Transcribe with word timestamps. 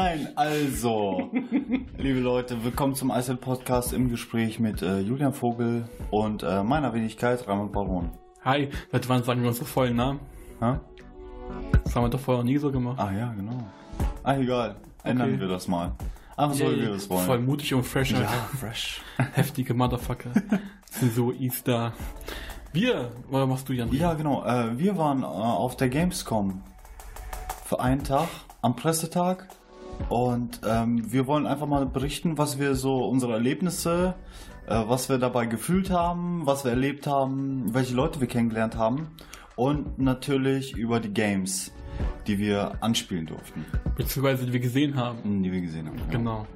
Nein, 0.00 0.28
also, 0.36 1.28
liebe 1.98 2.20
Leute, 2.20 2.62
willkommen 2.62 2.94
zum 2.94 3.10
Eisel 3.10 3.34
Podcast 3.34 3.92
im 3.92 4.08
Gespräch 4.10 4.60
mit 4.60 4.80
äh, 4.80 5.00
Julian 5.00 5.32
Vogel 5.32 5.88
und 6.12 6.44
äh, 6.44 6.62
meiner 6.62 6.94
Wenigkeit 6.94 7.48
Raimund 7.48 7.72
Baron. 7.72 8.10
Hi, 8.44 8.68
seit 8.92 9.08
wann 9.08 9.24
sagen 9.24 9.42
wir 9.42 9.48
unsere 9.48 9.66
vollen 9.66 9.96
Namen? 9.96 10.20
Ha? 10.60 10.80
Das 11.82 11.96
haben 11.96 12.04
wir 12.04 12.10
doch 12.10 12.20
vorher 12.20 12.44
noch 12.44 12.48
nie 12.48 12.58
so 12.58 12.70
gemacht. 12.70 13.00
Ah 13.00 13.10
ja, 13.10 13.32
genau. 13.32 13.58
Ah, 14.22 14.36
egal. 14.36 14.76
Ändern 15.02 15.30
Okay. 15.30 15.40
wir 15.40 15.48
das 15.48 15.66
mal. 15.66 15.90
Einfach 16.36 16.54
so, 16.54 16.70
wie 16.70 16.80
wir 16.80 16.90
das 16.90 17.10
wollen. 17.10 17.26
Voll 17.26 17.40
mutig 17.40 17.74
und 17.74 17.82
fresh. 17.82 18.12
ja, 18.12 18.18
Alter. 18.18 18.32
fresh. 18.56 19.00
Heftige 19.32 19.74
Motherfucker. 19.74 20.30
So 21.12 21.32
Easter. 21.32 21.92
Wir, 22.72 23.10
oder 23.32 23.48
machst 23.48 23.68
du 23.68 23.72
Jan? 23.72 23.92
Ja, 23.92 24.14
genau. 24.14 24.44
Äh, 24.44 24.78
wir 24.78 24.96
waren 24.96 25.24
äh, 25.24 25.26
auf 25.26 25.76
der 25.76 25.88
Gamescom 25.88 26.62
für 27.64 27.80
einen 27.80 28.04
Tag 28.04 28.28
am 28.62 28.76
Pressetag 28.76 29.48
und 30.08 30.60
ähm, 30.66 31.10
wir 31.12 31.26
wollen 31.26 31.46
einfach 31.46 31.66
mal 31.66 31.86
berichten, 31.86 32.38
was 32.38 32.58
wir 32.58 32.74
so 32.74 33.04
unsere 33.06 33.34
Erlebnisse, 33.34 34.14
äh, 34.66 34.82
was 34.86 35.08
wir 35.08 35.18
dabei 35.18 35.46
gefühlt 35.46 35.90
haben, 35.90 36.46
was 36.46 36.64
wir 36.64 36.70
erlebt 36.70 37.06
haben, 37.06 37.74
welche 37.74 37.94
Leute 37.94 38.20
wir 38.20 38.28
kennengelernt 38.28 38.76
haben 38.76 39.08
und 39.56 39.98
natürlich 39.98 40.76
über 40.76 41.00
die 41.00 41.12
Games, 41.12 41.72
die 42.26 42.38
wir 42.38 42.82
anspielen 42.82 43.26
durften, 43.26 43.64
Beziehungsweise 43.96 44.46
die 44.46 44.52
wir 44.52 44.60
gesehen 44.60 44.96
haben. 44.96 45.42
die 45.42 45.52
wir 45.52 45.60
gesehen 45.60 45.88
haben. 45.88 45.98
Genau. 46.10 46.46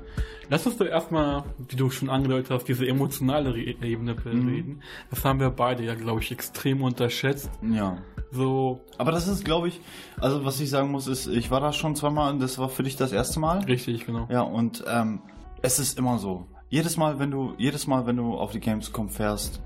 Lass 0.53 0.67
uns 0.67 0.77
doch 0.77 0.84
erstmal, 0.84 1.45
wie 1.70 1.77
du 1.77 1.89
schon 1.89 2.11
angedeutet 2.11 2.50
hast, 2.50 2.69
diese 2.69 2.86
emotionale 2.86 3.55
Re 3.55 3.61
Ebene 3.61 4.14
Mhm. 4.14 4.48
reden. 4.48 4.83
Das 5.08 5.25
haben 5.25 5.41
wir 5.41 5.48
beide 5.48 5.83
ja, 5.83 5.95
glaube 5.95 6.20
ich, 6.20 6.31
extrem 6.31 6.83
unterschätzt. 6.83 7.48
Ja. 7.62 7.97
So 8.31 8.83
Aber 8.98 9.12
das 9.12 9.28
ist, 9.28 9.47
glaube 9.47 9.69
ich, 9.69 9.80
also 10.20 10.45
was 10.45 10.61
ich 10.61 10.69
sagen 10.69 10.91
muss, 10.91 11.06
ist, 11.06 11.27
ich 11.27 11.50
war 11.50 11.61
da 11.61 11.73
schon 11.73 11.97
zweimal 11.97 12.30
und 12.34 12.41
das 12.42 12.58
war 12.58 12.69
für 12.69 12.83
dich 12.83 12.97
das 12.97 13.12
erste 13.12 13.41
Mal. 13.41 13.61
richtig, 13.64 14.05
genau. 14.05 14.28
Ja, 14.30 14.42
und 14.42 14.84
ähm, 14.86 15.23
es 15.62 15.78
ist 15.78 15.98
immer 15.98 16.19
so. 16.19 16.47
Jedes 16.69 16.98
Mal, 16.98 17.19
wenn 17.19 17.30
du, 17.30 17.55
jedes 17.56 17.86
Mal, 17.86 18.05
wenn 18.06 18.17
du 18.19 18.34
auf 18.34 18.53
die 18.53 18.61
Gamescom 18.61 19.08
fährst, 19.08 19.62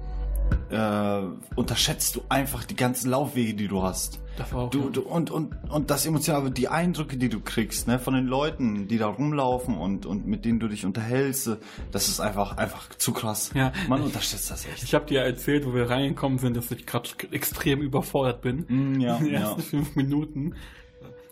äh, 0.70 1.20
unterschätzt 1.54 2.16
du 2.16 2.22
einfach 2.28 2.64
die 2.64 2.76
ganzen 2.76 3.10
Laufwege, 3.10 3.54
die 3.54 3.68
du 3.68 3.82
hast. 3.82 4.20
Auch 4.52 4.68
Du, 4.70 4.90
du, 4.90 5.00
und, 5.02 5.30
und, 5.30 5.54
und 5.70 5.90
das 5.90 6.04
Emotionale, 6.04 6.50
die 6.50 6.68
Eindrücke, 6.68 7.16
die 7.16 7.28
du 7.28 7.40
kriegst, 7.40 7.88
ne, 7.88 7.98
von 7.98 8.14
den 8.14 8.26
Leuten, 8.26 8.86
die 8.86 8.98
da 8.98 9.06
rumlaufen 9.06 9.76
und, 9.76 10.04
und 10.04 10.26
mit 10.26 10.44
denen 10.44 10.60
du 10.60 10.68
dich 10.68 10.84
unterhältst, 10.84 11.56
das 11.90 12.08
ist 12.08 12.20
einfach, 12.20 12.56
einfach 12.58 12.90
zu 12.90 13.12
krass. 13.12 13.50
Ja. 13.54 13.72
Man 13.88 14.02
unterschätzt 14.02 14.50
das 14.50 14.66
echt. 14.66 14.82
Ich 14.82 14.94
habe 14.94 15.06
dir 15.06 15.22
erzählt, 15.22 15.64
wo 15.64 15.74
wir 15.74 15.88
reingekommen 15.88 16.38
sind, 16.38 16.56
dass 16.56 16.70
ich 16.70 16.84
gerade 16.84 17.08
extrem 17.30 17.80
überfordert 17.80 18.42
bin. 18.42 18.66
Mm, 18.68 19.00
ja, 19.00 19.16
In 19.18 19.24
den 19.24 19.34
ja. 19.34 19.40
ersten 19.40 19.62
fünf 19.62 19.96
Minuten 19.96 20.54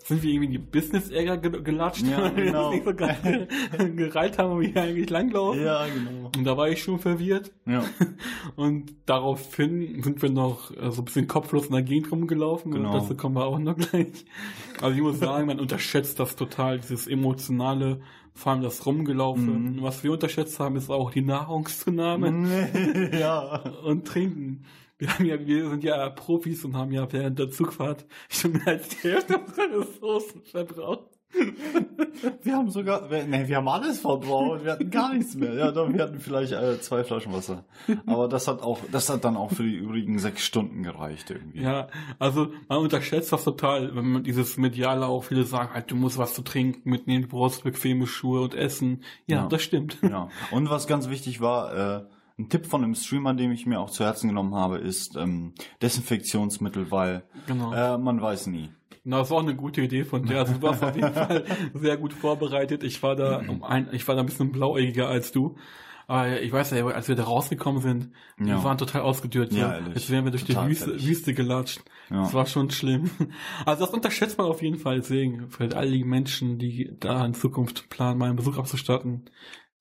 sind 0.04 0.22
wir 0.22 0.30
irgendwie 0.30 0.46
in 0.46 0.52
die 0.52 0.58
Business 0.58 1.10
Area 1.10 1.36
ge 1.36 1.62
gelatscht, 1.62 2.06
Ja, 2.06 2.18
weil 2.22 2.36
wir 2.36 2.44
genau. 2.44 2.64
das 2.64 2.74
nicht 2.74 2.84
so 2.84 2.94
geil 2.94 3.48
gereilt 3.96 4.38
haben, 4.38 4.50
wo 4.50 4.60
wir 4.60 4.76
eigentlich 4.76 5.08
langlaufen. 5.08 5.64
Ja, 5.64 5.86
genau. 5.86 6.30
Und 6.36 6.44
da 6.44 6.56
war 6.56 6.68
ich 6.68 6.82
schon 6.82 6.98
verwirrt. 6.98 7.52
Ja. 7.64 7.82
Und 8.56 8.94
daraufhin 9.06 10.02
sind 10.02 10.20
wir 10.20 10.30
noch 10.30 10.70
äh, 10.76 10.90
so 10.90 11.00
ein 11.00 11.04
bisschen 11.06 11.26
kopflos 11.26 11.66
in 11.66 11.72
der 11.72 11.82
Gegend 11.82 12.12
rumgelaufen. 12.12 12.72
Genau. 12.72 12.92
Und 12.92 13.02
dazu 13.02 13.16
kommen 13.16 13.34
wir 13.34 13.46
auch 13.46 13.58
noch 13.58 13.76
gleich. 13.76 14.26
Also 14.82 14.94
ich 14.94 15.02
muss 15.02 15.18
sagen, 15.18 15.46
man 15.46 15.58
unterschätzt 15.58 16.20
das 16.20 16.36
total, 16.36 16.80
dieses 16.80 17.06
emotionale, 17.06 18.00
vor 18.34 18.52
allem 18.52 18.62
das 18.62 18.84
Rumgelaufen. 18.84 19.76
Mhm. 19.76 19.82
Was 19.82 20.04
wir 20.04 20.12
unterschätzt 20.12 20.60
haben, 20.60 20.76
ist 20.76 20.90
auch 20.90 21.12
die 21.12 21.22
Nahrungszunahme 21.22 23.10
ja. 23.18 23.60
und 23.84 24.06
trinken. 24.06 24.64
Wir, 25.04 25.14
haben 25.14 25.24
ja, 25.26 25.46
wir 25.46 25.68
sind 25.70 25.84
ja 25.84 26.08
Profis 26.10 26.64
und 26.64 26.74
haben 26.76 26.92
ja 26.92 27.06
während 27.12 27.38
der 27.38 27.50
Zugfahrt 27.50 28.06
schon 28.28 28.52
mehr 28.52 28.66
als 28.68 28.88
die 28.88 29.08
Hälfte 29.08 29.38
unserer 29.38 29.80
Ressourcen 29.80 30.42
verbraucht. 30.44 31.10
Wir 32.44 32.54
haben 32.54 32.70
sogar, 32.70 33.10
wir, 33.10 33.24
nee, 33.24 33.48
wir 33.48 33.56
haben 33.56 33.66
alles 33.66 33.98
verbraucht, 33.98 34.64
wir 34.64 34.70
hatten 34.72 34.88
gar 34.88 35.12
nichts 35.12 35.34
mehr. 35.34 35.52
Ja, 35.54 35.72
doch, 35.72 35.92
wir 35.92 36.00
hatten 36.00 36.20
vielleicht 36.20 36.52
äh, 36.52 36.80
zwei 36.80 37.02
Flaschen 37.02 37.32
Wasser. 37.32 37.64
Aber 38.06 38.28
das 38.28 38.46
hat 38.46 38.62
auch, 38.62 38.78
das 38.92 39.08
hat 39.10 39.24
dann 39.24 39.36
auch 39.36 39.50
für 39.50 39.64
die 39.64 39.74
übrigen 39.74 40.20
sechs 40.20 40.44
Stunden 40.44 40.84
gereicht 40.84 41.30
irgendwie. 41.30 41.60
Ja, 41.62 41.88
also 42.20 42.52
man 42.68 42.78
unterschätzt 42.78 43.32
das 43.32 43.42
total, 43.42 43.96
wenn 43.96 44.12
man 44.12 44.22
dieses 44.22 44.56
Mediale 44.58 45.06
auch 45.06 45.24
viele 45.24 45.42
sagen, 45.42 45.74
halt, 45.74 45.90
du 45.90 45.96
musst 45.96 46.18
was 46.18 46.34
zu 46.34 46.42
trinken 46.42 46.88
mitnehmen, 46.88 47.22
du 47.24 47.28
brauchst 47.30 47.64
bequeme 47.64 48.06
Schuhe 48.06 48.40
und 48.42 48.54
Essen. 48.54 49.02
Ja, 49.26 49.38
Ja. 49.38 49.46
das 49.48 49.62
stimmt. 49.62 49.98
Ja. 50.02 50.28
Und 50.52 50.70
was 50.70 50.86
ganz 50.86 51.08
wichtig 51.10 51.40
war, 51.40 51.74
äh, 51.98 52.04
ein 52.38 52.48
Tipp 52.48 52.66
von 52.66 52.82
einem 52.82 52.94
Streamer, 52.94 53.34
den 53.34 53.52
ich 53.52 53.64
mir 53.66 53.78
auch 53.80 53.90
zu 53.90 54.04
Herzen 54.04 54.28
genommen 54.28 54.54
habe, 54.54 54.78
ist 54.78 55.16
ähm, 55.16 55.54
Desinfektionsmittel, 55.82 56.90
weil 56.90 57.24
Genau. 57.46 57.72
äh, 57.72 57.96
man 57.98 58.20
weiß 58.20 58.48
nie. 58.48 58.70
Na, 59.04 59.18
das 59.18 59.30
war 59.30 59.38
auch 59.38 59.42
eine 59.42 59.54
gute 59.54 59.82
Idee 59.82 60.04
von 60.04 60.24
dir. 60.24 60.38
Also 60.38 60.54
du 60.54 60.62
warst 60.62 60.82
auf 60.82 60.96
jeden 60.96 61.12
Fall 61.12 61.44
sehr 61.74 61.96
gut 61.96 62.12
vorbereitet. 62.12 62.82
Ich 62.82 63.02
war 63.02 63.14
da 63.16 63.42
um 63.48 63.62
ein, 63.62 63.88
ich 63.92 64.06
war 64.08 64.14
da 64.14 64.22
ein 64.22 64.26
bisschen 64.26 64.50
blauäugiger 64.50 65.08
als 65.08 65.30
du. 65.30 65.56
Aber 66.06 66.40
ich 66.42 66.52
weiß 66.52 66.72
ja, 66.72 66.84
als 66.86 67.08
wir 67.08 67.14
da 67.14 67.24
rausgekommen 67.24 67.80
sind, 67.80 68.10
Ja. 68.38 68.46
wir 68.46 68.64
waren 68.64 68.76
total 68.78 69.02
ausgedürrt. 69.02 69.52
Ja, 69.52 69.68
so. 69.68 69.72
ehrlich. 69.74 69.94
Jetzt 69.94 70.10
wären 70.10 70.24
wir 70.24 70.30
durch 70.32 70.44
Total 70.44 70.64
die 70.64 70.70
Wüste. 70.70 71.02
Wüste 71.06 71.34
gelatscht. 71.34 71.80
Ja. 72.10 72.22
Das 72.22 72.34
war 72.34 72.46
schon 72.46 72.70
schlimm. 72.70 73.10
Also 73.64 73.84
das 73.86 73.94
unterschätzt 73.94 74.36
man 74.38 74.46
auf 74.46 74.60
jeden 74.62 74.78
Fall. 74.78 74.96
Deswegen 74.96 75.48
für 75.50 75.74
all 75.76 75.90
die 75.90 76.04
Menschen, 76.04 76.58
die 76.58 76.94
da 77.00 77.24
in 77.24 77.32
Zukunft 77.34 77.88
planen, 77.90 78.18
mal 78.18 78.26
einen 78.26 78.36
Besuch 78.36 78.58
abzustatten, 78.58 79.30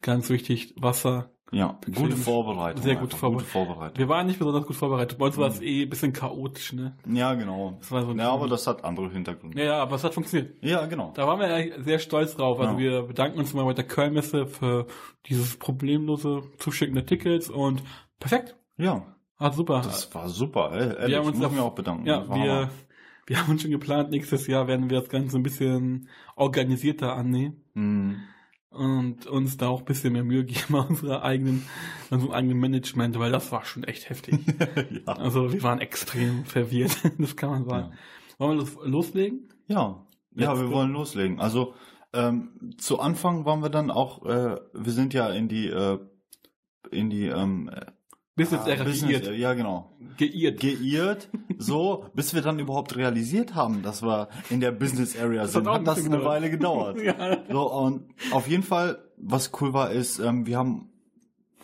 ganz 0.02 0.30
wichtig, 0.30 0.74
Wasser. 0.78 1.32
Ja, 1.54 1.78
gute 1.96 2.16
Vorbereitung. 2.18 2.82
Sehr 2.84 2.96
gut 2.96 3.14
vorbereitet. 3.14 3.52
gute 3.54 3.66
Vorbereitung. 3.68 3.98
Wir 3.98 4.10
waren 4.10 4.28
nicht 4.28 4.40
besonders 4.40 4.66
gut 4.66 4.76
vorbereitet. 4.76 5.18
Bei 5.18 5.26
uns 5.28 5.38
war 5.38 5.48
es 5.48 5.60
Mhm. 5.60 5.66
eh 5.68 5.84
ein 5.84 5.90
bisschen 5.90 6.12
chaotisch, 6.14 6.74
ne? 6.74 6.98
Ja, 7.08 7.34
genau. 7.36 7.78
Das 7.80 7.92
war 7.92 8.04
so 8.06 8.12
ja, 8.14 8.32
aber 8.32 8.48
das 8.48 8.66
hat 8.68 8.84
andere 8.84 9.10
Hintergründe. 9.12 9.58
Ja, 9.60 9.66
ja, 9.66 9.82
aber 9.82 9.96
es 9.96 10.04
hat 10.04 10.14
funktioniert. 10.14 10.56
Ja, 10.62 10.86
genau. 10.88 11.12
Da 11.16 11.28
waren 11.28 11.40
wir 11.40 11.84
sehr 11.84 12.00
stolz 12.00 12.36
drauf. 12.36 12.60
Also 12.60 12.74
Ja. 12.74 12.78
wir 12.80 13.02
bedanken 13.04 13.40
uns 13.40 13.54
mal 13.54 13.64
bei 13.66 13.74
der 13.74 13.86
Kölnmesse 13.86 14.48
für 14.48 14.88
dieses 15.28 15.56
problemlose 15.58 16.42
Zuschicken 16.58 16.96
der 16.96 17.06
Tickets 17.06 17.50
und 17.50 17.84
perfekt. 18.20 18.56
Ja, 18.78 19.06
Ah, 19.38 19.52
super. 19.52 19.82
das 19.84 20.14
war 20.16 20.30
super. 20.30 20.72
Ey, 20.74 20.80
ehrlich, 20.88 21.08
wir 21.10 21.18
haben 21.20 21.28
uns 21.28 21.38
mich 21.52 21.60
auch 21.60 21.76
bedanken. 21.76 22.06
ja, 22.06 22.26
wir, 22.28 22.34
Hammer. 22.52 22.70
wir 23.28 23.38
haben 23.42 23.52
uns 23.52 23.62
schon 23.62 23.72
geplant, 23.72 24.10
nächstes 24.12 24.48
Jahr 24.48 24.68
werden 24.68 24.90
wir 24.90 25.00
das 25.00 25.10
Ganze 25.10 25.38
ein 25.38 25.44
bisschen 25.44 26.08
organisierter 26.36 27.14
annehmen 27.16 27.58
Mhm. 27.76 28.18
Und 28.74 29.28
uns 29.28 29.58
da 29.58 29.68
auch 29.68 29.80
ein 29.80 29.86
bisschen 29.86 30.14
mehr 30.14 30.24
Mühe 30.24 30.44
geben 30.44 30.76
an 30.76 30.88
unserer 30.88 31.24
eigenen, 31.24 31.64
unserem 32.10 32.32
eigenen 32.32 32.60
Management, 32.60 33.18
weil 33.20 33.32
das 33.32 33.52
war 33.52 33.66
schon 33.66 33.84
echt 33.84 34.10
heftig. 34.10 34.40
ja. 35.08 35.14
Also 35.14 35.54
wir 35.54 35.64
waren 35.64 35.80
extrem 35.80 36.46
verwirrt, 36.46 36.98
das 37.18 37.36
kann 37.36 37.50
man 37.50 37.66
sagen. 37.66 37.94
Wollen 38.38 38.52
wir 38.52 38.58
los, 38.58 38.78
loslegen? 38.84 39.50
Ja, 39.68 40.06
ja, 40.36 40.50
Let's 40.50 40.62
wir 40.62 40.68
go. 40.70 40.76
wollen 40.76 40.92
loslegen. 40.92 41.40
Also 41.40 41.76
ähm, 42.14 42.74
zu 42.78 43.00
Anfang 43.00 43.46
waren 43.46 43.62
wir 43.62 43.70
dann 43.70 43.92
auch, 43.92 44.26
äh, 44.26 44.60
wir 44.74 44.92
sind 44.92 45.14
ja 45.14 45.30
in 45.30 45.48
die 45.48 45.68
äh, 45.68 46.00
in 46.92 47.10
die 47.10 47.28
ähm, 47.28 47.72
Business 48.36 48.66
Era 48.66 48.84
Business, 48.84 49.22
geirrt. 49.22 49.38
ja 49.38 49.54
genau, 49.54 49.92
Geirrt. 50.18 50.60
geirrt, 50.60 51.30
so, 51.60 52.06
bis 52.16 52.34
wir 52.34 52.42
dann 52.42 52.58
überhaupt 52.58 52.96
realisiert 52.96 53.54
haben, 53.54 53.84
dass 53.84 54.02
wir 54.02 54.28
in 54.50 54.60
der 54.60 54.72
Business 54.72 55.16
Area 55.20 55.46
sind. 55.48 55.68
hat 55.68 55.82
Hat 55.82 55.88
das 55.88 56.04
eine 56.06 56.26
Weile 56.26 56.50
gedauert. 56.50 57.00
ja. 57.04 57.44
So 57.52 57.72
und 57.72 58.06
auf 58.32 58.48
jeden 58.48 58.64
Fall, 58.64 59.04
was 59.18 59.52
cool 59.62 59.74
war, 59.74 59.92
ist, 59.92 60.18
ähm, 60.20 60.48
wir 60.48 60.58
haben 60.58 60.90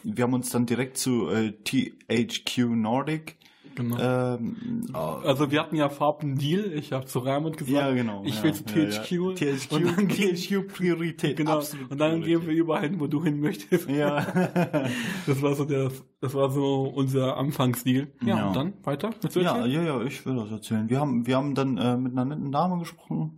wir 0.04 0.24
haben 0.24 0.34
uns 0.34 0.50
dann 0.50 0.66
direkt 0.66 0.98
zu 0.98 1.28
äh, 1.30 1.52
THQ 1.52 2.76
Nordic 2.76 3.39
Genau. 3.76 3.98
ähm, 4.00 4.86
äh, 4.94 4.98
Also 4.98 5.52
wir 5.52 5.60
hatten 5.62 5.76
ja 5.76 5.90
Farben 5.90 6.36
Deal. 6.38 6.72
Ich 6.74 6.92
habe 6.92 7.06
zu 7.06 7.20
Raimund 7.20 7.58
gesagt, 7.58 7.74
ja 7.78 7.92
genau. 7.92 8.24
ich 8.26 8.36
ja, 8.38 8.44
will 8.44 8.54
zu 8.54 8.64
ja, 8.78 8.90
THQ. 8.90 9.12
Ja. 9.42 9.56
THQ, 9.56 9.72
Und 9.74 9.86
dann 9.98 10.08
gehen- 10.08 10.36
THQ 10.36 10.68
Priorität. 10.74 11.38
Genau. 11.38 11.58
absolut 11.58 11.92
Und 11.92 11.98
dann 12.00 12.22
Priorität. 12.22 12.40
gehen 12.42 12.48
wir 12.50 12.56
überall 12.56 12.82
hin, 12.82 13.00
wo 13.00 13.08
du 13.08 13.24
hin 13.24 13.40
möchtest. 13.40 13.90
Ja. 13.90 14.26
Das 15.28 15.42
war 15.42 15.54
so 15.56 15.66
der, 15.66 15.92
das 16.22 16.34
war 16.34 16.50
so 16.50 16.84
unser 16.84 17.38
Anfangsdeal. 17.38 18.08
Ja, 18.22 18.38
Ja. 18.38 18.48
und 18.48 18.56
dann 18.56 18.74
weiter? 18.84 19.12
Ja, 19.36 19.66
ja, 19.66 19.82
ja, 19.84 20.02
ich 20.04 20.26
will 20.26 20.36
das 20.36 20.52
erzählen. 20.52 20.90
Wir 20.90 21.00
haben, 21.00 21.26
wir 21.28 21.36
haben 21.38 21.56
dann 21.56 21.78
äh, 21.78 21.98
mit 21.98 22.12
einer 22.14 22.26
netten 22.26 22.52
Dame 22.52 22.80
gesprochen. 22.80 23.38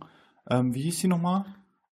Ähm, 0.50 0.74
wie 0.74 0.82
hieß 0.82 0.98
sie 1.00 1.08
nochmal? 1.08 1.44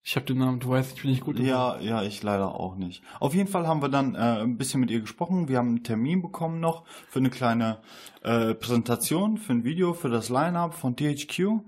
Ich 0.09 0.15
habe 0.15 0.25
den 0.25 0.39
Namen, 0.39 0.61
du 0.61 0.69
weißt, 0.69 0.93
ich 0.95 1.03
bin 1.03 1.11
nicht 1.11 1.25
gut. 1.25 1.41
Ja, 1.41 1.81
ja, 1.81 2.01
ich 2.05 2.23
leider 2.23 2.55
auch 2.55 2.77
nicht. 2.77 3.03
Auf 3.19 3.35
jeden 3.35 3.49
Fall 3.49 3.67
haben 3.67 3.83
wir 3.83 3.89
dann 3.89 4.15
äh, 4.15 4.41
ein 4.41 4.57
bisschen 4.57 4.79
mit 4.79 4.89
ihr 4.93 5.01
gesprochen. 5.01 5.49
Wir 5.49 5.59
haben 5.59 5.67
einen 5.71 5.83
Termin 5.83 6.23
bekommen 6.23 6.61
noch 6.61 6.87
für 7.09 7.19
eine 7.19 7.29
kleine 7.29 7.79
äh, 8.23 8.55
Präsentation, 8.55 9.37
für 9.37 9.55
ein 9.55 9.65
Video, 9.65 9.95
für 9.95 10.09
das 10.09 10.29
Line-Up 10.29 10.75
von 10.75 10.95
THQ. 10.95 11.59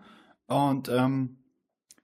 Und 0.47 0.89
ähm, 0.89 1.39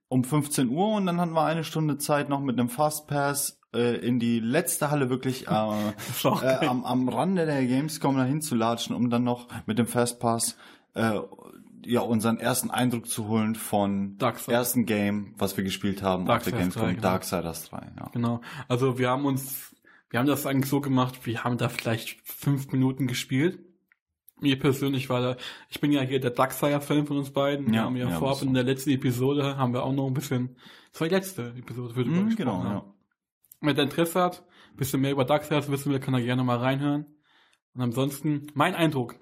um 0.09 0.25
15 0.25 0.71
Uhr 0.71 0.97
und 0.97 1.07
dann 1.07 1.21
hatten 1.21 1.35
wir 1.35 1.45
eine 1.45 1.63
Stunde 1.63 1.99
Zeit 1.99 2.29
noch 2.29 2.41
mit 2.41 2.59
einem 2.59 2.69
Fastpass 2.69 3.61
äh, 3.73 4.05
in 4.05 4.19
die 4.19 4.41
letzte 4.41 4.91
Halle 4.91 5.11
wirklich 5.11 5.47
äh, 5.47 5.51
äh, 6.25 6.67
am, 6.67 6.85
am 6.85 7.09
Rande 7.09 7.47
der 7.47 7.65
Gamescom 7.65 8.17
dahin 8.17 8.43
zu 8.43 8.57
latschen, 8.57 8.97
um 8.97 9.09
dann 9.09 9.23
noch 9.23 9.47
mit 9.67 9.79
dem 9.79 9.87
Fastpass 9.87 10.57
äh, 10.95 11.13
ja 11.87 12.01
unseren 12.01 12.39
ersten 12.39 12.71
Eindruck 12.71 13.07
zu 13.09 13.29
holen 13.29 13.55
von 13.55 14.17
Darksiders. 14.19 14.53
ersten 14.59 14.87
Game, 14.87 15.35
was 15.39 15.57
wir 15.57 15.65
gespielt 15.65 16.03
haben 16.03 16.23
auf 16.23 16.43
der 16.45 16.53
Darksiders 16.53 16.61
Gamescom, 16.61 16.83
3, 16.83 16.91
genau. 16.95 17.03
Darksiders 17.03 17.65
3. 17.71 17.93
Ja. 17.99 18.09
Genau. 18.13 18.41
Also 18.69 18.99
wir 18.99 19.11
haben 19.11 19.25
uns, 19.27 19.75
wir 20.11 20.19
haben 20.21 20.27
das 20.27 20.47
eigentlich 20.47 20.71
so 20.71 20.81
gemacht, 20.81 21.27
wir 21.27 21.45
haben 21.45 21.59
da 21.59 21.69
vielleicht 21.69 22.21
fünf 22.25 22.71
Minuten 22.73 23.07
gespielt. 23.07 23.59
mir 24.41 24.59
persönlich 24.59 25.09
war 25.09 25.21
da, 25.21 25.37
ich 25.71 25.81
bin 25.81 25.93
ja 25.93 26.03
hier 26.03 26.21
der 26.21 26.31
Darkseid-Fan 26.31 27.07
von 27.07 27.17
uns 27.19 27.31
beiden. 27.31 27.67
Wir 27.69 27.75
Ja, 27.77 27.85
haben 27.85 27.97
ja, 27.97 28.09
ja, 28.09 28.19
vorab 28.19 28.43
in 28.43 28.53
der 28.55 28.65
letzten 28.65 28.91
Episode 28.91 29.57
haben 29.57 29.73
wir 29.73 29.83
auch 29.85 29.93
noch 29.93 30.07
ein 30.07 30.15
bisschen, 30.15 30.57
das 30.93 31.01
war 31.01 31.09
die 31.09 31.15
letzte 31.15 31.55
Episode, 31.57 31.95
für 31.95 32.05
die 32.05 32.11
wir 32.11 32.21
Mhm, 32.21 32.27
gesprochen 32.27 32.37
genau, 32.37 32.65
haben. 32.65 32.71
ja. 32.73 32.85
Wer 33.61 33.75
da 33.75 33.83
Interesse 33.83 34.21
hat, 34.21 34.45
ein 34.73 34.77
bisschen 34.77 35.01
mehr 35.01 35.13
über 35.13 35.25
Darkseid 35.25 35.71
wissen 35.71 35.91
will, 35.93 36.01
kann 36.01 36.13
er 36.15 36.21
gerne 36.21 36.45
mal 36.45 36.59
reinhören. 36.59 37.07
Und 37.75 37.81
ansonsten, 37.81 38.49
mein 38.55 38.75
Eindruck. 38.75 39.17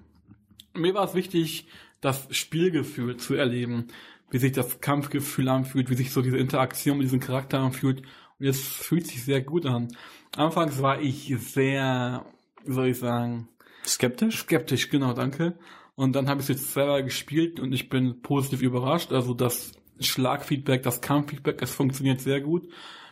Mir 0.75 0.93
war 0.95 1.05
es 1.05 1.13
wichtig, 1.13 1.67
das 2.03 2.27
Spielgefühl 2.31 3.17
zu 3.17 3.35
erleben, 3.35 3.87
wie 4.29 4.37
sich 4.37 4.51
das 4.51 4.81
Kampfgefühl 4.81 5.47
anfühlt, 5.47 5.89
wie 5.89 5.95
sich 5.95 6.11
so 6.11 6.21
diese 6.21 6.37
Interaktion 6.37 6.97
mit 6.97 7.05
diesem 7.05 7.19
Charakter 7.19 7.59
anfühlt. 7.59 8.01
Und 8.39 8.45
es 8.45 8.61
fühlt 8.61 9.07
sich 9.07 9.23
sehr 9.23 9.41
gut 9.41 9.65
an. 9.65 9.95
Anfangs 10.35 10.81
war 10.81 10.99
ich 10.99 11.33
sehr, 11.37 12.25
wie 12.65 12.73
soll 12.73 12.87
ich 12.87 12.97
sagen, 12.97 13.47
Skeptisch? 13.85 14.39
skeptisch, 14.39 14.89
genau, 14.89 15.13
danke. 15.13 15.57
Und 15.95 16.15
dann 16.15 16.27
habe 16.27 16.39
ich 16.41 16.49
es 16.49 16.55
jetzt 16.55 16.73
selber 16.73 17.03
gespielt 17.03 17.59
und 17.59 17.73
ich 17.73 17.89
bin 17.89 18.21
positiv 18.21 18.61
überrascht. 18.61 19.11
Also 19.11 19.33
das 19.33 19.73
Schlagfeedback, 19.99 20.83
das 20.83 21.01
Kampffeedback, 21.01 21.61
es 21.61 21.71
funktioniert 21.71 22.19
sehr 22.19 22.41
gut. 22.41 22.67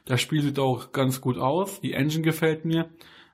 Das 0.05 0.21
Spiel 0.21 0.41
sieht 0.41 0.59
auch 0.59 0.91
ganz 0.91 1.21
gut 1.21 1.37
aus. 1.37 1.81
Die 1.81 1.94
Engine 1.94 2.23
gefällt 2.23 2.65
mir. 2.65 2.89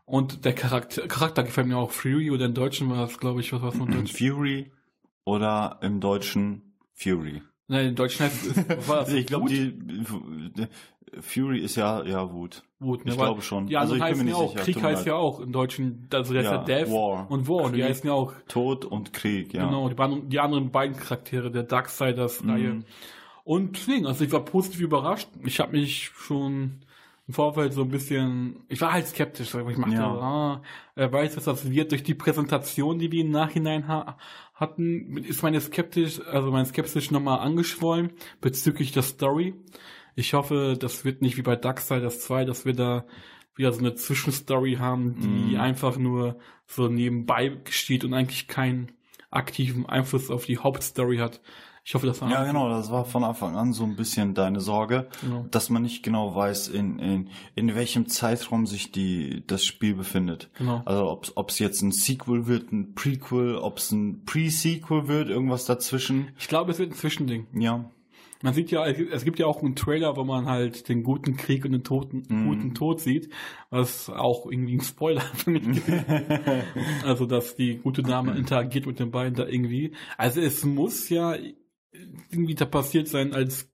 Und 0.06 0.46
der 0.46 0.54
Charakter, 0.54 1.08
Charakter 1.08 1.44
gefällt 1.44 1.68
mir 1.68 1.78
auch. 1.78 1.92
Fury 1.92 2.32
oder 2.32 2.46
im 2.46 2.54
Deutschen 2.54 2.90
war 2.90 2.98
das, 2.98 3.18
glaube 3.18 3.42
ich, 3.42 3.54
was 3.54 3.62
war 3.62 3.72
von 3.72 3.90
Deutsch. 3.92 4.14
Fury 4.14 4.72
oder 5.28 5.78
im 5.82 6.00
Deutschen 6.00 6.74
Fury. 6.94 7.42
Nein, 7.68 7.88
im 7.90 7.96
Deutschen 7.96 8.26
heißt 8.26 8.46
es, 8.58 8.88
war 8.88 9.08
Ich 9.10 9.26
glaube, 9.28 9.50
die, 9.50 9.78
die 9.78 10.68
Fury 11.22 11.60
ist 11.60 11.76
ja 11.76 12.04
ja 12.06 12.32
Wut. 12.32 12.64
Wut, 12.80 13.04
ne? 13.06 13.12
ich 13.12 13.18
glaube 13.18 13.42
schon. 13.42 13.68
Die 13.68 13.76
Also 13.76 13.96
ich 13.96 14.00
bin 14.00 14.08
heißen 14.10 14.26
mir 14.26 14.32
ja 14.32 14.38
nicht 14.38 14.46
auch, 14.46 14.52
sicher, 14.52 14.64
Krieg 14.64 14.76
mir 14.78 14.84
heißt 14.84 15.06
ja 15.06 15.16
auch 15.16 15.40
im 15.42 15.52
Deutschen, 15.52 16.08
also 16.14 16.32
der 16.34 16.42
ist 16.44 16.48
Ja, 16.50 16.56
ja 16.56 16.64
Death 16.64 16.90
War. 16.92 17.30
und 17.30 17.48
War. 17.48 17.66
Und 17.66 17.76
die 17.76 17.84
heißen 17.84 18.08
ja 18.08 18.14
auch 18.14 18.34
Tod 18.48 18.86
und 18.86 19.12
Krieg, 19.14 19.54
ja. 19.54 19.66
Genau, 19.66 19.90
die, 19.90 19.96
beiden- 19.96 20.30
die 20.30 20.40
anderen 20.40 20.72
beiden 20.72 20.96
Charaktere 20.96 21.52
der 21.52 21.64
Darksiders-Reihe. 21.64 22.74
Mhm. 22.76 22.86
Und 23.44 23.76
deswegen, 23.78 24.06
also 24.08 24.24
ich 24.24 24.32
war 24.32 24.46
positiv 24.46 24.80
überrascht. 24.82 25.28
Ich 25.46 25.60
habe 25.60 25.72
mich 25.74 26.12
schon 26.16 26.80
im 27.28 27.34
Vorfeld 27.34 27.74
so 27.74 27.82
ein 27.82 27.90
bisschen, 27.90 28.64
ich 28.70 28.80
war 28.80 28.94
halt 28.94 29.06
skeptisch, 29.08 29.54
aber 29.56 29.70
ich 29.70 29.78
machte, 29.78 29.96
Ja. 29.96 30.08
ah, 30.08 30.62
wer 30.96 31.12
weiß, 31.12 31.36
was 31.38 31.44
das 31.44 31.70
wird. 31.70 31.92
Durch 31.92 32.04
die 32.04 32.14
Präsentation, 32.16 33.00
die 33.00 33.12
wir 33.12 33.22
im 33.26 33.32
Nachhinein 33.32 33.88
ha 33.88 34.18
hatten, 34.54 35.18
ist 35.18 35.44
meine 35.44 35.60
skeptisch, 35.62 36.20
also 36.26 36.52
mein 36.52 36.66
skeptisch 36.66 37.12
nochmal 37.12 37.40
angeschwollen 37.40 38.12
bezüglich 38.42 38.92
der 38.92 39.04
Story. 39.04 39.54
Ich 40.16 40.34
hoffe, 40.34 40.76
das 40.80 41.06
wird 41.06 41.22
nicht 41.22 41.38
wie 41.38 41.44
bei 41.44 41.56
Darksiders 41.56 42.22
2, 42.22 42.46
dass 42.46 42.66
wir 42.66 42.74
da 42.74 43.06
wieder 43.56 43.72
so 43.74 43.80
eine 43.80 43.94
Zwischenstory 43.96 44.76
haben, 44.80 45.20
die 45.20 45.28
Mhm. 45.56 45.60
einfach 45.60 45.98
nur 45.98 46.40
so 46.66 46.88
nebenbei 46.88 47.58
steht 47.70 48.04
und 48.06 48.14
eigentlich 48.14 48.48
keinen 48.48 48.92
aktiven 49.30 49.86
Einfluss 49.86 50.32
auf 50.32 50.46
die 50.46 50.58
Hauptstory 50.60 51.18
hat. 51.18 51.42
Ich 51.88 51.96
hoffe, 51.96 52.06
das 52.06 52.20
war 52.22 52.30
Ja, 52.30 52.44
genau, 52.44 52.68
das 52.68 52.92
war 52.92 53.06
von 53.06 53.24
Anfang 53.24 53.56
an 53.56 53.72
so 53.72 53.86
ein 53.86 53.96
bisschen 53.96 54.34
deine 54.34 54.60
Sorge, 54.60 55.08
Genau. 55.22 55.46
dass 55.52 55.70
man 55.70 55.84
nicht 55.84 56.04
genau 56.04 56.36
weiß, 56.36 56.68
in, 56.68 57.00
in, 57.00 57.30
in 57.56 57.76
welchem 57.76 58.10
Zeitraum 58.10 58.66
sich 58.68 58.92
die, 58.92 59.42
das 59.48 59.64
Spiel 59.64 59.96
befindet. 59.96 60.50
Genau. 60.58 60.82
Also 60.84 61.22
ob 61.36 61.50
es 61.50 61.60
jetzt 61.60 61.82
ein 61.82 61.94
Sequel 61.94 62.46
wird, 62.46 62.74
ein 62.74 62.94
Prequel, 62.94 63.56
ob 63.56 63.78
es 63.78 63.94
ein 63.94 64.26
Pre-Sequel 64.26 65.08
wird, 65.08 65.30
irgendwas 65.30 65.64
dazwischen. 65.64 66.28
Ich 66.38 66.50
glaube, 66.50 66.72
es 66.72 66.80
wird 66.80 66.92
ein 66.92 66.96
Zwischending. 66.96 67.48
Ja. 67.58 67.90
Man 68.44 68.54
sieht 68.54 68.70
ja, 68.70 68.86
es 68.86 69.24
gibt 69.24 69.40
ja 69.40 69.46
auch 69.48 69.64
einen 69.64 69.78
Trailer, 69.78 70.18
wo 70.18 70.26
man 70.26 70.46
halt 70.46 70.90
den 70.90 71.04
guten 71.04 71.38
Krieg 71.38 71.64
und 71.64 71.72
den 71.72 71.86
toten, 71.86 72.24
Mhm. 72.28 72.48
guten 72.50 72.74
Tod 72.76 73.00
sieht, 73.00 73.30
was 73.70 74.10
auch 74.10 74.46
irgendwie 74.52 74.76
ein 74.76 74.82
Spoiler 74.82 75.22
für 75.36 75.52
mich 75.52 75.66
ist. 75.88 75.90
also, 77.06 77.26
dass 77.26 77.56
die 77.56 77.78
gute 77.78 78.04
Dame 78.04 78.36
interagiert 78.38 78.86
mit 78.86 79.00
den 79.00 79.10
beiden 79.10 79.36
da 79.36 79.48
irgendwie. 79.48 79.94
Also, 80.18 80.42
es 80.42 80.66
muss 80.66 81.08
ja 81.08 81.36
irgendwie 82.30 82.56
da 82.56 82.66
passiert 82.66 83.08
sein, 83.08 83.34
als 83.34 83.70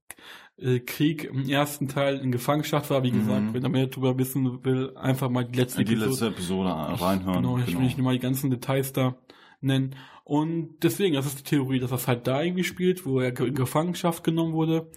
äh, 0.58 0.80
Krieg 0.80 1.24
im 1.26 1.48
ersten 1.50 1.88
Teil 1.88 2.18
in 2.20 2.32
Gefangenschaft 2.32 2.90
war. 2.90 3.04
Wie 3.04 3.12
gesagt, 3.12 3.54
wenn 3.54 3.64
er 3.64 3.70
mehr 3.70 3.88
darüber 3.88 4.18
wissen 4.18 4.64
will, 4.64 4.96
einfach 4.96 5.30
mal 5.30 5.46
die 5.46 5.58
letzte 5.60 5.82
Mhm. 5.82 5.86
Die 5.86 5.94
Episode- 5.94 6.10
letzte 6.12 6.28
Episode 6.28 6.70
reinhören. 6.70 7.42
Genau, 7.44 7.58
ich 7.58 7.74
will 7.76 7.82
nicht 7.84 7.98
nur 7.98 8.06
mal 8.06 8.14
die 8.14 8.20
ganzen 8.20 8.50
Details 8.50 8.94
da 8.94 9.16
nennen. 9.62 9.96
Und 10.26 10.76
deswegen, 10.84 11.16
das 11.16 11.26
ist 11.26 11.40
die 11.40 11.44
Theorie, 11.44 11.80
dass 11.80 11.90
das 11.90 12.08
halt 12.08 12.28
da 12.28 12.42
irgendwie 12.42 12.64
spielt, 12.64 13.06
wo 13.06 13.20
er 13.20 13.38
in 13.40 13.56
Gefangenschaft 13.56 14.24
genommen 14.24 14.54
wurde. 14.54 14.90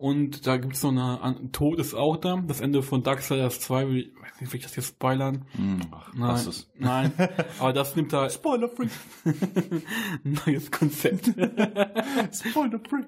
Und 0.00 0.46
da 0.46 0.56
gibt 0.56 0.76
es 0.76 0.82
noch 0.82 0.92
eine, 0.92 1.20
ein 1.22 1.52
Tod 1.52 1.78
ist 1.78 1.92
auch 1.92 2.16
da. 2.16 2.42
Das 2.46 2.62
Ende 2.62 2.82
von 2.82 3.02
Darksiders 3.02 3.60
2, 3.60 3.86
will- 3.88 3.98
ich 4.14 4.22
weiß 4.22 4.40
nicht, 4.40 4.52
will 4.52 4.58
ich 4.60 4.64
das 4.64 4.74
jetzt 4.76 4.88
spoilern? 4.88 5.44
Hm, 5.52 5.80
Ach, 5.90 6.14
Nein, 6.14 6.34
es. 6.48 6.70
nein. 6.78 7.12
Aber 7.58 7.74
das 7.74 7.94
nimmt 7.96 8.10
da 8.10 8.30
Spoiler-free. 8.30 8.88
neues 10.24 10.70
Konzept. 10.70 11.26
Spoiler-free. 12.32 13.04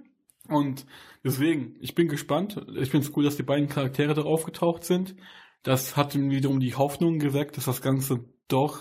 Und 0.49 0.85
deswegen, 1.25 1.77
ich 1.81 1.95
bin 1.95 2.09
gespannt. 2.09 2.61
Ich 2.77 2.91
finde 2.91 3.07
es 3.07 3.17
cool, 3.17 3.25
dass 3.25 3.37
die 3.39 3.43
beiden 3.43 3.69
Charaktere 3.71 4.13
da 4.13 4.23
aufgetaucht 4.23 4.85
sind. 4.85 5.15
Das 5.63 5.97
hat 5.97 6.15
mir 6.15 6.31
wiederum 6.37 6.61
die 6.61 6.75
Hoffnung 6.75 7.19
geweckt, 7.19 7.57
dass 7.57 7.65
das 7.65 7.81
Ganze 7.81 8.25
doch 8.49 8.79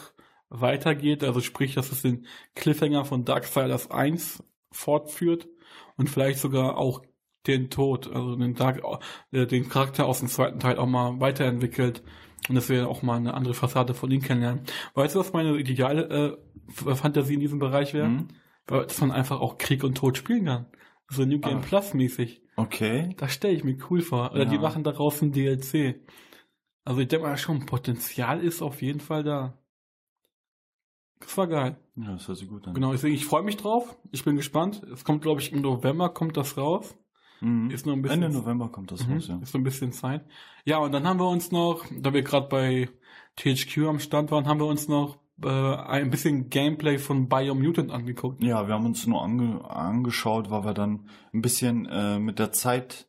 weitergeht. 0.49 1.23
Also 1.23 1.39
sprich, 1.39 1.75
dass 1.75 1.91
es 1.93 2.01
den 2.01 2.25
Cliffhanger 2.55 3.05
von 3.05 3.23
Darksiders 3.23 3.89
1 3.89 4.43
fortführt 4.71 5.47
und 5.95 6.09
vielleicht 6.09 6.39
sogar 6.39 6.77
auch 6.77 7.03
den 7.47 7.69
Tod, 7.69 8.07
also 8.13 8.35
den, 8.35 8.53
Dark, 8.55 8.81
äh, 9.31 9.45
den 9.47 9.67
Charakter 9.69 10.05
aus 10.05 10.19
dem 10.19 10.27
zweiten 10.27 10.59
Teil 10.59 10.77
auch 10.77 10.85
mal 10.87 11.19
weiterentwickelt 11.19 12.03
und 12.49 12.55
dass 12.55 12.69
wir 12.69 12.87
auch 12.89 13.01
mal 13.01 13.17
eine 13.17 13.33
andere 13.33 13.53
Fassade 13.53 13.93
von 13.93 14.11
ihm 14.11 14.21
kennenlernen. 14.21 14.63
Weißt 14.93 15.15
du, 15.15 15.19
was 15.19 15.33
meine 15.33 15.57
ideale 15.57 16.37
äh, 16.87 16.95
Fantasie 16.95 17.35
in 17.35 17.39
diesem 17.39 17.59
Bereich 17.59 17.93
wäre? 17.93 18.09
Mhm. 18.09 18.27
Dass 18.67 19.01
man 19.01 19.11
einfach 19.11 19.41
auch 19.41 19.57
Krieg 19.57 19.83
und 19.83 19.95
Tod 19.97 20.17
spielen 20.17 20.45
kann. 20.45 20.65
So 21.09 21.25
New 21.25 21.39
Game 21.39 21.57
Ah. 21.57 21.61
Plus 21.61 21.93
mäßig. 21.93 22.41
Okay. 22.55 23.13
Das 23.17 23.33
stelle 23.33 23.53
ich 23.55 23.63
mir 23.63 23.77
cool 23.89 24.01
vor. 24.01 24.31
Oder 24.31 24.43
Ja. 24.43 24.49
die 24.49 24.59
machen 24.59 24.83
daraus 24.83 25.21
ein 25.21 25.31
DLC. 25.33 25.99
Also 26.85 27.01
ich 27.01 27.07
denke 27.07 27.27
mal 27.27 27.37
schon, 27.37 27.65
Potenzial 27.65 28.39
ist 28.41 28.61
auf 28.61 28.81
jeden 28.81 28.99
Fall 29.01 29.23
da. 29.23 29.57
Das 31.19 31.37
war 31.37 31.47
geil. 31.47 31.77
Ja, 31.95 32.13
das 32.13 32.27
hört 32.27 32.37
sich 32.37 32.47
gut 32.47 32.67
an. 32.67 32.73
Genau, 32.73 32.91
deswegen, 32.91 33.13
ich 33.13 33.25
freue 33.25 33.43
mich 33.43 33.57
drauf. 33.57 33.95
Ich 34.11 34.23
bin 34.23 34.35
gespannt. 34.37 34.81
Es 34.91 35.03
kommt, 35.03 35.21
glaube 35.21 35.41
ich, 35.41 35.51
im 35.51 35.61
November 35.61 36.09
kommt 36.09 36.37
das 36.37 36.57
raus. 36.57 36.95
Mhm. 37.41 37.69
Ist 37.71 37.85
noch 37.85 37.93
ein 37.93 38.01
bisschen- 38.01 38.23
Ende 38.23 38.37
November 38.37 38.69
kommt 38.69 38.91
das 38.91 39.05
Mhm, 39.07 39.13
raus, 39.13 39.27
ja. 39.27 39.37
Ist 39.41 39.51
so 39.51 39.57
ein 39.57 39.63
bisschen 39.63 39.91
Zeit. 39.91 40.23
Ja, 40.65 40.77
und 40.77 40.91
dann 40.91 41.05
haben 41.07 41.19
wir 41.19 41.27
uns 41.29 41.51
noch, 41.51 41.85
da 41.99 42.13
wir 42.13 42.21
gerade 42.21 42.47
bei 42.47 42.89
THQ 43.37 43.87
am 43.87 43.99
Stand 43.99 44.31
waren, 44.31 44.45
haben 44.47 44.59
wir 44.59 44.67
uns 44.67 44.87
noch 44.87 45.17
äh, 45.43 45.47
ein 45.49 46.11
bisschen 46.11 46.49
Gameplay 46.51 46.99
von 46.99 47.27
Biomutant 47.27 47.89
angeguckt. 47.89 48.43
Ja, 48.43 48.67
wir 48.67 48.75
haben 48.75 48.85
uns 48.85 49.07
nur 49.07 49.23
ange 49.23 49.63
angeschaut, 49.67 50.51
weil 50.51 50.63
wir 50.65 50.75
dann 50.75 51.07
ein 51.33 51.41
bisschen 51.41 51.87
äh, 51.87 52.19
mit 52.19 52.37
der 52.37 52.51
Zeit, 52.51 53.07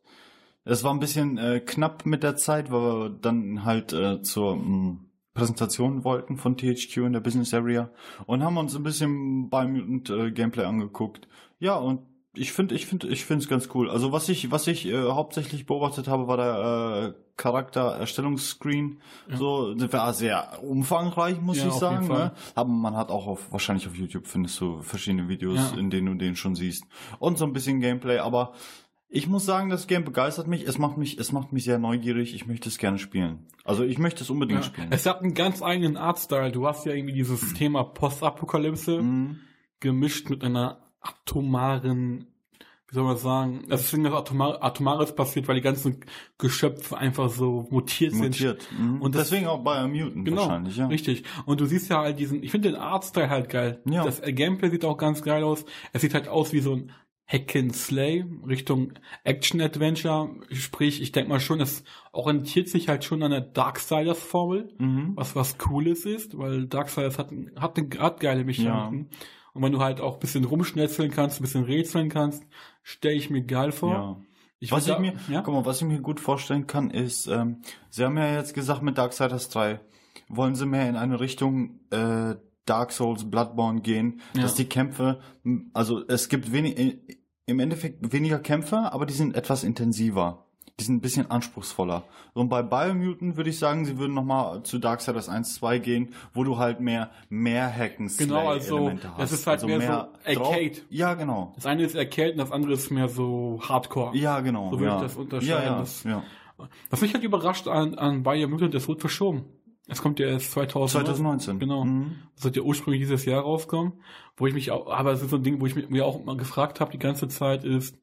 es 0.65 0.83
war 0.83 0.91
ein 0.93 0.99
bisschen 0.99 1.37
äh, 1.37 1.59
knapp 1.59 2.07
mit 2.07 2.23
der 2.23 2.35
Zeit, 2.35 2.71
weil 2.71 2.81
wir 2.81 3.09
dann 3.09 3.65
halt 3.65 3.93
äh, 3.93 4.23
zur 4.23 4.55
mh, 4.55 4.97
Präsentation 5.35 6.03
wollten 6.03 6.37
von 6.37 6.57
THQ 6.57 6.97
in 7.05 7.13
der 7.13 7.19
Business 7.19 7.53
Area 7.53 7.91
und 8.25 8.41
haben 8.43 8.57
uns 8.57 8.75
ein 8.75 8.81
bisschen 8.83 9.49
Biomutant 9.51 10.09
äh, 10.09 10.31
Gameplay 10.31 10.63
angeguckt. 10.65 11.27
Ja, 11.59 11.75
und 11.75 11.99
ich 12.35 12.51
finde, 12.51 12.73
ich 12.75 12.85
finde, 12.87 13.07
ich 13.09 13.25
finde 13.25 13.43
es 13.43 13.49
ganz 13.49 13.69
cool. 13.73 13.89
Also 13.89 14.11
was 14.11 14.27
ich, 14.29 14.49
was 14.51 14.65
ich 14.67 14.85
äh, 14.87 14.93
hauptsächlich 15.11 15.65
beobachtet 15.65 16.07
habe, 16.07 16.27
war 16.27 16.37
der 16.37 17.13
äh, 17.15 17.21
Charaktererstellungsscreen. 17.37 18.99
Ja. 19.29 19.37
So, 19.37 19.73
das 19.73 19.91
war 19.93 20.13
sehr 20.13 20.63
umfangreich, 20.63 21.39
muss 21.41 21.57
Ja, 21.57 21.67
ich 21.67 21.73
sagen. 21.73 22.07
Ne? 22.07 22.31
Aber 22.55 22.69
man 22.69 22.95
hat 22.95 23.09
auch 23.09 23.27
auf, 23.27 23.51
wahrscheinlich 23.51 23.87
auf 23.87 23.95
YouTube 23.95 24.27
findest 24.27 24.59
du 24.61 24.81
verschiedene 24.81 25.27
Videos, 25.29 25.57
Ja. 25.73 25.77
in 25.79 25.89
denen 25.89 26.07
du 26.07 26.13
den 26.15 26.35
schon 26.35 26.55
siehst. 26.55 26.85
Und 27.19 27.37
so 27.37 27.45
ein 27.45 27.53
bisschen 27.53 27.79
Gameplay, 27.79 28.17
aber 28.19 28.53
ich 29.09 29.27
muss 29.27 29.45
sagen, 29.45 29.69
das 29.69 29.85
Game 29.85 30.03
begeistert 30.05 30.47
mich. 30.47 30.63
Es 30.67 30.79
macht 30.79 30.97
mich, 30.97 31.19
es 31.19 31.31
macht 31.31 31.53
mich 31.53 31.65
sehr 31.65 31.77
neugierig. 31.77 32.33
Ich 32.33 32.47
möchte 32.47 32.67
es 32.67 32.79
gerne 32.79 32.97
spielen. 32.97 33.45
Also 33.63 33.83
ich 33.83 33.99
möchte 33.99 34.23
es 34.23 34.31
unbedingt 34.31 34.65
spielen. 34.65 34.87
Es 34.89 35.05
hat 35.05 35.21
einen 35.21 35.35
ganz 35.35 35.61
eigenen 35.61 35.97
Artstyle. 35.97 36.51
Du 36.51 36.67
hast 36.67 36.85
ja 36.87 36.93
irgendwie 36.93 37.13
dieses 37.13 37.53
Thema 37.57 37.83
Postapokalypse 37.83 38.99
Mhm. 39.03 39.39
gemischt 39.79 40.31
mit 40.31 40.43
einer 40.43 40.79
atomaren, 41.03 42.27
wie 42.89 42.95
soll 42.95 43.03
man 43.03 43.17
sagen, 43.17 43.63
das 43.69 43.81
ist 43.85 43.93
irgendwas 43.93 44.13
Atomar, 44.13 44.63
Atomares 44.63 45.15
passiert, 45.15 45.47
weil 45.47 45.55
die 45.55 45.61
ganzen 45.61 46.01
Geschöpfe 46.37 46.97
einfach 46.97 47.29
so 47.29 47.67
mutiert, 47.71 48.11
sind. 48.13 48.23
Mutiert. 48.23 48.67
Mhm. 48.77 49.01
Und 49.01 49.15
das- 49.15 49.29
deswegen 49.29 49.47
auch 49.47 49.63
bei 49.63 49.85
Mutant 49.87 50.25
Genau, 50.25 50.41
wahrscheinlich, 50.41 50.77
ja. 50.77 50.87
richtig. 50.87 51.23
Und 51.45 51.59
du 51.59 51.65
siehst 51.65 51.89
ja 51.89 51.99
halt 52.01 52.19
diesen, 52.19 52.43
ich 52.43 52.51
finde 52.51 52.69
den 52.71 52.77
Artstyle 52.79 53.29
halt 53.29 53.49
geil. 53.49 53.81
Ja. 53.89 54.03
Das 54.03 54.21
Gameplay 54.21 54.69
sieht 54.69 54.85
auch 54.85 54.97
ganz 54.97 55.21
geil 55.23 55.43
aus. 55.43 55.65
Es 55.91 56.01
sieht 56.01 56.13
halt 56.13 56.27
aus 56.27 56.53
wie 56.53 56.59
so 56.59 56.73
ein 56.75 56.91
Hack 57.25 57.55
and 57.55 57.73
Slay 57.75 58.25
Richtung 58.45 58.93
Action-Adventure. 59.23 60.29
Sprich, 60.51 61.01
ich 61.01 61.11
denke 61.13 61.29
mal 61.29 61.39
schon, 61.39 61.61
es 61.61 61.83
orientiert 62.11 62.67
sich 62.69 62.89
halt 62.89 63.05
schon 63.05 63.23
an 63.23 63.31
der 63.31 63.41
Darksiders-Formel, 63.41 64.73
Mhm. 64.77 65.13
was 65.15 65.35
was 65.35 65.57
Cooles 65.57 66.05
ist, 66.05 66.37
weil 66.37 66.67
Darksiders 66.67 67.17
hat, 67.17 67.31
hat, 67.55 67.79
hat 67.99 68.19
geile 68.19 68.43
Mechaniken. 68.43 69.09
Und 69.53 69.61
wenn 69.63 69.71
du 69.71 69.79
halt 69.81 70.01
auch 70.01 70.15
ein 70.15 70.19
bisschen 70.19 70.43
rumschnetzeln 70.45 71.11
kannst, 71.11 71.39
ein 71.39 71.43
bisschen 71.43 71.63
rätseln 71.63 72.09
kannst, 72.09 72.43
stelle 72.81 73.15
ich 73.15 73.29
mir 73.29 73.43
geil 73.43 73.71
vor. 73.71 73.91
Ja. 73.93 74.17
Ich 74.59 74.71
was 74.71 74.87
ich 74.87 74.93
da- 74.93 74.99
mir, 74.99 75.13
ja? 75.29 75.41
guck 75.41 75.53
mal, 75.53 75.65
was 75.65 75.81
ich 75.81 75.87
mir 75.87 75.99
gut 75.99 76.19
vorstellen 76.19 76.67
kann, 76.67 76.89
ist, 76.89 77.27
ähm, 77.27 77.61
sie 77.89 78.03
haben 78.03 78.17
ja 78.17 78.33
jetzt 78.35 78.53
gesagt 78.53 78.81
mit 78.81 78.97
Darksiders 78.97 79.49
3, 79.49 79.79
wollen 80.29 80.55
sie 80.55 80.65
mehr 80.65 80.87
in 80.89 80.95
eine 80.95 81.19
Richtung 81.19 81.81
äh, 81.91 82.35
Dark 82.65 82.93
Souls, 82.93 83.29
Bloodborne 83.29 83.81
gehen, 83.81 84.21
Ja. 84.35 84.43
dass 84.43 84.55
die 84.55 84.65
Kämpfe, 84.65 85.19
also 85.73 86.01
es 86.07 86.29
gibt 86.29 86.51
wenig, 86.53 86.97
im 87.45 87.59
Endeffekt 87.59 88.13
weniger 88.13 88.39
Kämpfe, 88.39 88.91
aber 88.93 89.05
die 89.05 89.13
sind 89.13 89.35
etwas 89.35 89.65
intensiver. 89.65 90.45
Die 90.79 90.85
sind 90.85 90.95
ein 90.95 91.01
bisschen 91.01 91.29
anspruchsvoller. 91.29 92.03
Und 92.33 92.49
bei 92.49 92.63
Biomutant 92.63 93.37
würde 93.37 93.51
ich 93.51 93.59
sagen, 93.59 93.85
sie 93.85 93.99
würden 93.99 94.15
nochmal 94.15 94.63
zu 94.63 94.79
Darksiders 94.79 95.29
1, 95.29 95.53
2 95.55 95.77
gehen, 95.77 96.13
wo 96.33 96.43
du 96.43 96.57
halt 96.57 96.79
mehr, 96.79 97.11
mehr 97.29 97.71
Hacken 97.71 98.09
Genau, 98.17 98.49
also, 98.49 98.91
das 99.19 99.31
ist 99.31 99.45
halt 99.45 99.63
mehr 99.65 100.09
so 100.25 100.41
Arcade. 100.41 100.77
Ja, 100.89 101.13
genau. 101.13 101.53
Das 101.55 101.67
eine 101.67 101.83
ist 101.83 101.95
Arcade 101.95 102.31
und 102.31 102.37
das 102.39 102.51
andere 102.51 102.73
ist 102.73 102.89
mehr 102.89 103.07
so 103.07 103.59
Hardcore. 103.61 104.17
Ja, 104.17 104.39
genau. 104.39 104.71
So 104.71 104.79
würde 104.79 104.85
ja. 104.91 104.95
ich 104.97 105.01
das 105.03 105.15
unterscheiden. 105.15 105.63
Ja, 105.63 105.71
ja, 105.73 105.79
Das- 105.79 106.03
ja. 106.03 106.23
Was 106.89 107.01
mich 107.01 107.13
halt 107.13 107.23
überrascht 107.23 107.67
an, 107.67 107.93
an 107.95 108.23
Biomutant, 108.23 108.73
das 108.73 108.87
wird 108.87 108.99
verschoben. 108.99 109.45
Es 109.87 110.01
kommt 110.01 110.19
ja 110.19 110.27
erst 110.27 110.51
2019. 110.53 111.05
2019. 111.05 111.59
Genau. 111.59 111.83
Mhm. 111.85 112.15
Das 112.35 112.45
wird 112.45 112.55
ja 112.55 112.61
ursprünglich 112.63 113.01
dieses 113.01 113.25
Jahr 113.25 113.41
rauskommen, 113.43 113.93
wo 114.37 114.47
ich 114.47 114.53
mich 114.53 114.71
auch, 114.71 114.87
aber 114.89 115.11
es 115.11 115.21
ist 115.21 115.29
so 115.29 115.35
ein 115.35 115.43
Ding, 115.43 115.59
wo 115.61 115.65
ich 115.67 115.75
mich- 115.75 115.89
mir 115.89 116.05
auch 116.05 116.23
mal 116.23 116.37
gefragt 116.37 116.79
habe 116.79 116.91
die 116.91 116.99
ganze 116.99 117.27
Zeit 117.27 117.63
ist, 117.63 117.97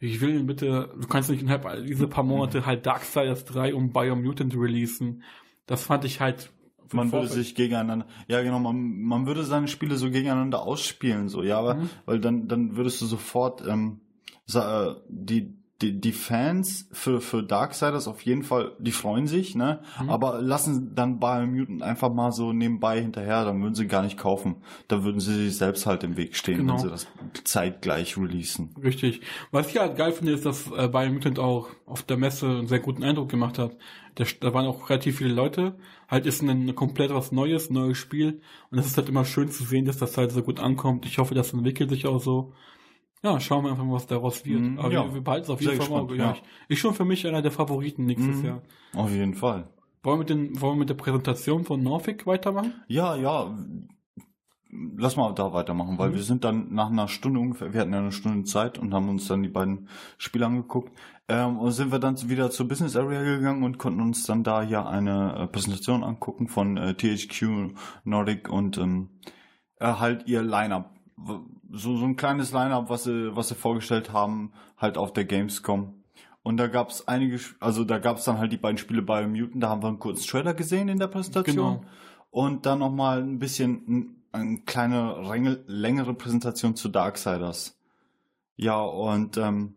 ich 0.00 0.20
will 0.20 0.42
bitte, 0.44 0.92
du 1.00 1.06
kannst 1.06 1.30
nicht 1.30 1.42
innerhalb 1.42 1.86
dieser 1.86 2.06
paar 2.08 2.24
Monate 2.24 2.66
halt 2.66 2.86
Darksiders 2.86 3.44
3 3.44 3.74
und 3.74 3.92
Biomutant 3.92 4.54
releasen. 4.56 5.22
Das 5.66 5.84
fand 5.84 6.04
ich 6.04 6.20
halt 6.20 6.50
Man 6.92 7.12
würde 7.12 7.26
Vorfeld- 7.28 7.44
sich 7.44 7.54
gegeneinander, 7.54 8.06
ja 8.26 8.42
genau, 8.42 8.58
man, 8.58 9.02
man 9.02 9.26
würde 9.26 9.44
seine 9.44 9.68
Spiele 9.68 9.96
so 9.96 10.10
gegeneinander 10.10 10.62
ausspielen, 10.62 11.28
so, 11.28 11.42
ja, 11.42 11.58
aber, 11.58 11.74
Mhm. 11.76 11.90
weil 12.06 12.18
dann, 12.18 12.48
dann 12.48 12.76
würdest 12.76 13.00
du 13.00 13.06
sofort, 13.06 13.64
ähm, 13.68 14.00
äh, 14.52 14.94
die, 15.08 15.54
die, 15.82 15.98
die 16.00 16.12
Fans 16.12 16.88
für, 16.92 17.20
für 17.20 17.42
Darksiders 17.42 18.06
auf 18.06 18.20
jeden 18.22 18.42
Fall, 18.42 18.72
die 18.78 18.92
freuen 18.92 19.26
sich, 19.26 19.54
ne, 19.54 19.80
Mhm. 20.00 20.10
aber 20.10 20.40
lassen 20.42 20.94
dann 20.94 21.18
Biomutant 21.20 21.82
einfach 21.82 22.12
mal 22.12 22.32
so 22.32 22.52
nebenbei 22.52 23.00
hinterher, 23.00 23.44
dann 23.44 23.62
würden 23.62 23.74
sie 23.74 23.86
gar 23.86 24.02
nicht 24.02 24.18
kaufen. 24.18 24.56
Da 24.88 25.04
würden 25.04 25.20
sie 25.20 25.34
sich 25.46 25.56
selbst 25.56 25.86
halt 25.86 26.04
im 26.04 26.16
Weg 26.16 26.36
stehen, 26.36 26.58
Genau. 26.58 26.74
wenn 26.74 26.80
sie 26.80 26.88
das 26.90 27.06
zeitgleich 27.44 28.16
releasen. 28.16 28.74
Richtig. 28.82 29.20
Was 29.50 29.68
ich 29.70 29.78
halt 29.78 29.96
geil 29.96 30.12
finde, 30.12 30.32
ist, 30.32 30.46
dass 30.46 30.70
äh, 30.70 30.88
Biomutant 30.88 31.38
auch 31.38 31.68
auf 31.86 32.02
der 32.02 32.16
Messe 32.16 32.46
einen 32.46 32.66
sehr 32.68 32.80
guten 32.80 33.02
Eindruck 33.02 33.28
gemacht 33.28 33.58
hat. 33.58 33.76
Da, 34.16 34.24
da 34.40 34.52
waren 34.54 34.66
auch 34.66 34.90
relativ 34.90 35.18
viele 35.18 35.32
Leute. 35.34 35.76
Halt 36.08 36.26
ist 36.26 36.42
ein 36.42 36.74
komplett 36.74 37.14
was 37.14 37.32
Neues, 37.32 37.70
neues 37.70 37.96
Spiel. 37.98 38.40
Und 38.70 38.78
es 38.78 38.86
ist 38.86 38.96
halt 38.96 39.08
immer 39.08 39.24
schön 39.24 39.50
zu 39.50 39.64
sehen, 39.64 39.84
dass 39.84 39.98
das 39.98 40.16
halt 40.18 40.32
so 40.32 40.42
gut 40.42 40.60
ankommt. 40.60 41.06
Ich 41.06 41.18
hoffe, 41.18 41.34
das 41.34 41.52
entwickelt 41.52 41.90
sich 41.90 42.06
auch 42.06 42.20
so. 42.20 42.52
Ja, 43.22 43.38
schauen 43.38 43.64
wir 43.64 43.70
einfach 43.72 43.84
mal, 43.84 43.94
was 43.94 44.06
daraus 44.06 44.44
wird. 44.46 44.60
Mhm, 44.62 44.78
Aber 44.78 44.90
ja. 44.90 45.04
wir, 45.04 45.14
wir 45.14 45.20
behalten 45.20 45.44
es 45.44 45.50
auf 45.50 45.60
jeden 45.60 45.76
Sehr 45.76 45.82
Fall 45.82 45.90
mal. 45.90 46.06
gespannt, 46.06 46.18
Ja, 46.20 46.32
ja. 46.42 46.48
ich, 46.68 46.78
schon 46.78 46.94
für 46.94 47.04
mich 47.04 47.26
einer 47.26 47.42
der 47.42 47.50
Favoriten 47.52 48.06
nächstes 48.06 48.38
Mhm. 48.38 48.44
Jahr. 48.46 48.62
Auf 48.94 49.10
jeden 49.10 49.34
Fall. 49.34 49.68
Wollen 50.02 50.16
wir, 50.16 50.18
mit 50.20 50.30
den, 50.30 50.60
wollen 50.60 50.74
wir 50.76 50.78
mit 50.80 50.88
der 50.88 50.94
Präsentation 50.94 51.64
von 51.64 51.82
Norfolk 51.82 52.26
weitermachen? 52.26 52.72
Ja, 52.88 53.16
ja. 53.16 53.54
Lass 54.96 55.16
mal 55.16 55.34
da 55.34 55.52
weitermachen, 55.52 55.98
weil 55.98 56.10
Mhm. 56.10 56.14
wir 56.14 56.22
sind 56.22 56.44
dann 56.44 56.72
nach 56.72 56.90
einer 56.90 57.08
Stunde 57.08 57.40
ungefähr, 57.40 57.74
wir 57.74 57.80
hatten 57.80 57.92
ja 57.92 57.98
eine 57.98 58.12
Stunde 58.12 58.44
Zeit 58.44 58.78
und 58.78 58.94
haben 58.94 59.08
uns 59.08 59.26
dann 59.26 59.42
die 59.42 59.48
beiden 59.48 59.88
Spiele 60.16 60.46
angeguckt. 60.46 60.96
Ähm, 61.28 61.58
und 61.58 61.72
sind 61.72 61.90
wir 61.92 61.98
dann 61.98 62.16
wieder 62.30 62.50
zur 62.50 62.68
Business 62.68 62.96
Area 62.96 63.22
gegangen 63.22 63.64
und 63.64 63.78
konnten 63.78 64.00
uns 64.00 64.24
dann 64.24 64.42
da 64.44 64.62
hier 64.62 64.86
eine 64.86 65.34
äh, 65.36 65.46
Präsentation 65.48 66.02
angucken 66.04 66.48
von 66.48 66.76
äh, 66.76 66.94
THQ 66.94 67.74
Nordic 68.04 68.48
und 68.48 68.78
ähm, 68.78 69.10
äh, 69.80 69.86
halt 69.86 70.26
ihr 70.28 70.42
Line-Up. 70.42 70.94
So, 71.72 71.96
so 71.96 72.04
ein 72.04 72.16
kleines 72.16 72.52
Line-Up, 72.52 72.90
was 72.90 73.04
sie, 73.04 73.34
was 73.36 73.48
sie 73.48 73.54
vorgestellt 73.54 74.12
haben, 74.12 74.52
halt 74.76 74.98
auf 74.98 75.12
der 75.12 75.24
Gamescom. 75.24 75.94
Und 76.42 76.56
da 76.56 76.66
gab 76.66 76.90
es 76.90 77.06
einige, 77.06 77.38
also 77.60 77.84
da 77.84 77.98
gab 77.98 78.16
es 78.16 78.24
dann 78.24 78.38
halt 78.38 78.50
die 78.50 78.56
beiden 78.56 78.78
Spiele 78.78 79.02
bei 79.02 79.26
Mutant, 79.26 79.62
da 79.62 79.68
haben 79.68 79.82
wir 79.82 79.88
einen 79.88 79.98
kurzen 79.98 80.26
Trailer 80.26 80.54
gesehen 80.54 80.88
in 80.88 80.98
der 80.98 81.06
Präsentation. 81.06 81.80
Genau. 81.80 81.84
Und 82.30 82.66
dann 82.66 82.78
nochmal 82.78 83.22
ein 83.22 83.38
bisschen 83.38 83.84
ein, 83.86 84.16
eine 84.32 84.58
kleine, 84.62 85.16
Ränge- 85.28 85.60
längere 85.66 86.14
Präsentation 86.14 86.76
zu 86.76 86.88
Darksiders. 86.88 87.78
Ja, 88.56 88.80
und 88.80 89.36
ähm, 89.36 89.74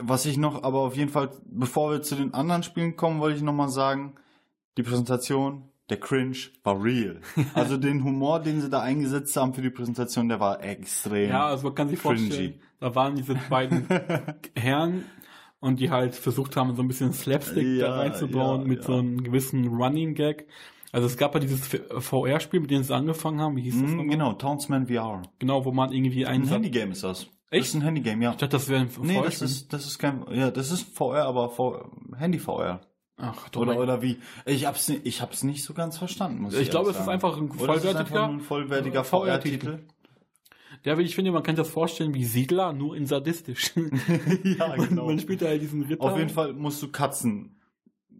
was 0.00 0.26
ich 0.26 0.36
noch, 0.36 0.64
aber 0.64 0.80
auf 0.80 0.96
jeden 0.96 1.10
Fall, 1.10 1.30
bevor 1.46 1.92
wir 1.92 2.02
zu 2.02 2.16
den 2.16 2.34
anderen 2.34 2.62
Spielen 2.62 2.96
kommen, 2.96 3.20
wollte 3.20 3.36
ich 3.36 3.42
nochmal 3.42 3.68
sagen, 3.68 4.14
die 4.76 4.82
Präsentation, 4.82 5.68
der 5.90 5.98
Cringe 5.98 6.36
war 6.62 6.82
real. 6.82 7.20
Also 7.54 7.76
den 7.76 8.02
Humor, 8.04 8.40
den 8.40 8.60
sie 8.60 8.70
da 8.70 8.80
eingesetzt 8.80 9.36
haben 9.36 9.54
für 9.54 9.62
die 9.62 9.70
Präsentation, 9.70 10.28
der 10.28 10.40
war 10.40 10.62
extrem. 10.62 11.28
Ja, 11.28 11.46
also 11.46 11.64
man 11.68 11.74
kann 11.74 11.88
sich 11.88 12.00
Cringy. 12.00 12.18
vorstellen, 12.26 12.60
da 12.80 12.94
waren 12.94 13.14
diese 13.16 13.34
beiden 13.50 13.86
Herren 14.56 15.04
und 15.60 15.80
die 15.80 15.90
halt 15.90 16.14
versucht 16.14 16.56
haben, 16.56 16.74
so 16.76 16.82
ein 16.82 16.88
bisschen 16.88 17.12
Slapstick 17.12 17.80
da 17.80 17.86
Ja, 17.86 17.94
reinzubauen 17.96 18.62
ja, 18.62 18.66
mit 18.68 18.78
ja. 18.80 18.84
so 18.86 18.94
einem 18.94 19.22
gewissen 19.22 19.68
Running 19.68 20.14
Gag. 20.14 20.46
Also 20.92 21.06
es 21.06 21.16
gab 21.16 21.34
ja 21.34 21.40
dieses 21.40 21.66
VR-Spiel, 21.66 22.60
mit 22.60 22.70
dem 22.70 22.82
sie 22.84 22.94
angefangen 22.94 23.40
haben, 23.40 23.56
wie 23.56 23.62
hieß 23.62 23.80
das 23.82 23.90
Mhm, 23.90 24.08
genau, 24.10 24.32
Townsman 24.34 24.86
VR. 24.86 25.22
Genau, 25.40 25.64
wo 25.64 25.72
man 25.72 25.90
irgendwie 25.92 26.24
Ein 26.24 26.42
einen 26.42 26.48
Handygame 26.48 26.92
ist 26.92 27.02
das. 27.02 27.26
Echt? 27.50 27.62
Das 27.62 27.68
ist 27.68 27.74
ein 27.74 27.82
Handygame, 27.82 28.24
ja. 28.24 28.30
Ich 28.30 28.36
dachte, 28.36 28.48
das 28.56 28.68
wäre 28.68 28.82
ein 28.82 28.90
Nee, 29.02 29.20
das 29.22 29.42
ist, 29.42 29.72
das 29.72 29.86
ist 29.86 29.98
kein, 29.98 30.24
ja, 30.30 30.50
das 30.50 30.70
ist 30.70 30.82
VR, 30.96 31.24
aber 31.24 31.50
VR, 31.50 31.90
Handy-VR. 32.16 32.80
Ach, 33.16 33.48
du 33.48 33.60
Oder, 33.60 33.78
oder 33.78 34.02
wie? 34.02 34.18
Ich 34.44 34.66
hab's, 34.66 34.88
ni- 34.88 35.00
ich 35.04 35.20
hab's 35.22 35.44
nicht 35.44 35.62
so 35.62 35.72
ganz 35.72 35.98
verstanden, 35.98 36.42
muss 36.42 36.54
ich 36.54 36.62
Ich 36.62 36.70
glaube, 36.70 36.90
es 36.90 36.98
ist 36.98 37.08
einfach 37.08 37.36
ein 37.36 37.44
einfach 37.44 37.58
vollwertiger 37.58 38.26
nur 38.26 38.36
ein 38.36 38.40
vollwertiger 38.40 39.04
VR-Titel. 39.04 39.66
VR-Titel. 39.66 39.86
Ja, 40.84 40.98
ich 40.98 41.14
finde, 41.14 41.30
man 41.32 41.42
kann 41.42 41.56
das 41.56 41.68
vorstellen 41.68 42.12
wie 42.12 42.24
Siedler, 42.24 42.72
nur 42.72 42.96
in 42.96 43.06
sadistisch. 43.06 43.72
ja, 44.44 44.76
genau. 44.76 45.06
man 45.06 45.18
spielt 45.18 45.42
halt 45.42 45.62
diesen 45.62 45.82
Ritter. 45.82 46.02
Auf 46.02 46.18
jeden 46.18 46.30
Fall 46.30 46.52
musst 46.52 46.82
du 46.82 46.88
Katzen. 46.88 47.56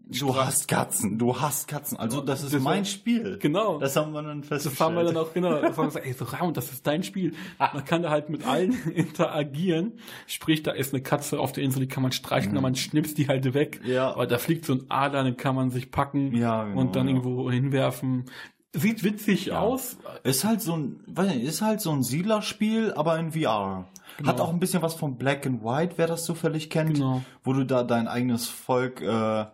Du 0.07 0.35
hast 0.35 0.67
Katzen, 0.67 1.17
du 1.17 1.39
hast 1.41 1.67
Katzen. 1.67 1.97
Also 1.97 2.21
das 2.21 2.43
ist 2.43 2.53
Das 2.53 2.61
mein 2.61 2.79
war- 2.79 2.85
Spiel. 2.85 3.37
Genau. 3.41 3.79
Das 3.79 3.95
haben 3.95 4.11
wir 4.13 4.21
dann 4.21 4.41
Das 4.41 4.47
festgestellt. 4.49 4.79
haben 4.81 4.95
wir 4.95 5.03
dann 5.03 5.17
auch, 5.17 5.33
genau. 5.33 5.49
Das 5.59 5.63
haben 5.63 5.77
wir 5.77 5.85
gesagt, 5.85 6.05
ey, 6.05 6.13
so 6.13 6.25
Raum, 6.25 6.53
das 6.53 6.71
ist 6.71 6.85
dein 6.85 7.01
Spiel. 7.03 7.33
Man 7.57 7.83
kann 7.85 8.03
da 8.03 8.11
halt 8.11 8.29
mit 8.29 8.45
allen 8.45 8.73
interagieren. 8.95 9.93
Sprich, 10.27 10.61
da 10.63 10.71
ist 10.71 10.93
eine 10.93 11.01
Katze 11.01 11.39
auf 11.39 11.53
der 11.53 11.63
Insel, 11.63 11.79
die 11.79 11.87
kann 11.87 12.03
man 12.03 12.11
streichen, 12.11 12.51
aber 12.51 12.61
man 12.61 12.75
schnipst 12.75 13.17
die 13.17 13.27
halt 13.27 13.53
weg. 13.55 13.81
Mhm. 13.83 13.91
Ja. 13.91 14.11
Aber 14.11 14.27
da 14.27 14.37
fliegt 14.37 14.65
so 14.65 14.73
ein 14.73 14.83
Ader, 14.89 15.23
den 15.23 15.37
kann 15.37 15.55
man 15.55 15.71
sich 15.71 15.89
packen 15.89 16.35
Ja, 16.35 16.65
genau, 16.65 16.79
und 16.81 16.95
dann 16.95 17.07
ja. 17.07 17.15
irgendwo 17.15 17.49
hinwerfen. 17.49 18.25
Sieht 18.73 19.03
witzig 19.03 19.47
Ja. 19.47 19.59
aus. 19.61 19.97
Ist 20.23 20.43
halt 20.43 20.61
so 20.61 20.75
ein, 20.75 20.99
weiß 21.07 21.33
nicht, 21.33 21.45
ist 21.45 21.61
halt 21.61 21.81
so 21.81 21.91
ein 21.91 22.03
Siedlerspiel, 22.03 22.93
aber 22.93 23.17
in 23.17 23.31
VR. 23.31 23.87
Genau. 24.17 24.29
Hat 24.29 24.39
auch 24.41 24.49
ein 24.49 24.59
bisschen 24.59 24.81
was 24.81 24.93
von 24.93 25.17
Black 25.17 25.45
and 25.47 25.63
White, 25.63 25.93
wer 25.97 26.07
das 26.07 26.25
zufällig 26.25 26.69
kennt. 26.69 26.93
Genau. 26.95 27.23
Wo 27.43 27.53
du 27.53 27.65
da 27.65 27.83
dein 27.83 28.07
eigenes 28.07 28.47
Volk 28.47 29.01
äh, 29.01 29.45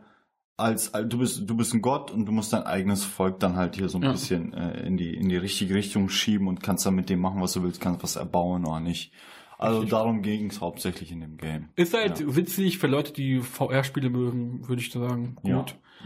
als, 0.61 0.93
als 0.93 1.09
du 1.09 1.17
bist 1.17 1.49
du 1.49 1.55
bist 1.57 1.73
ein 1.73 1.81
Gott 1.81 2.11
und 2.11 2.25
du 2.25 2.31
musst 2.31 2.53
dein 2.53 2.63
eigenes 2.63 3.03
Volk 3.03 3.39
dann 3.39 3.55
halt 3.55 3.75
hier 3.75 3.89
so 3.89 3.97
ein 3.97 4.03
Ja. 4.03 4.11
bisschen 4.11 4.53
äh, 4.53 4.85
in 4.85 4.95
die 4.97 5.13
in 5.13 5.27
die 5.29 5.37
richtige 5.37 5.73
Richtung 5.75 6.07
schieben 6.09 6.47
und 6.47 6.61
kannst 6.63 6.85
dann 6.85 6.95
mit 6.95 7.09
dem 7.09 7.19
machen, 7.19 7.41
was 7.41 7.53
du 7.53 7.63
willst, 7.63 7.81
kannst 7.81 8.03
was 8.03 8.15
erbauen 8.15 8.65
oder 8.65 8.79
nicht. 8.79 9.11
Also 9.57 9.83
darum 9.83 10.21
ging 10.23 10.47
es 10.49 10.59
hauptsächlich 10.61 11.11
in 11.11 11.19
dem 11.21 11.37
Game. 11.37 11.69
Ist 11.75 11.93
halt 11.93 12.19
Ja. 12.19 12.35
witzig 12.35 12.79
für 12.79 12.87
Leute, 12.87 13.13
die 13.13 13.41
VR-Spiele 13.41 14.09
mögen, 14.09 14.67
würde 14.67 14.81
ich 14.81 14.91
sagen. 14.91 15.35
Gut. 15.35 15.49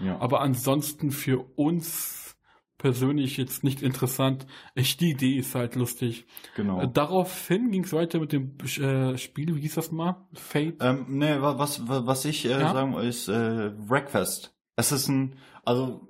Ja, 0.02 0.08
ja. 0.08 0.20
Aber 0.20 0.42
ansonsten 0.42 1.12
für 1.12 1.46
uns 1.56 2.25
persönlich 2.78 3.38
jetzt 3.38 3.64
nicht 3.64 3.82
interessant. 3.82 4.46
Ich, 4.76 4.98
die 4.98 5.12
Idee 5.12 5.38
ist 5.38 5.56
halt 5.56 5.76
lustig. 5.76 6.26
genau. 6.56 6.82
Äh, 6.82 6.90
Daraufhin 6.92 7.72
ging 7.72 7.84
es 7.84 7.94
weiter 7.94 8.20
mit 8.20 8.32
dem 8.34 8.58
äh, 8.80 9.18
Spiel, 9.18 9.56
wie 9.56 9.62
hieß 9.62 9.76
das 9.76 9.92
mal? 9.92 10.28
Fate? 10.34 10.76
Ähm, 10.82 11.06
nee, 11.10 11.40
wa- 11.42 11.58
was, 11.58 11.88
wa- 11.88 12.06
was 12.06 12.26
ich 12.26 12.46
äh, 12.46 12.50
Ja? 12.52 12.74
sagen 12.74 12.96
will, 12.96 13.06
ist 13.08 13.28
äh, 13.30 13.72
Wreckfest. 13.90 14.54
Es 14.76 14.92
ist 14.92 15.08
ein, 15.08 15.36
also 15.64 16.08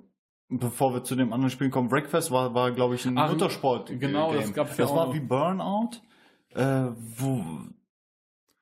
bevor 0.48 0.92
wir 0.94 1.04
zu 1.04 1.14
dem 1.16 1.32
anderen 1.32 1.50
Spiel 1.50 1.70
kommen, 1.70 1.90
Wreckfest 1.90 2.30
war, 2.30 2.54
war 2.54 2.72
glaube 2.72 2.96
ich, 2.96 3.04
ein 3.06 3.16
Ach, 3.18 3.30
Motorsport. 3.30 3.92
genau, 4.00 4.32
das 4.34 4.52
gab's 4.52 4.76
ja 4.76 4.84
Das 4.86 4.94
war 4.94 5.06
noch. 5.06 5.14
wie 5.14 5.20
Burnout, 5.20 5.90
äh, 6.54 6.86
wo 7.18 7.44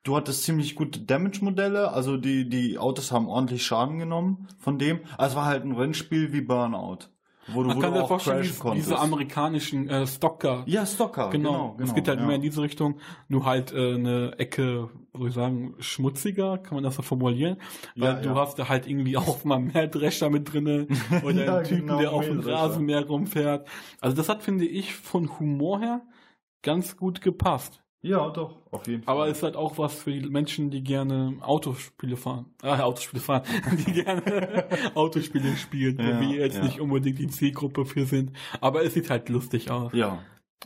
du 0.03 0.15
hattest 0.15 0.43
ziemlich 0.43 0.75
gute 0.75 0.99
Damage-Modelle, 1.01 1.91
also 1.91 2.17
die, 2.17 2.47
die 2.47 2.77
Autos 2.77 3.11
haben 3.11 3.27
ordentlich 3.27 3.65
Schaden 3.65 3.97
genommen 3.97 4.47
von 4.59 4.77
dem. 4.77 4.99
Also 5.17 5.31
es 5.31 5.35
war 5.35 5.45
halt 5.45 5.63
ein 5.65 5.71
Rennspiel 5.71 6.31
wie 6.33 6.41
Burnout. 6.41 7.09
Wo 7.47 7.61
du, 7.61 7.67
Man 7.69 7.77
wo 7.77 7.81
kann 7.81 7.91
du 7.91 7.95
sich 7.97 8.03
auch 8.03 8.07
vorstellen, 8.07 8.37
crashen 8.37 8.51
diese, 8.51 8.61
konntest. 8.61 8.87
diese 8.87 8.99
amerikanischen 8.99 9.87
äh, 9.89 10.07
Stocker. 10.07 10.63
ja, 10.65 10.85
Stocker, 10.85 11.29
Genau, 11.29 11.51
genau, 11.51 11.73
genau. 11.77 11.83
es 11.89 11.93
geht 11.95 12.07
halt 12.07 12.19
ja. 12.19 12.25
mehr 12.25 12.35
in 12.37 12.41
diese 12.41 12.61
Richtung, 12.61 12.97
nur 13.27 13.45
halt 13.45 13.71
äh, 13.71 13.93
eine 13.95 14.33
Ecke, 14.39 14.89
soll 15.13 15.27
ich 15.27 15.33
sagen, 15.35 15.75
schmutziger, 15.79 16.57
kann 16.57 16.75
man 16.75 16.83
das 16.83 16.95
so 16.95 17.03
formulieren. 17.03 17.57
Weil 17.95 18.15
Ja, 18.15 18.21
du 18.21 18.29
ja. 18.29 18.35
hast 18.35 18.57
da 18.57 18.67
halt 18.67 18.87
irgendwie 18.87 19.15
auch 19.17 19.43
mal 19.43 19.59
mehr 19.59 19.87
Drescher 19.87 20.29
mit 20.29 20.51
drinne 20.51 20.87
oder 21.23 21.57
einen 21.57 21.63
Typen, 21.65 21.81
genau, 21.87 21.99
der 21.99 22.11
auf 22.13 22.25
dem. 22.25 22.39
Rasenmäher 22.39 23.05
rumfährt. 23.05 23.67
Also 24.01 24.15
das 24.17 24.27
hat, 24.27 24.41
finde 24.43 24.65
ich, 24.65 24.95
von 24.95 25.39
Humor 25.39 25.79
her 25.79 26.01
ganz 26.63 26.97
gut 26.97 27.21
gepasst. 27.21 27.81
Ja, 28.07 28.29
doch, 28.29 28.53
auf 28.71 28.85
jeden 28.87 29.01
Fall. 29.01 29.13
Aber 29.15 29.27
ist 29.27 29.41
halt 29.41 29.55
auch 29.55 29.79
was 29.79 29.95
für 29.95 30.11
die 30.11 30.29
Menschen, 30.29 30.69
die 30.69 30.83
gerne 30.83 31.37
Autospiele 31.41 32.17
fahren. 32.17 32.45
Ah, 32.61 32.79
Autospiele 32.81 33.19
fahren. 33.21 33.41
Die 33.87 33.93
gerne 33.93 34.65
Autospiele 34.95 35.55
spielen, 35.57 35.97
Ja, 35.99 36.17
wo 36.17 36.21
wir 36.21 36.37
jetzt 36.39 36.57
ja. 36.57 36.63
nicht 36.63 36.79
unbedingt 36.79 37.17
die 37.17 37.27
Zielgruppe 37.27 37.83
für 37.85 38.05
sind. 38.05 38.31
Aber 38.61 38.83
es 38.83 38.93
sieht 38.93 39.09
halt 39.09 39.27
lustig 39.29 39.71
aus. 39.71 39.91
ja. 39.93 40.19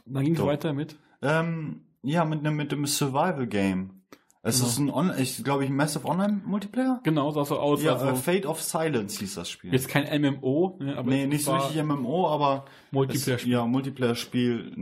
Dann 0.06 0.24
ging 0.26 0.36
es 0.36 0.44
weiter 0.44 0.74
mit. 0.74 0.98
Ähm, 1.22 1.82
ja, 2.04 2.26
mit, 2.26 2.42
mit 2.44 2.72
dem 2.74 2.86
Survival 2.86 3.48
Game. 3.48 4.02
Es 4.42 4.58
Genau. 4.60 4.70
ist 4.70 4.78
ein, 4.80 4.90
On 4.90 5.12
ich 5.18 5.44
glaube 5.44 5.64
ich, 5.64 5.70
ein 5.70 5.76
Massive 5.76 6.06
Online-Multiplayer? 6.08 7.02
Genau, 7.04 7.32
sah 7.32 7.46
so 7.46 7.58
aus. 7.60 7.84
Ja, 7.84 7.94
also, 7.94 8.08
äh, 8.08 8.16
Fate 8.16 8.46
of 8.46 8.62
Silence 8.62 9.20
hieß 9.20 9.36
das 9.36 9.50
Spiel. 9.50 9.72
jetzt 9.74 9.88
kein 9.88 10.06
MMO, 10.22 10.78
ne, 10.82 10.98
aber 10.98 11.10
nee, 11.10 11.24
es 11.24 11.30
nicht 11.30 11.46
so 11.46 11.56
richtig 11.56 11.84
MMO, 11.84 12.28
aber 12.30 12.66
Multiplayer-Spiel. 12.92 13.52
Es, 13.54 13.60
ja, 13.60 13.66
Multiplayer-Spiel, 13.66 14.74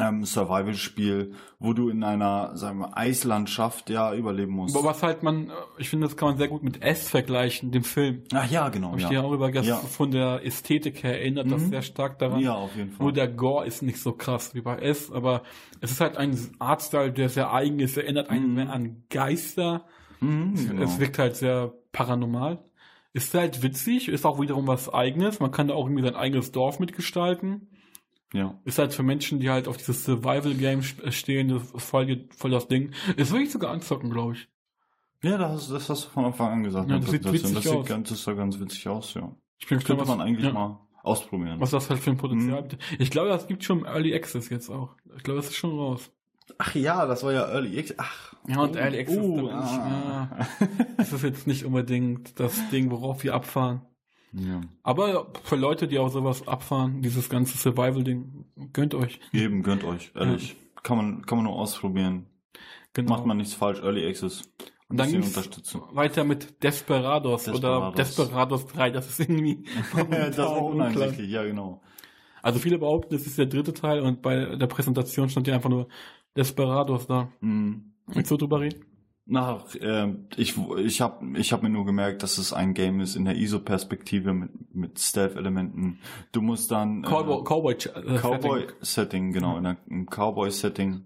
ähm, 0.00 0.24
Survival-Spiel, 0.24 1.34
wo 1.58 1.72
du 1.74 1.88
in 1.90 2.02
einer, 2.02 2.56
sagen 2.56 2.78
wir, 2.78 2.96
Eislandschaft 2.96 3.90
ja 3.90 4.14
überleben 4.14 4.52
musst. 4.52 4.74
Aber 4.76 4.86
was 4.86 5.02
halt 5.02 5.22
man, 5.22 5.50
äh, 5.50 5.52
ich 5.78 5.88
finde, 5.90 6.06
das 6.06 6.16
kann 6.16 6.28
man 6.30 6.38
sehr 6.38 6.48
gut 6.48 6.62
mit 6.62 6.82
S 6.82 7.08
vergleichen, 7.08 7.70
dem 7.72 7.84
Film. 7.84 8.22
Ach 8.32 8.50
ja, 8.50 8.68
genau. 8.70 8.90
Hab 8.92 8.96
ich 8.96 9.02
Ja. 9.04 9.08
dir 9.10 9.24
auch 9.24 9.32
über 9.32 9.50
Ja. 9.50 9.76
von 9.76 10.10
der 10.10 10.44
Ästhetik 10.46 11.02
her 11.02 11.18
erinnert 11.20 11.50
das 11.50 11.62
Mhm. 11.62 11.68
sehr 11.70 11.82
stark 11.82 12.18
daran. 12.18 12.40
ja, 12.40 12.54
auf 12.54 12.74
jeden 12.74 12.90
Fall. 12.92 13.04
Nur 13.04 13.12
der 13.12 13.28
Gore 13.28 13.66
ist 13.66 13.82
nicht 13.82 14.00
so 14.00 14.12
krass 14.12 14.54
wie 14.54 14.60
bei 14.62 14.76
S, 14.78 15.10
aber 15.12 15.42
es 15.80 15.90
ist 15.92 16.00
halt 16.00 16.16
ein 16.16 16.38
Artstyle, 16.58 17.12
der 17.12 17.28
sehr 17.28 17.52
eigen 17.52 17.78
ist, 17.80 17.96
erinnert 17.96 18.30
einen 18.30 18.48
Mhm. 18.48 18.54
mehr 18.54 18.70
an 18.72 19.02
Geister. 19.10 19.84
Mhm, 20.20 20.54
genau. 20.68 20.82
Es 20.82 20.98
wirkt 21.00 21.18
halt 21.18 21.36
sehr 21.36 21.72
paranormal. 21.92 22.58
Ist 23.14 23.34
halt 23.34 23.62
witzig, 23.62 24.08
ist 24.08 24.24
auch 24.24 24.40
wiederum 24.40 24.66
was 24.66 24.88
eigenes. 24.92 25.38
Man 25.38 25.50
kann 25.50 25.68
da 25.68 25.74
auch 25.74 25.84
irgendwie 25.86 26.02
sein 26.04 26.16
eigenes 26.16 26.50
Dorf 26.50 26.78
mitgestalten. 26.80 27.68
Ja. 28.32 28.58
Ist 28.64 28.78
halt 28.78 28.92
für 28.94 29.02
Menschen, 29.02 29.40
die 29.40 29.50
halt 29.50 29.68
auf 29.68 29.76
dieses 29.76 30.04
Survival-Game 30.04 30.80
st- 30.80 31.10
stehen, 31.12 31.48
das 31.48 31.70
ist 31.70 31.82
voll, 31.84 32.26
voll 32.36 32.50
das 32.50 32.68
Ding. 32.68 32.92
Ist 33.16 33.32
wirklich 33.32 33.50
sogar 33.52 33.70
anzocken, 33.70 34.10
glaube 34.10 34.34
ich. 34.34 34.48
Ja, 35.22 35.38
das, 35.38 35.68
das 35.68 35.88
hast 35.88 36.06
du 36.06 36.08
von 36.10 36.24
Anfang 36.24 36.50
an 36.52 36.64
gesagt. 36.64 36.88
Ja, 36.90 36.96
in 36.96 37.02
das 37.02 37.10
sieht 37.10 37.24
witzig 37.24 37.54
das 37.54 37.66
aus. 37.66 37.72
Sieht 37.72 37.86
ganz, 37.86 38.08
das 38.08 38.24
sah 38.24 38.32
ganz 38.32 38.58
witzig 38.58 38.88
aus, 38.88 39.14
ja. 39.14 39.30
Ich 39.58 39.68
bin 39.68 39.78
Könnte 39.78 40.04
man 40.04 40.20
eigentlich 40.20 40.46
ja, 40.46 40.52
mal 40.52 40.80
ausprobieren. 41.04 41.60
was 41.60 41.70
das 41.70 41.88
halt 41.90 42.00
für 42.00 42.10
ein 42.10 42.16
Potenzial 42.16 42.62
bietet. 42.62 42.80
Ich 42.98 43.10
glaube, 43.10 43.28
das 43.28 43.46
gibt 43.46 43.62
schon 43.62 43.84
Early 43.84 44.14
Access 44.14 44.48
jetzt 44.48 44.68
auch. 44.70 44.96
Ich 45.16 45.22
glaube, 45.22 45.38
das 45.40 45.50
ist 45.50 45.56
schon 45.56 45.78
raus. 45.78 46.10
Ach 46.58 46.74
ja, 46.74 47.06
das 47.06 47.22
war 47.22 47.32
ja 47.32 47.46
Early 47.48 47.78
Access. 47.78 47.96
Ach. 47.98 48.34
Ja, 48.48 48.60
und 48.62 48.74
oh, 48.74 48.78
Early 48.78 48.98
Access, 48.98 49.18
oh, 49.18 49.48
ah. 49.50 50.28
Das 50.96 51.12
ist 51.12 51.22
jetzt 51.22 51.46
nicht 51.46 51.64
unbedingt 51.64 52.40
das 52.40 52.68
Ding, 52.70 52.90
worauf 52.90 53.22
wir 53.22 53.34
abfahren. 53.34 53.82
Ja. 54.32 54.60
Aber 54.82 55.32
für 55.44 55.56
Leute, 55.56 55.88
die 55.88 55.98
auch 55.98 56.08
sowas 56.08 56.46
abfahren, 56.48 57.02
dieses 57.02 57.28
ganze 57.28 57.58
Survival-Ding, 57.58 58.44
gönnt 58.72 58.94
euch. 58.94 59.20
Eben, 59.32 59.62
gönnt 59.62 59.84
euch, 59.84 60.12
ehrlich. 60.14 60.56
Kann 60.82 60.96
man, 60.96 61.26
kann 61.26 61.38
man 61.38 61.46
nur 61.46 61.56
ausprobieren. 61.56 62.26
Genau. 62.94 63.14
Macht 63.14 63.26
man 63.26 63.36
nichts 63.36 63.54
falsch, 63.54 63.80
Early 63.80 64.06
Access. 64.06 64.42
Und 64.88 64.98
dann 64.98 65.14
Unterstützung. 65.14 65.84
weiter 65.92 66.22
mit 66.24 66.62
Desperados, 66.62 67.48
oder 67.48 67.92
Desperados. 67.96 68.16
Desperados 68.16 68.66
3, 68.66 68.90
das 68.90 69.08
ist 69.08 69.20
irgendwie 69.20 69.64
das 70.10 70.38
ist 70.38 70.38
uneinsichtlich, 70.38 71.30
ja 71.30 71.44
genau. 71.44 71.80
Also 72.42 72.58
viele 72.58 72.78
behaupten, 72.78 73.14
es 73.14 73.26
ist 73.26 73.38
der 73.38 73.46
dritte 73.46 73.72
Teil 73.72 74.00
und 74.00 74.20
bei 74.20 74.56
der 74.56 74.66
Präsentation 74.66 75.30
stand 75.30 75.46
ja 75.46 75.54
einfach 75.54 75.70
nur 75.70 75.88
Desperados 76.36 77.06
da. 77.06 77.32
Mhm. 77.40 77.94
Willst 78.06 78.30
du 78.30 78.36
drüber 78.36 78.60
reden? 78.60 78.84
Nach, 79.24 79.72
äh, 79.76 80.14
ich, 80.36 80.56
ich 80.78 81.00
habe 81.00 81.38
ich 81.38 81.52
hab 81.52 81.62
mir 81.62 81.68
nur 81.70 81.84
gemerkt, 81.86 82.22
dass 82.24 82.38
es 82.38 82.52
ein 82.52 82.74
Game 82.74 83.00
ist 83.00 83.14
in 83.14 83.24
der 83.24 83.36
ISO-Perspektive 83.36 84.34
mit, 84.34 84.74
mit 84.74 84.98
Stealth-Elementen. 84.98 86.00
Du 86.32 86.42
musst 86.42 86.70
dann... 86.72 87.04
äh, 87.04 87.06
Cowboy, 87.06 87.44
Cowboy, 87.44 87.74
äh, 87.74 88.18
Cowboy-Setting, 88.18 89.32
genau, 89.32 89.58
in 89.58 89.66
einem 89.66 90.06
Cowboy-Setting. 90.06 91.04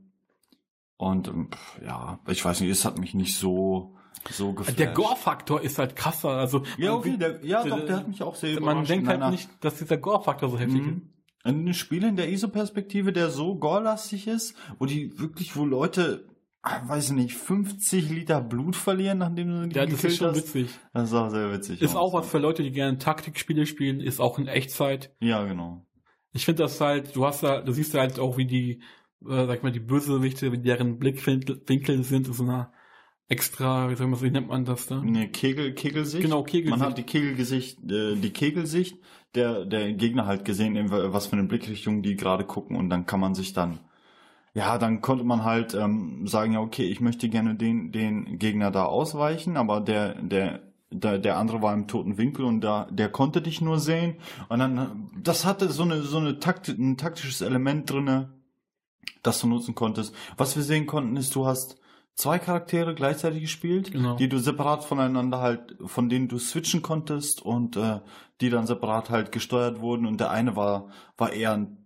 Und 0.96 1.28
ähm, 1.28 1.50
pf, 1.52 1.82
ja, 1.86 2.18
ich 2.26 2.42
weiß 2.42 2.60
nicht, 2.60 2.70
es 2.70 2.86
hat 2.86 2.98
mich 2.98 3.12
nicht 3.12 3.36
so, 3.36 3.94
so 4.30 4.54
geflasht. 4.54 4.78
Der 4.78 4.92
Gore-Faktor 4.92 5.60
ist 5.60 5.78
halt 5.78 5.94
krasser. 5.94 6.30
Also 6.30 6.62
Ja, 6.78 6.92
man 6.92 7.00
okay, 7.00 7.16
der, 7.18 7.44
ja, 7.44 7.62
der- 7.64 7.76
doch, 7.76 7.86
der 7.86 7.96
hat 7.98 8.08
mich 8.08 8.22
auch 8.22 8.34
sehr 8.34 8.54
man 8.54 8.62
überrascht. 8.62 8.90
denkt 8.90 9.12
in 9.12 9.20
halt 9.22 9.30
nicht, 9.32 9.50
dass 9.60 9.76
dieser 9.76 9.98
Gore-Faktor 9.98 10.48
so 10.48 10.58
heftig 10.58 10.80
ist. 10.80 10.86
Mhm. 10.86 11.10
Ein 11.44 11.74
Spiel 11.74 12.02
in 12.02 12.16
der 12.16 12.30
ISO-Perspektive, 12.30 13.12
der 13.12 13.28
so 13.30 13.56
gorelastig 13.56 14.26
ist, 14.26 14.56
wo 14.78 14.86
die 14.86 15.16
wirklich, 15.20 15.54
wo 15.54 15.64
Leute, 15.66 16.24
weiß 16.86 17.06
ich 17.06 17.12
nicht, 17.12 17.34
50 17.34 18.10
Liter 18.10 18.40
Blut 18.40 18.76
verlieren, 18.76 19.18
nachdem 19.18 19.48
du 19.48 19.68
die 19.68 19.76
Ja, 19.76 19.86
das 19.86 20.02
ist 20.04 20.16
schon 20.18 20.28
hast. 20.28 20.36
witzig. 20.38 20.70
Das 20.92 21.08
ist 21.10 21.14
auch 21.14 21.30
sehr 21.30 21.52
witzig. 21.52 21.80
Ist 21.82 21.96
auch 21.96 22.12
was 22.12 22.28
für 22.28 22.38
Leute, 22.38 22.62
die 22.62 22.72
gerne 22.72 22.98
Taktikspiele 22.98 23.66
spielen, 23.66 24.00
ist 24.00 24.20
auch 24.20 24.38
in 24.38 24.46
Echtzeit. 24.46 25.14
Ja, 25.20 25.44
genau. 25.44 25.86
Ich 26.32 26.44
finde 26.44 26.64
das 26.64 26.80
halt, 26.80 27.16
du 27.16 27.24
hast 27.24 27.42
da, 27.42 27.60
du 27.62 27.72
siehst 27.72 27.94
halt 27.94 28.18
auch, 28.18 28.36
wie 28.36 28.46
die, 28.46 28.82
äh, 29.26 29.46
sag 29.46 29.56
ich 29.58 29.62
mal, 29.62 29.72
die 29.72 29.80
Bösewichte, 29.80 30.52
wie 30.52 30.58
deren 30.58 30.98
Blickwinkel 30.98 31.62
Winkel 31.66 32.02
sind, 32.04 32.26
in 32.28 32.32
so 32.32 32.42
einer 32.42 32.72
extra, 33.28 33.90
wie, 33.90 33.96
sag 33.96 34.08
mal, 34.08 34.20
wie 34.22 34.30
nennt 34.30 34.48
man 34.48 34.64
das 34.64 34.86
da? 34.86 35.00
Eine 35.00 35.28
Kegel, 35.30 35.72
Kegelsicht. 35.74 36.22
Genau, 36.22 36.42
Kegelsicht. 36.42 36.78
Man 36.78 36.88
hat 36.88 36.98
die 36.98 37.02
Kegelgesicht, 37.02 37.78
äh, 37.90 38.16
die 38.16 38.30
Kegelsicht 38.30 38.98
der, 39.34 39.64
der 39.66 39.92
Gegner 39.92 40.26
halt 40.26 40.44
gesehen, 40.44 40.90
was 40.90 41.26
für 41.26 41.36
eine 41.36 41.44
Blickrichtung 41.46 42.02
die 42.02 42.16
gerade 42.16 42.44
gucken 42.44 42.76
und 42.76 42.88
dann 42.88 43.06
kann 43.06 43.20
man 43.20 43.34
sich 43.34 43.52
dann, 43.52 43.80
ja, 44.56 44.78
dann 44.78 45.02
konnte 45.02 45.22
man 45.22 45.44
halt 45.44 45.74
ähm, 45.74 46.26
sagen, 46.26 46.54
ja, 46.54 46.60
okay, 46.60 46.84
ich 46.84 47.02
möchte 47.02 47.28
gerne 47.28 47.54
den, 47.56 47.92
den 47.92 48.38
Gegner 48.38 48.70
da 48.70 48.86
ausweichen, 48.86 49.58
aber 49.58 49.82
der, 49.82 50.14
der, 50.14 50.60
der, 50.90 51.18
der 51.18 51.36
andere 51.36 51.60
war 51.60 51.74
im 51.74 51.88
toten 51.88 52.16
Winkel 52.16 52.46
und 52.46 52.62
da, 52.62 52.86
der 52.90 53.10
konnte 53.10 53.42
dich 53.42 53.60
nur 53.60 53.78
sehen 53.78 54.16
und 54.48 54.58
dann, 54.58 55.10
das 55.22 55.44
hatte 55.44 55.68
so 55.68 55.82
eine, 55.82 56.00
so 56.00 56.16
eine 56.16 56.38
Takt, 56.40 56.68
ein 56.68 56.96
taktisches 56.96 57.42
Element 57.42 57.90
drinne, 57.90 58.30
das 59.22 59.42
du 59.42 59.46
nutzen 59.46 59.74
konntest. 59.74 60.14
Was 60.38 60.56
wir 60.56 60.62
sehen 60.62 60.86
konnten, 60.86 61.18
ist, 61.18 61.34
du 61.34 61.44
hast 61.46 61.78
zwei 62.14 62.38
Charaktere 62.38 62.94
gleichzeitig 62.94 63.42
gespielt, 63.42 63.92
Genau. 63.92 64.16
die 64.16 64.30
du 64.30 64.38
separat 64.38 64.84
voneinander 64.84 65.38
halt, 65.38 65.76
von 65.84 66.08
denen 66.08 66.28
du 66.28 66.38
switchen 66.38 66.80
konntest 66.80 67.42
und 67.42 67.76
äh, 67.76 68.00
die 68.40 68.48
dann 68.48 68.66
separat 68.66 69.10
halt 69.10 69.32
gesteuert 69.32 69.80
wurden 69.82 70.06
und 70.06 70.18
der 70.18 70.30
eine 70.30 70.56
war, 70.56 70.88
war 71.18 71.34
eher 71.34 71.52
ein 71.52 71.85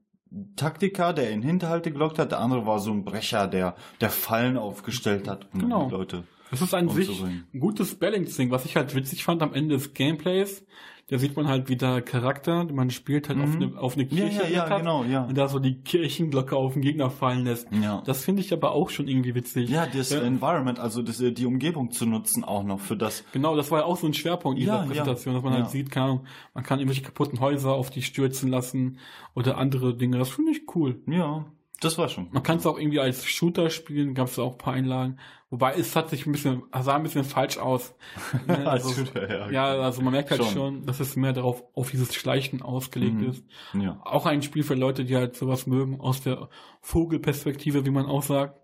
Taktiker, 0.57 1.13
der 1.13 1.31
in 1.31 1.43
Hinterhalte 1.43 1.91
gelockt 1.91 2.19
hat, 2.19 2.31
der 2.33 2.39
andere 2.41 2.67
war 2.67 2.79
so 2.79 2.93
ein 2.93 3.05
Brecher, 3.05 3.49
der, 3.49 3.75
der 4.01 4.11
Fallen 4.11 4.57
aufgestellt 4.57 5.29
hat, 5.29 5.49
um 5.53 5.61
Genau. 5.61 5.87
die 5.87 5.93
Leute. 5.93 6.25
Das 6.51 6.61
ist 6.63 6.75
an 6.75 6.89
sich 6.89 7.23
ein 7.23 7.47
gutes 7.61 7.95
Balancing, 7.97 8.51
was 8.51 8.65
ich 8.65 8.77
halt 8.77 8.95
witzig 8.95 9.23
fand 9.25 9.43
am 9.43 9.55
Ende 9.55 9.77
des 9.77 9.95
Gameplays. 9.95 10.65
Da 11.11 11.19
sieht 11.19 11.37
man 11.37 11.49
halt 11.49 11.69
wieder 11.69 12.01
Charakter, 12.03 12.65
man 12.73 12.91
spielt 12.91 13.29
halt 13.29 13.41
auf 13.41 13.49
Mhm. 13.57 13.63
eine, 13.63 13.79
auf 13.81 13.95
eine 13.95 14.05
Ja, 14.05 14.09
Kirche 14.29 14.43
ja, 14.45 14.49
ja, 14.49 14.71
hat 14.71 14.79
genau, 14.79 15.03
ja. 15.05 15.25
und 15.25 15.37
da 15.37 15.49
so 15.49 15.59
die 15.59 15.81
Kirchenglocke 15.83 16.55
auf 16.57 16.75
den 16.75 16.83
Gegner 16.83 17.11
fallen 17.11 17.45
lässt. 17.45 17.67
Ja. 17.73 18.03
Das 18.07 18.25
finde 18.25 18.43
ich 18.43 18.53
aber 18.53 18.71
auch 18.73 18.91
schon 18.91 19.09
irgendwie 19.09 19.35
witzig. 19.35 19.69
Ja, 19.71 19.87
das 19.87 20.11
Ja. 20.11 20.21
Environment, 20.21 20.79
also 20.79 21.03
das, 21.03 21.21
äh, 21.21 21.33
die 21.33 21.47
Umgebung 21.47 21.91
zu 21.91 22.07
nutzen 22.07 22.45
auch 22.45 22.63
noch 22.63 22.79
für 22.81 22.97
das. 22.97 23.25
Genau, 23.33 23.57
das 23.57 23.71
war 23.73 23.81
ja 23.81 23.85
auch 23.87 23.97
so 23.97 24.07
ein 24.07 24.15
Schwerpunkt 24.15 24.61
dieser 24.61 24.75
Ja, 24.75 24.81
ja. 24.83 24.87
Präsentation, 24.87 25.35
dass 25.35 25.43
man 25.43 25.53
Ja. 25.55 25.59
halt 25.63 25.71
sieht, 25.71 25.97
Ahnung, 25.97 26.21
man 26.55 26.63
kann 26.63 26.79
irgendwelche 26.79 27.03
kaputten 27.03 27.41
Häuser 27.41 27.73
auf 27.73 27.91
die 27.91 28.03
stürzen 28.03 28.49
lassen 28.49 28.99
oder 29.35 29.59
andere 29.59 29.97
Dinge. 29.97 30.17
Das 30.19 30.29
finde 30.31 30.53
ich 30.53 30.63
cool. 30.75 31.01
Ja, 31.07 31.45
das 31.81 31.99
war 31.99 32.09
schon. 32.09 32.29
Man 32.31 32.43
kann 32.43 32.59
es 32.59 32.67
auch 32.67 32.79
irgendwie 32.79 33.01
als 33.01 33.25
Shooter 33.27 33.71
spielen, 33.71 34.15
gab 34.15 34.29
es 34.29 34.39
auch 34.39 34.53
ein 34.53 34.59
paar 34.59 34.75
Einlagen. 34.75 35.19
Wobei 35.51 35.75
es 35.75 35.97
hat 35.97 36.11
sich 36.11 36.27
ein 36.27 36.33
bisschen, 36.33 36.63
sah 36.81 36.95
ein 36.95 37.03
bisschen 37.03 37.25
falsch 37.25 37.59
aus. 37.59 37.95
Ne, 38.47 38.59
Als 38.71 38.85
also, 38.85 39.05
Shooter, 39.05 39.29
ja. 39.29 39.51
ja, 39.51 39.83
also 39.83 40.01
man 40.03 40.13
merkt 40.13 40.31
halt 40.31 40.45
Schon. 40.45 40.53
schon. 40.53 40.87
dass 40.87 41.01
es 41.01 41.17
mehr 41.17 41.33
darauf, 41.33 41.65
auf 41.75 41.91
dieses 41.91 42.15
Schleichen 42.15 42.63
ausgelegt 42.63 43.17
Mhm. 43.17 43.31
ist. 43.31 43.45
Ja. 43.75 44.01
Auch 44.05 44.27
ein 44.27 44.43
Spiel 44.43 44.63
für 44.63 44.75
Leute, 44.75 45.05
die 45.05 45.17
halt 45.17 45.35
sowas 45.37 45.67
mögen, 45.67 46.01
aus 46.01 46.21
der 46.21 46.49
Vogelperspektive, 46.83 47.85
wie 47.87 47.91
man 47.91 48.07
auch 48.07 48.23
sagt. 48.23 48.61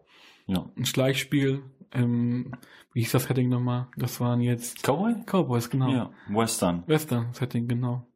Ja. 0.46 0.66
Ein 0.76 0.85
Schleichspiel, 0.85 1.62
ähm, 1.92 2.52
wie 2.92 3.00
hieß 3.00 3.12
das 3.12 3.24
Setting 3.24 3.48
nochmal? 3.48 3.88
Das 3.96 4.20
waren 4.20 4.40
jetzt 4.40 4.83
Cowboy? 4.85 5.14
Cowboys, 5.26 5.68
genau. 5.70 5.90
Ja. 5.90 6.11
Western. 6.29 6.85
Western-Setting, 6.87 7.66
genau. 7.66 8.07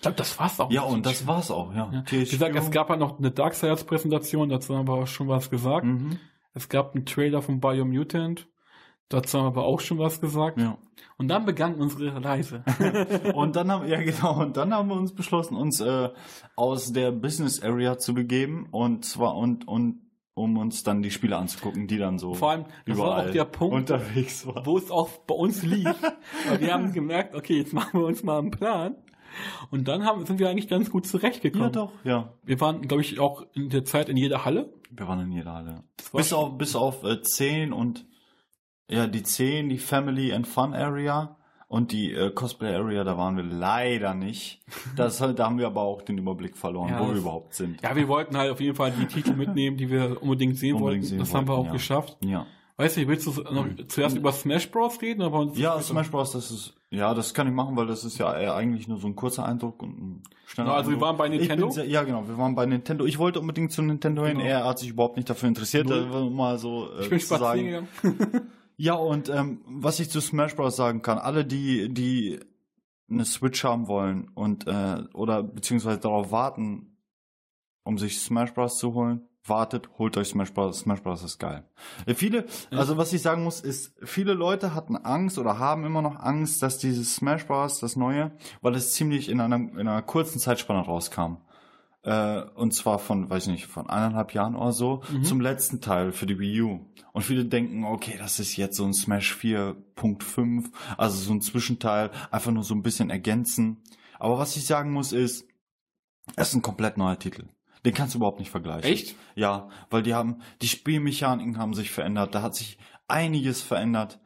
Ich 0.00 0.02
glaube, 0.02 0.16
das 0.16 0.38
war's 0.38 0.58
auch. 0.58 0.70
Ja, 0.70 0.80
und 0.84 1.04
das 1.04 1.26
war's 1.26 1.50
auch, 1.50 1.74
ja. 1.74 1.90
Ja. 1.92 2.02
Wie 2.08 2.24
gesagt, 2.24 2.56
es 2.56 2.70
gab 2.70 2.88
ja 2.88 2.96
noch 2.96 3.18
eine 3.18 3.30
Darksiders-Präsentation, 3.30 4.48
dazu 4.48 4.74
haben 4.74 4.88
wir 4.88 4.94
auch 4.94 5.06
schon 5.06 5.28
was 5.28 5.50
gesagt. 5.50 5.84
Mhm. 5.84 6.18
Es 6.54 6.70
gab 6.70 6.94
einen 6.94 7.04
Trailer 7.04 7.42
von 7.42 7.60
Biomutant, 7.60 8.48
dazu 9.10 9.36
haben 9.36 9.44
wir 9.44 9.48
aber 9.48 9.64
auch 9.64 9.80
schon 9.80 9.98
was 9.98 10.22
gesagt. 10.22 10.58
Ja. 10.58 10.78
Und 11.18 11.28
dann 11.28 11.44
begann 11.44 11.74
unsere 11.74 12.24
Reise. 12.24 12.64
Und 13.34 13.56
dann 13.56 13.70
haben, 13.70 13.86
ja 13.86 14.00
genau, 14.00 14.40
und 14.40 14.56
dann 14.56 14.72
haben 14.72 14.88
wir 14.88 14.96
uns 14.96 15.14
beschlossen, 15.14 15.54
uns 15.54 15.82
äh, 15.82 16.08
aus 16.56 16.94
der 16.94 17.12
Business 17.12 17.62
Area 17.62 17.98
zu 17.98 18.14
begeben 18.14 18.68
und 18.70 19.04
zwar 19.04 19.36
und 19.36 19.68
und 19.68 20.00
um 20.32 20.56
uns 20.56 20.82
dann 20.82 21.02
die 21.02 21.10
Spiele 21.10 21.36
anzugucken, 21.36 21.88
die 21.88 21.98
dann 21.98 22.18
so 22.18 22.32
Vor 22.32 22.52
allem, 22.52 22.64
das 22.86 22.96
war 22.96 23.08
überall 23.08 23.28
auch 23.28 23.32
der 23.32 23.44
Punkt, 23.44 23.74
unterwegs 23.74 24.46
waren. 24.46 24.64
wo 24.64 24.78
es 24.78 24.90
auch 24.90 25.10
bei 25.26 25.34
uns 25.34 25.62
lief. 25.62 25.94
Wir 26.58 26.72
haben 26.72 26.90
gemerkt, 26.94 27.34
okay, 27.34 27.58
jetzt 27.58 27.74
machen 27.74 28.00
wir 28.00 28.06
uns 28.06 28.22
mal 28.22 28.38
einen 28.38 28.50
Plan. 28.50 28.96
Und 29.70 29.88
dann 29.88 30.04
haben, 30.04 30.26
sind 30.26 30.38
wir 30.38 30.48
eigentlich 30.48 30.68
ganz 30.68 30.90
gut 30.90 31.06
zurechtgekommen. 31.06 31.68
Ja, 31.68 31.70
doch, 31.70 31.92
ja. 32.04 32.32
Wir 32.44 32.60
waren, 32.60 32.82
glaube 32.82 33.02
ich, 33.02 33.18
auch 33.18 33.44
in 33.54 33.68
der 33.68 33.84
Zeit 33.84 34.08
in 34.08 34.16
jeder 34.16 34.44
Halle. 34.44 34.72
Wir 34.90 35.06
waren 35.06 35.20
in 35.20 35.32
jeder 35.32 35.54
Halle. 35.54 35.84
Bis 36.12 36.32
auf, 36.32 36.58
bis 36.58 36.74
auf 36.74 37.04
äh, 37.04 37.22
10 37.22 37.72
und 37.72 38.06
ja, 38.88 39.06
die 39.06 39.22
10, 39.22 39.68
die 39.68 39.78
Family 39.78 40.32
and 40.32 40.46
Fun 40.48 40.74
Area 40.74 41.36
und 41.68 41.92
die 41.92 42.12
äh, 42.12 42.32
Cosplay 42.32 42.74
Area, 42.74 43.04
da 43.04 43.16
waren 43.16 43.36
wir 43.36 43.44
leider 43.44 44.12
nicht. 44.14 44.60
Das, 44.96 45.18
da 45.36 45.44
haben 45.44 45.58
wir 45.58 45.68
aber 45.68 45.82
auch 45.82 46.02
den 46.02 46.18
Überblick 46.18 46.56
verloren, 46.56 46.88
Ja, 46.88 47.00
wo 47.00 47.10
wir 47.10 47.18
überhaupt 47.18 47.54
sind. 47.54 47.80
Ja, 47.82 47.94
wir 47.94 48.08
wollten 48.08 48.36
halt 48.36 48.50
auf 48.50 48.60
jeden 48.60 48.74
Fall 48.74 48.90
die 48.90 49.06
Titel 49.06 49.34
mitnehmen, 49.34 49.76
die 49.76 49.88
wir 49.88 50.20
unbedingt 50.20 50.56
sehen 50.58 50.74
Unbedingt 50.74 51.02
wollten. 51.02 51.06
sehen 51.06 51.18
das 51.20 51.32
haben 51.32 51.46
wir 51.46 51.54
wollten, 51.54 51.62
auch 51.62 51.66
ja. 51.66 51.72
geschafft. 51.72 52.18
Ja. 52.24 52.46
Weiß 52.80 52.96
nicht, 52.96 53.08
willst 53.08 53.26
du 53.26 53.32
noch 53.52 53.66
zuerst 53.88 54.16
über 54.16 54.32
Smash 54.32 54.70
Bros. 54.70 55.00
reden? 55.02 55.22
Oder 55.22 55.54
wir 55.54 55.60
Ja, 55.60 55.80
Smash 55.82 56.10
Bros. 56.10 56.32
Das 56.32 56.50
ist, 56.50 56.74
ja, 56.90 57.12
das 57.12 57.34
kann 57.34 57.46
ich 57.46 57.52
machen, 57.52 57.76
weil 57.76 57.86
das 57.86 58.04
ist 58.04 58.16
ja 58.18 58.28
eigentlich 58.30 58.88
nur 58.88 58.98
so 58.98 59.06
ein 59.06 59.14
kurzer 59.16 59.44
Eindruck 59.44 59.82
und 59.82 59.90
ein 60.00 60.22
schneller 60.46 60.70
Ja, 60.70 60.74
also 60.76 60.88
wir 60.90 60.94
Eindruck. 60.94 61.08
waren 61.08 61.16
bei 61.18 61.28
Nintendo? 61.28 61.70
sehr, 61.70 61.86
ja, 61.86 62.02
genau, 62.04 62.26
wir 62.26 62.38
waren 62.38 62.54
bei 62.54 62.64
Nintendo. 62.64 63.04
Ich 63.04 63.18
wollte 63.18 63.38
unbedingt 63.40 63.70
zu 63.70 63.82
Nintendo 63.82 64.24
hin. 64.24 64.38
Genau. 64.38 64.48
Er 64.48 64.64
hat 64.64 64.78
sich 64.78 64.88
überhaupt 64.88 65.16
nicht 65.16 65.28
dafür 65.28 65.48
interessiert, 65.50 65.88
Null. 65.88 66.30
mal 66.30 66.58
so 66.58 66.88
äh, 66.96 67.02
Ich 67.02 67.10
bin 67.10 67.20
zu 67.20 67.26
spazieren 67.36 67.86
sagen. 68.02 68.50
Ja, 68.78 68.94
und 68.94 69.28
ähm, 69.28 69.60
was 69.66 70.00
ich 70.00 70.08
zu 70.08 70.22
Smash 70.22 70.56
Bros. 70.56 70.74
sagen 70.74 71.02
kann, 71.02 71.18
alle, 71.18 71.44
die, 71.44 71.92
die 71.92 72.40
eine 73.10 73.26
Switch 73.26 73.62
haben 73.62 73.88
wollen 73.88 74.30
und 74.34 74.66
äh, 74.66 75.02
oder 75.12 75.42
beziehungsweise 75.42 75.98
darauf 75.98 76.32
warten, 76.32 76.96
um 77.84 77.98
sich 77.98 78.18
Smash 78.18 78.54
Bros. 78.54 78.78
zu 78.78 78.94
holen, 78.94 79.28
wartet, 79.44 79.88
holt 79.98 80.16
euch 80.16 80.28
Smash 80.28 80.52
Bros. 80.52 80.80
Smash 80.80 81.00
Bros. 81.02 81.22
ist 81.22 81.38
geil. 81.38 81.64
Äh, 82.06 82.14
viele, 82.14 82.44
also 82.70 82.96
was 82.96 83.12
ich 83.12 83.22
sagen 83.22 83.42
muss, 83.44 83.60
ist, 83.60 83.94
viele 84.02 84.34
Leute 84.34 84.74
hatten 84.74 84.96
Angst 84.96 85.38
oder 85.38 85.58
haben 85.58 85.84
immer 85.84 86.02
noch 86.02 86.20
Angst, 86.20 86.62
dass 86.62 86.78
dieses 86.78 87.14
Smash 87.16 87.46
Bros. 87.46 87.80
das 87.80 87.96
neue, 87.96 88.32
weil 88.60 88.74
es 88.74 88.92
ziemlich 88.92 89.28
in 89.28 89.40
einer, 89.40 89.56
in 89.56 89.78
einer 89.80 90.02
kurzen 90.02 90.38
Zeitspanne 90.38 90.80
rauskam. 90.80 91.38
Äh, 92.02 92.42
und 92.54 92.72
zwar 92.74 92.98
von, 92.98 93.28
weiß 93.28 93.46
ich 93.46 93.52
nicht, 93.52 93.66
von 93.66 93.90
eineinhalb 93.90 94.32
Jahren 94.32 94.56
oder 94.56 94.72
so 94.72 95.02
Mhm. 95.10 95.24
zum 95.24 95.40
letzten 95.40 95.80
Teil 95.80 96.12
für 96.12 96.26
die 96.26 96.38
Wii 96.38 96.62
U. 96.62 96.80
Und 97.12 97.22
viele 97.22 97.44
denken, 97.44 97.84
okay, 97.84 98.16
das 98.18 98.40
ist 98.40 98.56
jetzt 98.56 98.76
so 98.76 98.84
ein 98.84 98.94
Smash 98.94 99.34
4.5, 99.34 100.70
also 100.96 101.16
so 101.18 101.32
ein 101.32 101.40
Zwischenteil, 101.42 102.10
einfach 102.30 102.52
nur 102.52 102.62
so 102.64 102.74
ein 102.74 102.82
bisschen 102.82 103.10
ergänzen. 103.10 103.82
Aber 104.18 104.38
was 104.38 104.56
ich 104.56 104.64
sagen 104.66 104.92
muss 104.92 105.12
ist, 105.12 105.46
es 106.36 106.48
ist 106.48 106.54
ein 106.54 106.62
komplett 106.62 106.96
neuer 106.96 107.18
Titel. 107.18 107.46
Den 107.84 107.94
kannst 107.94 108.14
du 108.14 108.18
überhaupt 108.18 108.40
nicht 108.40 108.50
vergleichen. 108.50 108.90
Echt? 108.90 109.16
Ja, 109.34 109.68
weil 109.88 110.02
die 110.02 110.14
haben, 110.14 110.42
die 110.60 110.68
Spielmechaniken 110.68 111.58
haben 111.58 111.74
sich 111.74 111.90
verändert, 111.90 112.34
da 112.34 112.42
hat 112.42 112.54
sich 112.54 112.78
einiges 113.08 113.62
verändert. 113.62 114.18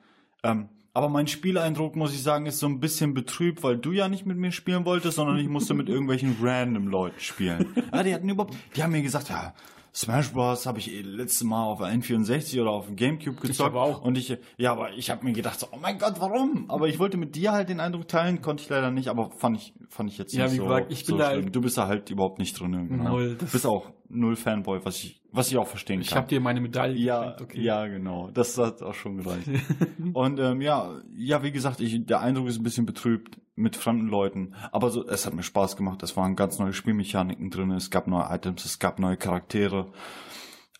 Ähm, 0.42 0.68
aber 0.92 1.08
mein 1.08 1.26
Spieleindruck, 1.26 1.96
muss 1.96 2.14
ich 2.14 2.22
sagen, 2.22 2.46
ist 2.46 2.60
so 2.60 2.66
ein 2.66 2.78
bisschen 2.78 3.14
betrübt, 3.14 3.64
weil 3.64 3.76
du 3.76 3.90
ja 3.90 4.08
nicht 4.08 4.26
mit 4.26 4.36
mir 4.36 4.52
spielen 4.52 4.84
wolltest, 4.84 5.16
sondern 5.16 5.38
ich 5.38 5.48
musste 5.48 5.74
mit 5.74 5.88
irgendwelchen 5.90 6.36
random 6.40 6.86
Leuten 6.86 7.18
spielen. 7.18 7.74
Ja, 7.92 8.02
die 8.02 8.14
hatten 8.14 8.28
überhaupt, 8.28 8.54
die 8.76 8.82
haben 8.82 8.92
mir 8.92 9.02
gesagt, 9.02 9.28
ja, 9.28 9.54
Smash 9.96 10.32
Bros. 10.32 10.66
habe 10.66 10.80
ich 10.80 10.92
eh 10.92 11.02
letztes 11.02 11.44
Mal 11.44 11.64
auf 11.64 11.78
der 11.78 11.88
N64 11.88 12.60
oder 12.60 12.70
auf 12.72 12.86
dem 12.86 12.96
Gamecube 12.96 13.40
gezockt. 13.40 13.70
aber 13.70 13.82
auch. 13.82 14.02
Und 14.02 14.18
ich, 14.18 14.36
ja, 14.58 14.72
aber 14.72 14.92
ich 14.92 15.08
habe 15.10 15.24
mir 15.24 15.32
gedacht, 15.32 15.60
so, 15.60 15.68
oh 15.70 15.78
mein 15.80 15.98
Gott, 15.98 16.14
warum? 16.18 16.64
Aber 16.68 16.88
ich 16.88 16.98
wollte 16.98 17.16
mit 17.16 17.36
dir 17.36 17.52
halt 17.52 17.68
den 17.68 17.78
Eindruck 17.78 18.08
teilen, 18.08 18.42
konnte 18.42 18.62
ich 18.64 18.68
leider 18.68 18.90
nicht, 18.90 19.06
aber 19.08 19.30
fand 19.30 19.56
ich, 19.58 19.72
fand 19.88 20.10
ich 20.10 20.18
jetzt 20.18 20.32
Ja, 20.34 20.44
nicht 20.44 20.54
wie 20.54 20.56
so, 20.56 20.64
gesagt, 20.64 20.92
ich 20.92 21.06
bin 21.06 21.14
so 21.14 21.18
da 21.18 21.30
schlimm. 21.32 21.52
Du 21.52 21.60
bist 21.60 21.78
da 21.78 21.86
halt 21.86 22.10
überhaupt 22.10 22.40
nicht 22.40 22.58
drin. 22.58 22.88
Genau. 22.88 23.10
Null, 23.10 23.36
das- 23.38 23.52
bist 23.52 23.66
auch 23.66 23.90
null 24.14 24.36
Fanboy, 24.36 24.84
was 24.84 24.96
ich, 25.02 25.20
was 25.32 25.50
ich 25.50 25.58
auch 25.58 25.66
verstehen 25.66 26.00
Ich 26.00 26.08
kann. 26.08 26.18
habe 26.18 26.28
dir 26.28 26.40
meine 26.40 26.60
Medaille 26.60 26.96
ja, 26.96 27.32
geschenkt, 27.32 27.54
ja, 27.56 27.86
genau. 27.86 28.30
Das 28.30 28.56
hat 28.58 28.82
auch 28.82 28.94
schon 28.94 29.18
gereicht. 29.18 29.48
Und 30.12 30.38
ähm, 30.40 30.60
ja, 30.60 31.00
ja, 31.16 31.42
wie 31.42 31.52
gesagt, 31.52 31.80
ich, 31.80 32.06
der 32.06 32.20
Eindruck 32.20 32.48
ist 32.48 32.58
ein 32.58 32.62
bisschen 32.62 32.86
betrübt 32.86 33.40
mit 33.56 33.76
fremden 33.76 34.08
Leuten. 34.08 34.54
Aber 34.72 34.90
so, 34.90 35.06
es 35.06 35.26
hat 35.26 35.34
mir 35.34 35.42
Spaß 35.42 35.76
gemacht. 35.76 36.02
Es 36.02 36.16
waren 36.16 36.36
ganz 36.36 36.58
neue 36.58 36.72
Spielmechaniken 36.72 37.50
drin. 37.50 37.70
Es 37.72 37.90
gab 37.90 38.06
neue 38.06 38.26
Items, 38.30 38.64
es 38.64 38.78
gab 38.78 38.98
neue 38.98 39.16
Charaktere. 39.16 39.92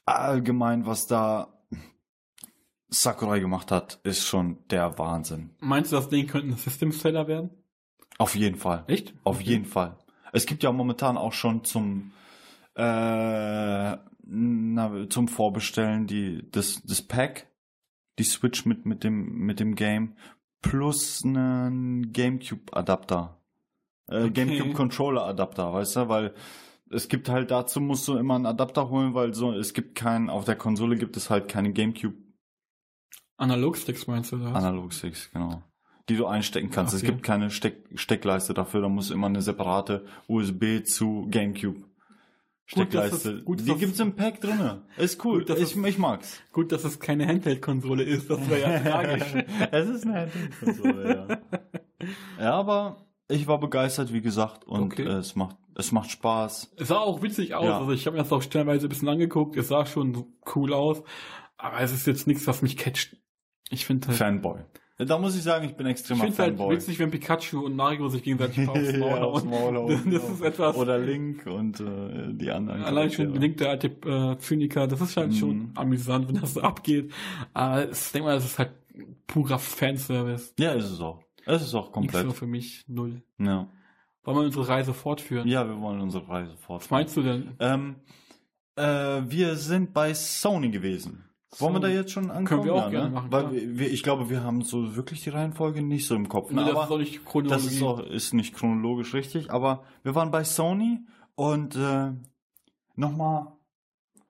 Allgemein, 0.06 0.86
was 0.86 1.06
da 1.06 1.48
Sakurai 2.88 3.40
gemacht 3.40 3.70
hat, 3.70 4.00
ist 4.04 4.26
schon 4.26 4.58
der 4.70 4.98
Wahnsinn. 4.98 5.50
Meinst 5.60 5.92
du, 5.92 5.96
das 5.96 6.08
Ding 6.08 6.26
könnte 6.26 6.48
ein 6.48 6.56
System 6.56 6.92
Seller 6.92 7.26
werden? 7.26 7.50
Auf 8.18 8.36
jeden 8.36 8.56
Fall. 8.56 8.84
Echt? 8.86 9.14
Auf 9.24 9.40
jeden 9.40 9.64
Fall. 9.64 9.98
Es 10.32 10.46
gibt 10.46 10.62
ja 10.62 10.72
momentan 10.72 11.16
auch 11.16 11.32
schon 11.32 11.64
zum 11.64 12.12
äh, 12.76 13.96
na, 14.26 15.08
zum 15.08 15.28
Vorbestellen 15.28 16.06
die 16.06 16.48
das 16.50 16.82
das 16.84 17.02
Pack, 17.02 17.46
die 18.18 18.24
Switch 18.24 18.64
mit 18.66 18.86
mit 18.86 19.04
dem 19.04 19.38
mit 19.38 19.60
dem 19.60 19.74
Game 19.74 20.14
plus 20.62 21.22
einen 21.24 22.12
GameCube 22.12 22.72
Adapter, 22.76 23.40
äh, 24.08 24.24
Okay. 24.24 24.30
GameCube 24.30 24.72
Controller 24.72 25.24
Adapter, 25.26 25.72
weißt 25.72 25.96
du, 25.96 26.08
weil 26.08 26.34
es 26.90 27.08
gibt 27.08 27.28
halt 27.28 27.50
dazu 27.50 27.80
musst 27.80 28.06
du 28.08 28.16
immer 28.16 28.34
einen 28.36 28.46
Adapter 28.46 28.88
holen, 28.88 29.14
weil 29.14 29.34
so 29.34 29.52
es 29.52 29.74
gibt 29.74 29.94
keinen 29.94 30.30
auf 30.30 30.44
der 30.44 30.56
Konsole 30.56 30.96
gibt 30.96 31.16
es 31.16 31.28
halt 31.30 31.48
keine 31.48 31.72
GameCube 31.72 32.14
Analogsticks 33.36 34.06
meinst 34.06 34.32
du 34.32 34.36
das? 34.36 34.54
Analog 34.54 34.92
Sticks, 34.92 35.30
genau. 35.32 35.62
Die 36.08 36.16
du 36.16 36.26
einstecken 36.26 36.70
kannst. 36.70 36.94
Es 36.94 37.02
Okay. 37.02 37.10
gibt 37.12 37.24
keine 37.24 37.50
Steck 37.50 37.88
Steckleiste 37.94 38.54
dafür, 38.54 38.80
da 38.82 38.88
muss 38.88 39.10
immer 39.10 39.26
eine 39.26 39.42
separate 39.42 40.04
USB 40.28 40.84
zu 40.84 41.26
GameCube 41.30 41.82
Steckleiste. 42.66 43.42
gut, 43.42 43.60
die 43.66 43.74
gibt's 43.74 44.00
im 44.00 44.14
Pack 44.16 44.40
drinne. 44.40 44.82
Ist 44.96 45.22
cool. 45.24 45.44
Gut, 45.44 45.56
ich, 45.58 45.62
es- 45.62 45.76
ich 45.76 45.98
mag's. 45.98 46.40
Gut, 46.52 46.72
dass 46.72 46.84
es 46.84 46.98
keine 46.98 47.26
Handheld-Konsole 47.26 48.02
ist, 48.02 48.30
das 48.30 48.48
wäre 48.48 48.60
ja 48.60 48.78
tragisch. 48.90 49.44
es 49.70 49.88
ist 49.88 50.06
eine 50.06 50.20
Handheld-Konsole, 50.22 51.28
ja. 52.38 52.38
ja, 52.44 52.52
aber 52.54 53.06
ich 53.28 53.46
war 53.46 53.60
begeistert, 53.60 54.12
wie 54.12 54.20
gesagt, 54.22 54.64
und 54.66 54.92
Okay. 54.92 55.04
äh, 55.04 55.16
es 55.18 55.36
macht 55.36 55.56
es 55.76 55.90
macht 55.90 56.10
Spaß. 56.10 56.72
Es 56.76 56.88
sah 56.88 56.98
auch 56.98 57.20
witzig 57.22 57.54
aus. 57.54 57.64
Ja. 57.64 57.78
Also 57.80 57.90
ich 57.90 58.06
habe 58.06 58.16
mir 58.16 58.22
das 58.22 58.30
auch 58.32 58.42
stellenweise 58.42 58.86
ein 58.86 58.90
bisschen 58.90 59.08
angeguckt. 59.08 59.56
Es 59.56 59.66
sah 59.68 59.84
schon 59.86 60.24
cool 60.54 60.72
aus. 60.72 61.02
Aber 61.56 61.80
es 61.80 61.92
ist 61.92 62.06
jetzt 62.06 62.28
nichts, 62.28 62.46
was 62.46 62.62
mich 62.62 62.76
catcht. 62.76 63.16
Ich 63.70 63.84
finde 63.84 64.06
halt, 64.06 64.16
Fanboy. 64.16 64.60
Da 64.96 65.18
muss 65.18 65.34
ich 65.36 65.42
sagen, 65.42 65.64
ich 65.66 65.74
bin 65.74 65.86
ich 65.86 65.92
extremer 65.92 66.24
finde 66.24 66.38
halt 66.38 66.56
Fanboy. 66.56 66.76
witzig, 66.76 66.98
wenn 67.00 67.10
Pikachu 67.10 67.64
und 67.66 67.74
Mario 67.74 68.08
sich 68.08 68.22
gegenseitig 68.22 68.68
aufs 68.68 68.92
Maul 68.96 69.10
Ja, 69.10 69.20
hauen. 69.20 69.50
Hauen, 69.50 69.86
Das 69.88 70.04
genau. 70.04 70.34
ist 70.34 70.40
etwas. 70.42 70.76
Oder 70.76 70.98
Link 70.98 71.46
und 71.46 71.80
äh, 71.80 72.32
die 72.32 72.50
anderen. 72.50 72.84
Allein 72.84 73.10
schon. 73.10 73.34
Link 73.34 73.56
der 73.56 73.70
alte 73.70 73.88
äh, 73.88 74.38
Zyniker, 74.38 74.86
das 74.86 75.00
ist 75.00 75.16
halt 75.16 75.30
Mhm. 75.30 75.34
schon 75.36 75.70
amüsant, 75.74 76.28
wenn 76.28 76.36
das 76.40 76.54
so 76.54 76.60
abgeht. 76.62 77.12
Aber 77.52 77.90
ich 77.90 78.12
denke 78.12 78.28
mal, 78.28 78.34
das 78.36 78.44
ist 78.44 78.58
halt 78.58 78.70
purer 79.26 79.58
Fanservice. 79.58 80.54
Ja, 80.58 80.72
ist 80.72 80.90
es 80.90 81.00
auch. 81.00 81.22
Es 81.44 81.62
ist 81.62 81.74
auch 81.74 81.90
komplett. 81.90 82.26
so 82.26 82.30
für 82.32 82.46
mich, 82.46 82.84
null. 82.86 83.22
Ja. 83.38 83.68
Wollen 84.22 84.36
wir 84.38 84.44
unsere 84.44 84.68
Reise 84.68 84.94
fortführen? 84.94 85.46
ja, 85.48 85.68
wir 85.68 85.78
wollen 85.80 86.00
unsere 86.00 86.26
Reise 86.28 86.52
Was 86.52 86.60
fortfahren. 86.60 87.00
meinst 87.02 87.16
du 87.16 87.22
denn? 87.22 87.56
Ähm, 87.58 87.96
äh, 88.76 88.82
wir 89.30 89.56
sind 89.56 89.92
bei 89.92 90.14
Sony 90.14 90.70
gewesen. 90.70 91.24
Wollen 91.60 91.74
wir 91.74 91.80
da 91.80 91.88
jetzt 91.88 92.12
schon 92.12 92.30
ankommen? 92.30 92.64
wir 92.64 92.74
auch 92.74 92.84
Ja, 92.84 92.88
gerne 92.90 93.08
ne? 93.08 93.14
machen, 93.14 93.32
Weil 93.32 93.52
wir, 93.52 93.78
wir- 93.78 93.92
ich 93.92 94.02
glaube, 94.02 94.28
wir 94.30 94.42
haben 94.42 94.62
so 94.62 94.96
wirklich 94.96 95.22
die 95.22 95.30
Reihenfolge 95.30 95.82
nicht 95.82 96.06
so 96.06 96.14
im 96.14 96.28
Kopf. 96.28 96.50
Nee, 96.50 96.56
Ne? 96.56 96.62
das 96.62 96.70
ist 96.72 96.76
Aber 96.78 96.90
auch 96.94 96.98
nicht 96.98 97.20
das 97.50 97.64
ist, 97.66 97.82
auch, 97.82 98.00
ist 98.00 98.34
nicht 98.34 98.54
chronologisch 98.54 99.14
richtig. 99.14 99.50
Aber 99.50 99.84
wir 100.02 100.14
waren 100.14 100.30
bei 100.30 100.44
Sony 100.44 101.00
und 101.34 101.76
äh, 101.76 102.12
nochmal 102.96 103.48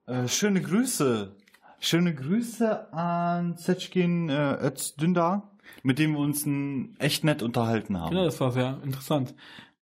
äh, 0.07 0.29
schöne 0.29 0.61
Grüße. 0.63 1.37
Schöne 1.81 2.15
Grüße 2.15 2.93
an 2.95 3.57
Zetschkin 3.59 4.29
äh, 4.31 4.55
Özdündar, 4.67 5.51
mit 5.83 5.99
dem 5.99 6.13
wir 6.13 6.19
uns 6.21 6.47
n, 6.47 6.95
echt 6.99 7.25
nett 7.25 7.43
unterhalten 7.43 7.99
haben. 8.01 8.11
Genau, 8.11 8.25
das 8.25 8.41
war 8.41 8.53
sehr 8.53 8.79
interessant. 8.85 9.35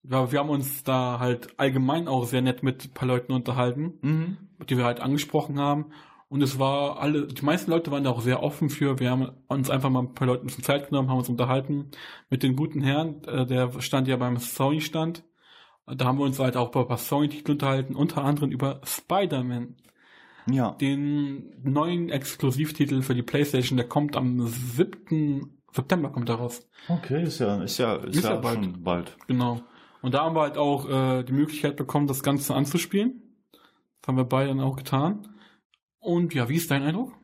Ja, 0.02 0.32
wir 0.32 0.40
haben 0.40 0.48
uns 0.50 0.82
da 0.82 1.20
halt 1.20 1.58
allgemein 1.60 2.08
auch 2.08 2.24
sehr 2.26 2.42
nett 2.42 2.64
mit 2.64 2.86
ein 2.86 2.90
paar 2.90 3.06
Leuten 3.06 3.32
unterhalten, 3.32 3.94
Mhm. 4.02 4.36
die 4.68 4.76
wir 4.76 4.84
halt 4.84 4.98
angesprochen 5.00 5.60
haben. 5.60 5.86
Und 6.32 6.40
es 6.42 6.58
war 6.58 6.98
alle, 6.98 7.26
die 7.26 7.44
meisten 7.44 7.70
Leute 7.70 7.90
waren 7.90 8.04
da 8.04 8.10
auch 8.10 8.22
sehr 8.22 8.42
offen 8.42 8.70
für. 8.70 8.98
Wir 8.98 9.10
haben 9.10 9.28
uns 9.48 9.68
einfach 9.68 9.90
mal 9.90 10.00
ein 10.00 10.14
paar 10.14 10.26
Leuten 10.26 10.44
ein 10.44 10.46
bisschen 10.46 10.64
Zeit 10.64 10.88
genommen, 10.88 11.10
haben 11.10 11.18
uns 11.18 11.28
unterhalten 11.28 11.90
mit 12.30 12.42
den 12.42 12.56
guten 12.56 12.80
Herren. 12.80 13.22
Äh, 13.24 13.44
Der 13.44 13.70
stand 13.82 14.08
ja 14.08 14.16
beim 14.16 14.38
Sony-Stand. 14.38 15.24
Da 15.86 16.06
haben 16.06 16.16
wir 16.18 16.24
uns 16.24 16.38
halt 16.38 16.56
auch 16.56 16.70
bei 16.70 16.80
ein 16.80 16.88
paar 16.88 16.96
Sony-Titel 16.96 17.52
unterhalten, 17.52 17.94
unter 17.94 18.24
anderem 18.24 18.50
über 18.50 18.80
Spider-Man, 18.82 19.76
Ja. 20.50 20.70
den 20.80 21.52
neuen 21.62 22.08
Exklusivtitel 22.08 23.02
für 23.02 23.14
die 23.14 23.22
Playstation. 23.22 23.76
Der 23.76 23.86
kommt 23.86 24.16
am 24.16 24.46
7. 24.46 25.60
September 25.70 26.08
kommt 26.08 26.30
er 26.30 26.36
raus. 26.36 26.66
Okay, 26.88 27.24
ist 27.24 27.40
ja, 27.40 27.62
ist 27.62 27.76
ja, 27.76 27.96
ist, 27.96 28.16
Ist 28.16 28.24
ja, 28.24 28.30
ja 28.36 28.40
bald. 28.40 28.64
schon 28.64 28.82
bald. 28.82 29.18
Genau. 29.26 29.60
Und 30.00 30.14
da 30.14 30.24
haben 30.24 30.34
wir 30.34 30.40
halt 30.40 30.56
auch 30.56 30.88
äh, 30.88 31.24
die 31.24 31.32
Möglichkeit 31.34 31.76
bekommen, 31.76 32.06
das 32.06 32.22
Ganze 32.22 32.54
anzuspielen. 32.54 33.36
Das 34.00 34.08
haben 34.08 34.16
wir 34.16 34.24
beide 34.24 34.48
dann 34.48 34.60
auch 34.60 34.76
getan. 34.76 35.28
Und 36.02 36.34
ja, 36.34 36.48
wie 36.48 36.56
ist 36.56 36.70
dein 36.70 36.82
Eindruck? 36.82 37.14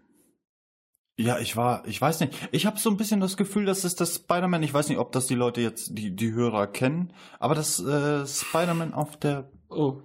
Ja, 1.18 1.40
ich 1.40 1.56
war, 1.56 1.84
ich 1.86 2.00
weiß 2.00 2.20
nicht. 2.20 2.48
Ich 2.52 2.64
habe 2.64 2.78
so 2.78 2.88
ein 2.90 2.96
bisschen 2.96 3.18
das 3.18 3.36
Gefühl, 3.36 3.64
dass 3.64 3.82
es 3.82 3.96
das 3.96 4.14
Spider-Man, 4.14 4.62
ich 4.62 4.72
weiß 4.72 4.88
nicht, 4.88 4.98
ob 4.98 5.10
das 5.10 5.26
die 5.26 5.34
Leute 5.34 5.60
jetzt, 5.60 5.98
die, 5.98 6.14
die 6.14 6.32
Hörer 6.32 6.68
kennen, 6.68 7.12
aber 7.40 7.56
das 7.56 7.80
äh, 7.80 8.24
Spider-Man 8.24 8.94
auf 8.94 9.16
der, 9.18 9.50
Oh, 9.68 10.00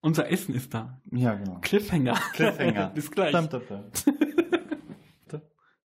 unser 0.00 0.28
Essen 0.28 0.52
ist 0.54 0.74
da. 0.74 1.00
ja 1.12 1.34
genau. 1.34 1.58
Cliffhanger. 1.60 2.14
Cliffhanger. 2.32 2.88
Bis 2.94 3.08
gleich. 3.08 3.30
Dum, 3.30 3.48
dum, 3.48 3.62
dum. 3.68 5.40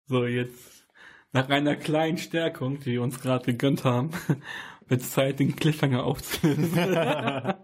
So, 0.07 0.27
jetzt 0.27 0.89
nach 1.33 1.49
einer 1.49 1.77
kleinen 1.77 2.19
Stärkung, 2.19 2.81
die 2.81 2.95
wir 2.95 3.03
uns 3.03 3.21
gerade 3.21 3.47
gegönnt 3.47 3.85
haben, 3.85 4.11
wird 4.89 5.03
es 5.03 5.13
Zeit, 5.13 5.39
den 5.39 5.55
Cliffhanger 5.55 6.03
aufzulösen. 6.05 6.75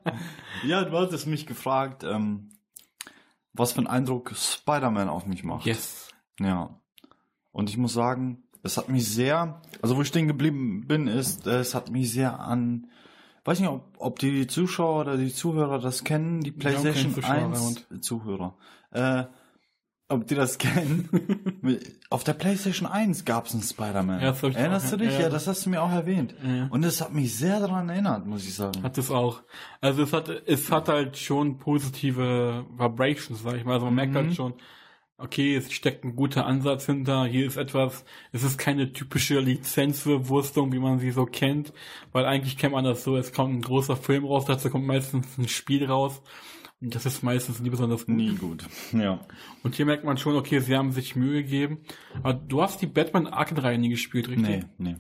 Ja, 0.65 0.85
du 0.85 0.97
hattest 0.97 1.27
mich 1.27 1.47
gefragt, 1.47 2.03
ähm, 2.05 2.49
was 3.59 3.73
für 3.73 3.79
einen 3.79 3.87
Eindruck 3.87 4.35
Spider-Man 4.35 5.09
auf 5.09 5.27
mich 5.27 5.45
macht. 5.45 5.67
yes. 5.67 6.09
Ja. 6.41 6.79
Und 7.53 7.71
ich 7.71 7.79
muss 7.79 7.95
sagen, 7.95 8.43
es 8.63 8.77
hat 8.77 8.89
mich 8.89 9.09
sehr, 9.09 9.63
also 9.81 9.97
wo 9.97 10.03
ich 10.03 10.09
stehen 10.09 10.29
geblieben 10.29 10.87
bin, 10.87 11.07
ist, 11.07 11.47
es 11.47 11.75
hat 11.75 11.91
mich 11.91 12.13
sehr 12.13 12.41
an, 12.41 12.91
weiß 13.45 13.61
nicht, 13.61 13.69
ob, 13.71 13.95
ob 13.99 14.19
die 14.19 14.47
Zuschauer 14.47 15.01
oder 15.01 15.17
die 15.17 15.33
Zuhörer 15.33 15.79
das 15.79 16.05
kennen, 16.05 16.43
die 16.43 16.53
PlayStation 16.53 17.15
Zuschauer 17.15 17.33
1 17.33 17.87
Zuhörer. 18.01 18.57
Äh, 18.91 19.25
ob 20.09 20.27
die 20.27 20.35
das 20.35 20.59
kennen. 20.59 21.09
Auf 22.11 22.23
der 22.25 22.35
PlayStation 22.35 22.89
1 22.89 23.25
gab 23.25 23.47
es 23.47 23.55
einen 23.55 23.63
Spider-Man. 23.63 24.21
Ja, 24.21 24.35
Erinnerst 24.41 24.93
du 24.93 24.97
dich? 24.97 25.13
ja, 25.15 25.23
Ja, 25.23 25.29
das 25.29 25.47
hast 25.47 25.67
du 25.67 25.71
mir 25.71 25.83
auch 25.83 25.91
erwähnt. 25.91 26.35
Ja. 26.47 26.69
Und 26.71 26.85
es 26.85 27.01
hat 27.01 27.13
mich 27.13 27.35
sehr 27.37 27.59
daran 27.61 27.89
erinnert, 27.89 28.27
muss 28.27 28.45
ich 28.47 28.55
sagen. 28.55 28.83
Hat 28.83 28.97
es 28.99 29.11
auch. 29.11 29.43
Also 29.81 30.03
es 30.03 30.13
hat, 30.13 30.29
es 30.29 30.71
hat 30.71 30.89
halt 30.89 31.17
schon 31.17 31.59
positive 31.59 32.65
Vibrations, 32.77 33.43
sag 33.43 33.57
ich 33.57 33.65
mal. 33.65 33.75
Also 33.75 33.87
man 33.87 33.95
merkt 33.97 34.13
Mhm. 34.13 34.17
halt 34.17 34.35
schon, 34.35 34.55
okay, 35.19 35.57
es 35.57 35.73
steckt 35.73 36.05
ein 36.05 36.15
guter 36.15 36.47
Ansatz 36.47 36.87
hinter. 36.87 37.25
Hier 37.27 37.47
ist 37.47 37.57
etwas, 37.57 38.05
es 38.33 38.43
ist 38.45 38.59
keine 38.59 38.93
typische 38.93 39.41
Lizenzbewurstung, 39.41 40.73
wie 40.73 40.79
man 40.79 40.99
sie 40.99 41.11
so 41.11 41.25
kennt, 41.27 41.73
weil 42.13 42.27
eigentlich 42.27 42.57
kennt 42.59 42.75
man 42.75 42.85
das 42.85 43.03
so, 43.03 43.17
es 43.17 43.33
kommt 43.33 43.55
ein 43.55 43.63
großer 43.63 43.97
Film 43.97 44.25
raus, 44.27 44.45
dazu 44.47 44.71
kommt 44.71 44.87
meistens 44.87 45.39
ein 45.39 45.49
Spiel 45.49 45.87
raus. 45.87 46.21
Das 46.89 47.05
ist 47.07 47.23
meistens 47.23 47.61
nie 47.61 47.71
besonders 47.71 48.07
gut. 48.07 48.15
Nie 48.17 48.35
gut. 48.35 48.65
Ja. 48.93 49.21
Und 49.63 49.75
hier 49.75 49.87
merkt 49.87 50.05
man 50.05 50.19
schon, 50.19 50.37
okay, 50.37 50.61
sie 50.61 50.77
haben 50.77 50.93
sich 50.93 51.17
Mühe 51.17 51.43
gegeben. 51.43 51.79
Aber 52.23 52.35
du 52.35 52.63
hast 52.63 52.81
die 52.83 52.87
Batman 52.87 53.27
Arkham-Reihe 53.27 53.79
nie 53.79 53.89
gespielt, 53.89 54.29
richtig? 54.29 54.47
Nee, 54.47 54.65
nee. 54.79 54.97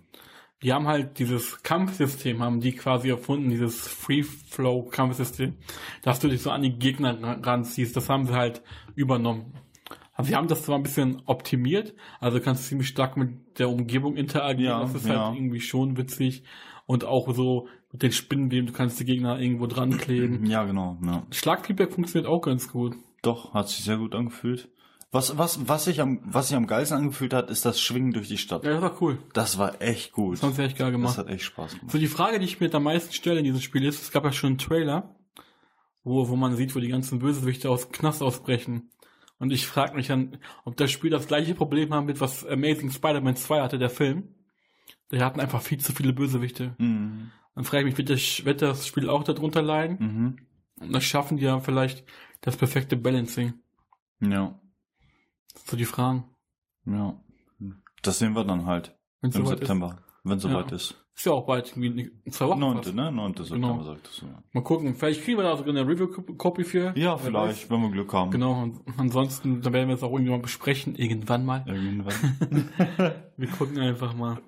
Die 0.62 0.72
haben 0.72 0.88
halt 0.88 1.18
dieses 1.18 1.62
Kampfsystem, 1.62 2.42
haben 2.42 2.60
die 2.60 2.72
quasi 2.72 3.10
erfunden, 3.10 3.50
dieses 3.50 3.86
Free-Flow-Kampfsystem, 3.86 5.54
dass 6.02 6.18
du 6.20 6.28
dich 6.28 6.42
so 6.42 6.50
an 6.50 6.62
die 6.62 6.78
Gegner 6.78 7.20
ran- 7.22 7.44
ranziehst. 7.44 7.96
Das 7.96 8.08
haben 8.08 8.26
sie 8.26 8.32
halt 8.34 8.62
übernommen. 8.94 9.52
Also 10.14 10.30
sie 10.30 10.34
haben 10.36 10.48
das 10.48 10.62
zwar 10.64 10.76
ein 10.78 10.82
bisschen 10.82 11.20
optimiert, 11.26 11.94
also 12.20 12.38
du 12.38 12.44
kannst 12.44 12.66
ziemlich 12.68 12.88
stark 12.88 13.18
mit 13.18 13.58
der 13.58 13.68
Umgebung 13.68 14.16
interagieren, 14.16 14.78
Ja, 14.78 14.80
das 14.80 14.94
ist 14.94 15.06
ja. 15.06 15.26
halt 15.26 15.36
irgendwie 15.36 15.60
schon 15.60 15.98
witzig. 15.98 16.42
Und 16.86 17.04
auch 17.04 17.34
so 17.34 17.68
mit 17.96 18.02
den 18.02 18.12
Spinnenweben, 18.12 18.66
du 18.66 18.74
kannst 18.74 19.00
die 19.00 19.06
Gegner 19.06 19.40
irgendwo 19.40 19.66
dran 19.66 19.96
kleben. 19.96 20.44
Ja, 20.44 20.64
genau. 20.64 20.98
Ja. 21.02 21.22
Schlagfeedback 21.30 21.94
funktioniert 21.94 22.30
auch 22.30 22.42
ganz 22.42 22.70
gut. 22.70 22.94
Doch, 23.22 23.54
hat 23.54 23.70
sich 23.70 23.84
sehr 23.84 23.96
gut 23.96 24.14
angefühlt. 24.14 24.68
Was, 25.12 25.38
was, 25.38 25.66
was 25.66 25.86
sich 25.86 26.02
am, 26.02 26.20
was 26.24 26.48
sich 26.48 26.56
am 26.58 26.66
geilsten 26.66 26.98
angefühlt 26.98 27.32
hat, 27.32 27.48
ist 27.48 27.64
das 27.64 27.80
Schwingen 27.80 28.12
durch 28.12 28.28
die 28.28 28.36
Stadt. 28.36 28.64
Ja, 28.64 28.72
das 28.72 28.82
war 28.82 29.00
cool. 29.00 29.18
Das 29.32 29.56
war 29.56 29.80
echt 29.80 30.12
gut. 30.12 30.34
Das 30.34 30.42
haben 30.42 30.52
sie 30.52 30.62
echt 30.62 30.76
geil 30.76 30.90
gemacht. 30.92 31.16
Das 31.16 31.24
hat 31.24 31.32
echt 31.32 31.44
Spaß 31.44 31.72
gemacht. 31.72 31.90
So 31.90 31.98
die 31.98 32.06
Frage, 32.06 32.38
die 32.38 32.44
ich 32.44 32.60
mir 32.60 32.74
am 32.74 32.82
meisten 32.82 33.14
stelle 33.14 33.38
in 33.38 33.44
diesem 33.44 33.62
Spiel 33.62 33.84
ist, 33.84 34.02
es 34.02 34.12
gab 34.12 34.24
ja 34.24 34.32
schon 34.32 34.48
einen 34.48 34.58
Trailer, 34.58 35.16
wo, 36.04 36.28
wo 36.28 36.36
man 36.36 36.54
sieht, 36.54 36.76
wo 36.76 36.80
die 36.80 36.88
ganzen 36.88 37.18
Bösewichte 37.18 37.70
aus 37.70 37.84
dem 37.84 37.92
Knast 37.92 38.22
ausbrechen. 38.22 38.90
Und 39.38 39.52
ich 39.52 39.66
frage 39.66 39.94
mich 39.94 40.08
dann, 40.08 40.36
ob 40.66 40.76
das 40.76 40.90
Spiel 40.90 41.10
das 41.10 41.28
gleiche 41.28 41.54
Problem 41.54 41.94
haben 41.94 42.08
wird, 42.08 42.20
was 42.20 42.44
Amazing 42.44 42.90
Spider-Man 42.90 43.36
2 43.36 43.62
hatte, 43.62 43.78
der 43.78 43.90
Film. 43.90 44.34
Die 45.12 45.22
hatten 45.22 45.40
einfach 45.40 45.62
viel 45.62 45.78
zu 45.78 45.94
viele 45.94 46.12
Bösewichte. 46.12 46.74
Mhm. 46.76 47.30
Dann 47.56 47.64
frage 47.64 47.88
ich 47.88 47.96
mich, 47.96 47.98
wird 47.98 48.10
das, 48.10 48.44
wird 48.44 48.62
das 48.62 48.86
Spiel 48.86 49.10
auch 49.10 49.24
darunter 49.24 49.62
leiden? 49.62 49.96
Mhm. 49.98 50.36
Und 50.86 50.92
das 50.92 51.02
schaffen 51.04 51.38
die 51.38 51.44
ja 51.44 51.58
vielleicht 51.58 52.04
das 52.42 52.56
perfekte 52.56 52.96
Balancing. 52.96 53.54
Ja. 54.20 54.60
So 55.64 55.76
die 55.76 55.84
Fragen. 55.86 56.24
Ja. 56.84 57.18
Das 58.02 58.18
sehen 58.20 58.34
wir 58.34 58.44
dann 58.44 58.66
halt 58.66 58.94
Wenn 59.20 59.30
es 59.30 59.36
im 59.36 59.42
soweit 59.46 59.54
ist. 59.54 59.60
September, 59.60 59.98
wenn 60.22 60.38
soweit 60.38 60.70
Ja. 60.70 60.76
ist. 60.76 61.02
Ist 61.16 61.24
ja 61.24 61.32
auch 61.32 61.46
bald, 61.46 61.74
irgendwie 61.74 62.10
in 62.24 62.30
zwei 62.30 62.46
Wochen. 62.48 62.60
Neunte, 62.60 62.92
ne? 62.94 63.10
Neunte 63.10 63.42
September, 63.42 63.68
Genau. 63.72 63.82
sagtest 63.84 64.20
du. 64.20 64.26
Ja, 64.26 64.42
Mal 64.52 64.60
gucken, 64.62 64.94
vielleicht 64.94 65.22
kriegen 65.24 65.38
wir 65.38 65.44
da 65.44 65.56
sogar 65.56 65.74
eine 65.74 65.88
Review-Copy 65.88 66.62
für. 66.64 66.92
ja 66.94 67.16
vielleicht, 67.16 67.70
wenn 67.70 67.80
wir 67.80 67.90
Glück 67.90 68.12
haben. 68.12 68.30
Genau, 68.30 68.62
und 68.64 68.80
ansonsten, 68.98 69.62
dann 69.62 69.72
werden 69.72 69.88
wir 69.88 69.94
es 69.94 70.02
auch 70.02 70.12
irgendwann 70.12 70.42
besprechen, 70.42 70.94
irgendwann 70.94 71.46
mal. 71.46 71.64
Irgendwann. 71.66 72.68
Wir 73.38 73.48
gucken 73.48 73.78
einfach 73.78 74.14
mal. 74.14 74.38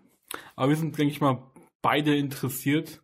Aber 0.56 0.68
wir 0.68 0.76
sind, 0.76 0.96
denke 0.98 1.12
ich 1.12 1.20
mal, 1.22 1.42
beide 1.82 2.16
interessiert, 2.16 3.02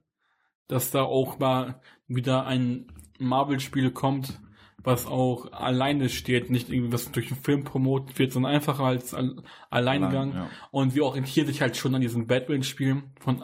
dass 0.68 0.90
da 0.90 1.02
auch 1.02 1.38
mal 1.38 1.80
wieder 2.06 2.46
ein 2.46 2.86
Marvel-Spiel 3.18 3.90
kommt, 3.90 4.40
was 4.78 5.06
auch 5.06 5.52
alleine 5.52 6.08
steht, 6.08 6.50
nicht 6.50 6.68
irgendwie 6.68 6.92
was 6.92 7.10
durch 7.10 7.30
einen 7.32 7.40
Film 7.40 7.64
promotet 7.64 8.18
wird, 8.18 8.32
sondern 8.32 8.52
einfach 8.52 8.80
als 8.80 9.14
Al- 9.14 9.42
Alleingang. 9.70 10.32
Allein, 10.32 10.44
ja. 10.44 10.50
Und 10.70 10.94
wir 10.94 11.04
orientieren 11.04 11.46
sich 11.46 11.62
halt 11.62 11.76
schon 11.76 11.94
an 11.94 12.00
diesen 12.02 12.26
Batman-Spielen 12.26 13.14
von 13.20 13.42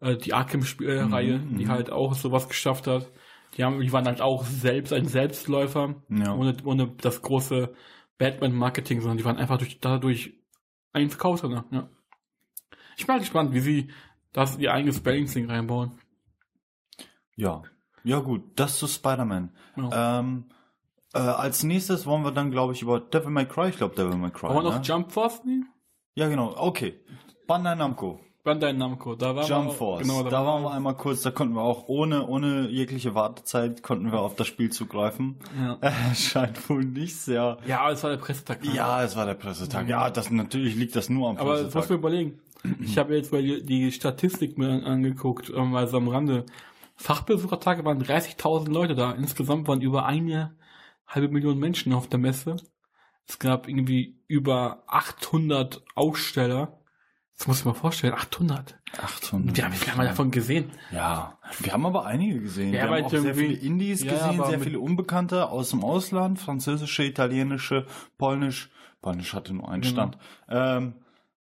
äh, 0.00 0.16
die 0.16 0.34
Arkham-Reihe, 0.34 1.38
Mhm, 1.38 1.58
die 1.58 1.64
mhm. 1.64 1.70
halt 1.70 1.90
auch 1.90 2.14
sowas 2.14 2.48
geschafft 2.48 2.86
hat. 2.86 3.10
Die 3.56 3.64
haben, 3.64 3.80
die 3.80 3.92
waren 3.92 4.04
halt 4.06 4.20
auch 4.20 4.44
selbst 4.44 4.92
ein 4.92 5.06
Selbstläufer, 5.06 6.02
Ja. 6.10 6.34
ohne, 6.34 6.56
ohne 6.64 6.88
das 7.00 7.22
große 7.22 7.72
Batman-Marketing, 8.18 9.00
sondern 9.00 9.16
die 9.18 9.24
waren 9.24 9.38
einfach 9.38 9.58
durch, 9.58 9.80
dadurch 9.80 10.34
ein 10.92 11.08
Verkaufsrenner, 11.10 11.64
ja. 11.70 11.88
Ich 12.96 13.06
bin 13.06 13.14
mal 13.16 13.20
gespannt, 13.20 13.52
wie 13.54 13.60
sie 13.60 13.88
das 14.34 14.58
ihr 14.58 14.74
eigenes 14.74 15.00
Balancing 15.00 15.48
reinbauen. 15.50 15.92
Ja. 17.36 17.62
Ja 18.02 18.18
gut, 18.20 18.42
das 18.56 18.78
zu 18.78 18.86
Spider-Man. 18.86 19.56
Ja. 19.76 20.20
Ähm, 20.20 20.50
äh, 21.14 21.18
als 21.18 21.62
nächstes 21.62 22.04
wollen 22.04 22.22
wir 22.22 22.32
dann, 22.32 22.50
glaube 22.50 22.74
ich, 22.74 22.82
über 22.82 23.00
Devil 23.00 23.30
May 23.30 23.46
Cry. 23.46 23.70
Ich 23.70 23.78
glaube, 23.78 23.94
Devil 23.94 24.18
May 24.18 24.30
Cry. 24.30 24.48
Aber 24.48 24.62
ne? 24.62 24.70
noch 24.70 24.84
Jump 24.84 25.10
Force 25.10 25.42
nehmen? 25.44 25.72
Ja, 26.14 26.28
genau. 26.28 26.54
Okay. 26.56 27.00
Bandai 27.46 27.76
Namco. 27.76 28.20
Bandai 28.44 28.72
Namco, 28.74 29.14
da 29.14 29.34
waren 29.34 29.46
Jump 29.48 29.64
wir 29.64 29.70
auch, 29.70 29.74
Force. 29.76 30.02
Genau, 30.02 30.22
da 30.22 30.44
waren 30.44 30.62
wir 30.62 30.70
einmal 30.72 30.94
kurz, 30.96 31.22
da 31.22 31.30
konnten 31.30 31.54
wir 31.54 31.62
auch 31.62 31.88
ohne, 31.88 32.26
ohne 32.26 32.68
jegliche 32.68 33.14
Wartezeit 33.14 33.82
konnten 33.82 34.12
wir 34.12 34.20
auf 34.20 34.36
das 34.36 34.46
Spiel 34.46 34.70
zugreifen. 34.70 35.38
Ja. 35.58 35.78
Äh, 35.80 36.14
scheint 36.14 36.68
wohl 36.68 36.84
nicht 36.84 37.16
sehr. 37.16 37.56
ja, 37.66 37.80
aber 37.80 37.92
es 37.92 38.02
war 38.02 38.10
der 38.10 38.18
Pressetag. 38.18 38.58
Ja, 38.64 39.02
es 39.02 39.16
war 39.16 39.24
der 39.26 39.34
Pressetag. 39.34 39.88
Ja, 39.88 40.10
das 40.10 40.30
natürlich 40.30 40.76
liegt 40.76 40.94
das 40.94 41.08
nur 41.08 41.30
am 41.30 41.38
Aber 41.38 41.54
das 41.54 41.62
musst 41.62 41.72
Pressetag. 41.74 41.88
du 41.88 41.92
mir 41.94 41.98
überlegen. 41.98 42.40
Ich 42.80 42.96
habe 42.98 43.14
jetzt 43.16 43.32
mal 43.32 43.42
die, 43.42 43.92
Statistik 43.92 44.56
mir 44.58 44.68
an- 44.70 44.84
angeguckt, 44.84 45.50
ähm, 45.54 45.74
also 45.74 45.96
am 45.96 46.08
Rande. 46.08 46.44
Fachbesuchertage 46.96 47.84
waren 47.84 48.02
30.000 48.02 48.70
Leute 48.70 48.94
da. 48.94 49.12
Insgesamt 49.12 49.66
waren 49.68 49.80
über 49.80 50.04
eine 50.06 50.56
halbe 51.06 51.28
Million 51.28 51.58
Menschen 51.58 51.92
auf 51.92 52.08
der 52.08 52.18
Messe. 52.20 52.56
Es 53.26 53.38
gab 53.38 53.68
irgendwie 53.68 54.18
über 54.28 54.84
800 54.86 55.82
Aussteller. 55.94 56.78
Das 57.36 57.48
muss 57.48 57.58
ich 57.60 57.64
mir 57.64 57.74
vorstellen, 57.74 58.14
800. 58.14 58.76
800. 58.96 59.58
Ja, 59.58 59.72
wie 59.72 59.76
viel 59.76 59.92
haben 59.92 59.98
wir 60.00 60.06
davon 60.08 60.30
gesehen? 60.30 60.70
Ja, 60.92 61.36
wir 61.60 61.72
haben 61.72 61.84
aber 61.84 62.06
einige 62.06 62.40
gesehen. 62.40 62.72
Ja, 62.72 62.88
wir 62.88 62.96
haben 62.96 63.04
auch 63.04 63.10
sehr 63.10 63.34
viele 63.34 63.54
Indies 63.54 64.04
Ja, 64.04 64.12
gesehen, 64.12 64.44
sehr 64.46 64.60
viele 64.60 64.78
Unbekannte 64.78 65.48
aus 65.48 65.70
dem 65.70 65.82
Ausland, 65.82 66.38
französische, 66.38 67.02
italienische, 67.04 67.86
polnisch. 68.18 68.70
Polnisch 69.02 69.34
hatte 69.34 69.52
nur 69.52 69.68
einen 69.68 69.82
Genau. 69.82 69.92
Stand. 69.94 70.18
Ähm, 70.48 70.94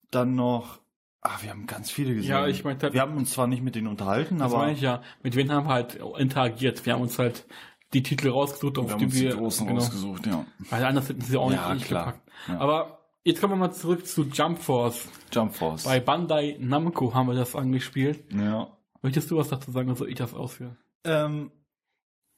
dann 0.10 0.34
noch, 0.36 0.80
ah, 1.22 1.38
wir 1.42 1.52
haben 1.52 1.68
ganz 1.68 1.92
viele 1.92 2.16
gesehen. 2.16 2.32
Ja, 2.32 2.48
ich 2.48 2.64
meinte- 2.64 2.92
wir 2.92 3.00
haben 3.02 3.16
uns 3.16 3.32
zwar 3.32 3.46
nicht 3.48 3.62
mit 3.64 3.76
denen 3.76 3.88
unterhalten, 3.88 4.40
Das 4.40 4.52
aber 4.52 4.64
meine 4.64 4.74
ich 4.74 4.82
ja. 4.82 5.02
Mit 5.22 5.36
wem 5.36 5.52
haben 5.52 5.68
wir 5.68 5.74
halt 5.74 6.00
interagiert? 6.18 6.86
Wir 6.88 6.94
haben 6.94 7.02
uns 7.04 7.20
halt 7.20 7.46
die 7.94 8.02
Titel 8.02 8.30
rausgesucht, 8.30 8.80
auf 8.80 8.86
wir 8.88 8.94
haben 8.94 9.00
die 9.00 9.06
uns 9.06 9.14
die 9.14 9.22
wir, 9.22 9.36
großen 9.36 9.68
genau, 9.68 9.80
rausgesucht, 9.80 10.26
ja. 10.26 10.44
weil 10.72 10.84
anders 10.84 11.08
hätten 11.08 11.22
sie 11.22 11.38
auch 11.38 11.52
Ja, 11.52 11.72
nicht 11.76 11.86
klar. 11.86 12.06
gepackt. 12.08 12.30
Ja. 12.48 12.60
Aber 12.60 13.03
jetzt 13.24 13.42
kommen 13.42 13.54
wir 13.54 13.58
mal 13.58 13.72
zurück 13.72 14.06
zu 14.06 14.24
Jump 14.24 14.60
Force. 14.60 15.10
Jump 15.32 15.54
Force. 15.56 15.84
Bei 15.84 16.00
Bandai 16.00 16.58
Namco 16.60 17.14
haben 17.14 17.28
wir 17.28 17.36
das 17.36 17.56
angespielt. 17.56 18.32
ja. 18.34 18.78
Möchtest 19.02 19.30
du 19.30 19.36
was 19.36 19.50
dazu 19.50 19.70
sagen, 19.72 19.90
oder 19.90 19.98
soll 19.98 20.10
ich 20.10 20.16
das 20.16 20.34
ausführen? 20.34 20.78
Ähm, 21.04 21.52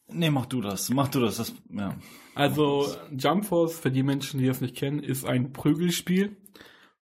nee, 0.07 0.31
mach 0.31 0.47
du 0.47 0.61
das. 0.61 0.89
Mach 0.89 1.09
du 1.09 1.19
das. 1.19 1.37
das 1.37 1.53
ja. 1.69 1.95
Also, 2.33 2.87
Jump 3.15 3.45
Force, 3.45 3.79
für 3.79 3.91
die 3.91 4.01
Menschen, 4.01 4.39
die 4.39 4.47
das 4.47 4.61
nicht 4.61 4.75
kennen, 4.75 4.99
ist 4.99 5.25
ein 5.25 5.53
Prügelspiel, 5.53 6.35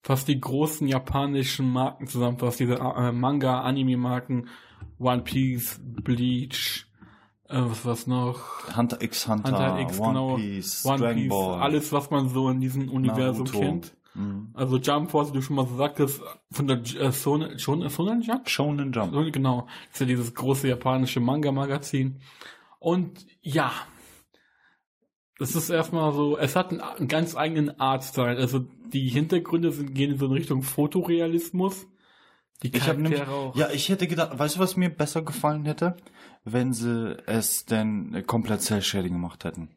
was 0.01 0.25
die 0.25 0.39
großen 0.39 0.87
japanischen 0.87 1.69
Marken 1.69 2.07
zusammenfasst. 2.07 2.59
Diese 2.59 2.73
äh, 2.73 3.11
Manga, 3.11 3.61
Anime-Marken, 3.61 4.49
One 4.97 5.21
Piece, 5.21 5.79
Bleach, 5.83 6.87
äh, 7.51 7.69
was 7.69 7.85
was 7.85 8.07
noch? 8.07 8.75
Hunter 8.75 9.01
x 9.01 9.27
Hunter, 9.27 9.51
Hunter 9.51 9.79
X, 9.79 9.99
One 9.99 10.09
genau. 10.09 10.35
Piece, 10.35 10.85
One 10.85 10.97
Dragon 10.99 11.15
Piece, 11.17 11.29
Ball. 11.29 11.61
alles, 11.61 11.91
was 11.91 12.09
man 12.09 12.29
so 12.29 12.49
in 12.49 12.59
diesem 12.59 12.89
Universum 12.89 13.45
Naruto. 13.45 13.59
kennt. 13.59 13.95
Mhm. 14.13 14.49
Also 14.53 14.77
Jump 14.77 15.09
Force, 15.11 15.29
wie 15.29 15.35
du 15.35 15.41
schon 15.41 15.55
mal 15.55 15.65
so 15.67 15.75
sagtest, 15.77 16.21
von 16.51 16.67
der 16.67 16.77
äh, 16.77 17.13
Shonen, 17.13 17.57
Shonen, 17.59 17.89
Shonen 17.89 18.21
Jump? 18.21 18.49
Shonen 18.49 18.91
Jump. 18.91 19.13
So, 19.13 19.23
Genau. 19.31 19.67
Das 19.87 19.93
ist 19.93 19.99
ja 20.01 20.05
dieses 20.07 20.33
große 20.33 20.67
japanische 20.67 21.19
Manga-Magazin. 21.21 22.19
Und 22.79 23.25
ja, 23.41 23.71
das 25.39 25.55
ist 25.55 25.69
erstmal 25.69 26.13
so, 26.13 26.37
es 26.37 26.55
hat 26.55 26.71
einen, 26.71 26.81
einen 26.81 27.07
ganz 27.07 27.35
eigenen 27.35 27.79
Artstyle. 27.79 28.37
Also 28.37 28.59
die 28.93 29.07
Hintergründe 29.07 29.71
sind, 29.71 29.93
gehen 29.95 30.17
so 30.17 30.25
in 30.25 30.31
Richtung 30.33 30.61
Fotorealismus. 30.61 31.87
Die 32.63 32.75
Ich 32.75 32.87
habe 32.87 33.01
nämlich, 33.01 33.27
auch. 33.27 33.55
ja, 33.55 33.69
ich 33.71 33.89
hätte 33.89 34.07
gedacht, 34.07 34.37
weißt 34.37 34.57
du, 34.57 34.59
was 34.59 34.77
mir 34.77 34.89
besser 34.89 35.23
gefallen 35.23 35.65
hätte, 35.65 35.97
wenn 36.43 36.73
sie 36.73 37.17
es 37.27 37.65
denn 37.65 38.23
komplett 38.27 38.61
Cell-Shading 38.61 39.13
gemacht 39.13 39.43
hätten. 39.43 39.69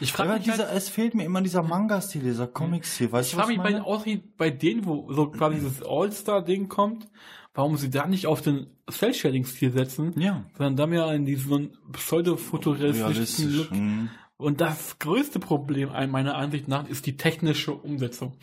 ich 0.00 0.12
frage 0.12 0.30
mich, 0.34 0.48
halt, 0.48 0.58
dieser, 0.60 0.72
es 0.72 0.88
fehlt 0.88 1.14
mir 1.14 1.24
immer 1.24 1.40
dieser 1.42 1.62
Manga-Stil, 1.62 2.22
dieser 2.22 2.46
Comic-Stil, 2.46 3.12
weißt 3.12 3.30
ich 3.30 3.34
frage 3.34 3.52
ich 3.52 3.58
mich 3.58 3.64
bei, 3.64 3.72
meine? 3.72 3.84
auch 3.86 4.04
wie 4.06 4.16
bei 4.36 4.50
denen, 4.50 4.84
wo 4.86 5.12
so 5.12 5.28
quasi 5.28 5.56
dieses 5.56 5.82
All-Star-Ding 5.82 6.68
kommt, 6.68 7.06
warum 7.54 7.76
sie 7.76 7.90
da 7.90 8.06
nicht 8.06 8.26
auf 8.26 8.42
den 8.42 8.66
Cell-Shading-Stil 8.90 9.72
setzen, 9.72 10.12
Ja. 10.20 10.44
sondern 10.56 10.76
da 10.76 10.86
mehr 10.86 11.12
in 11.12 11.24
diesen 11.24 11.76
pseudo-fotorealistischen 11.92 13.56
Look. 13.56 13.70
Mhm. 13.72 14.10
Und 14.38 14.60
das 14.60 14.98
größte 14.98 15.38
Problem 15.38 15.90
ein- 15.90 16.10
meiner 16.10 16.36
Ansicht 16.36 16.68
nach 16.68 16.86
ist 16.86 17.06
die 17.06 17.16
technische 17.16 17.72
Umsetzung. 17.72 18.34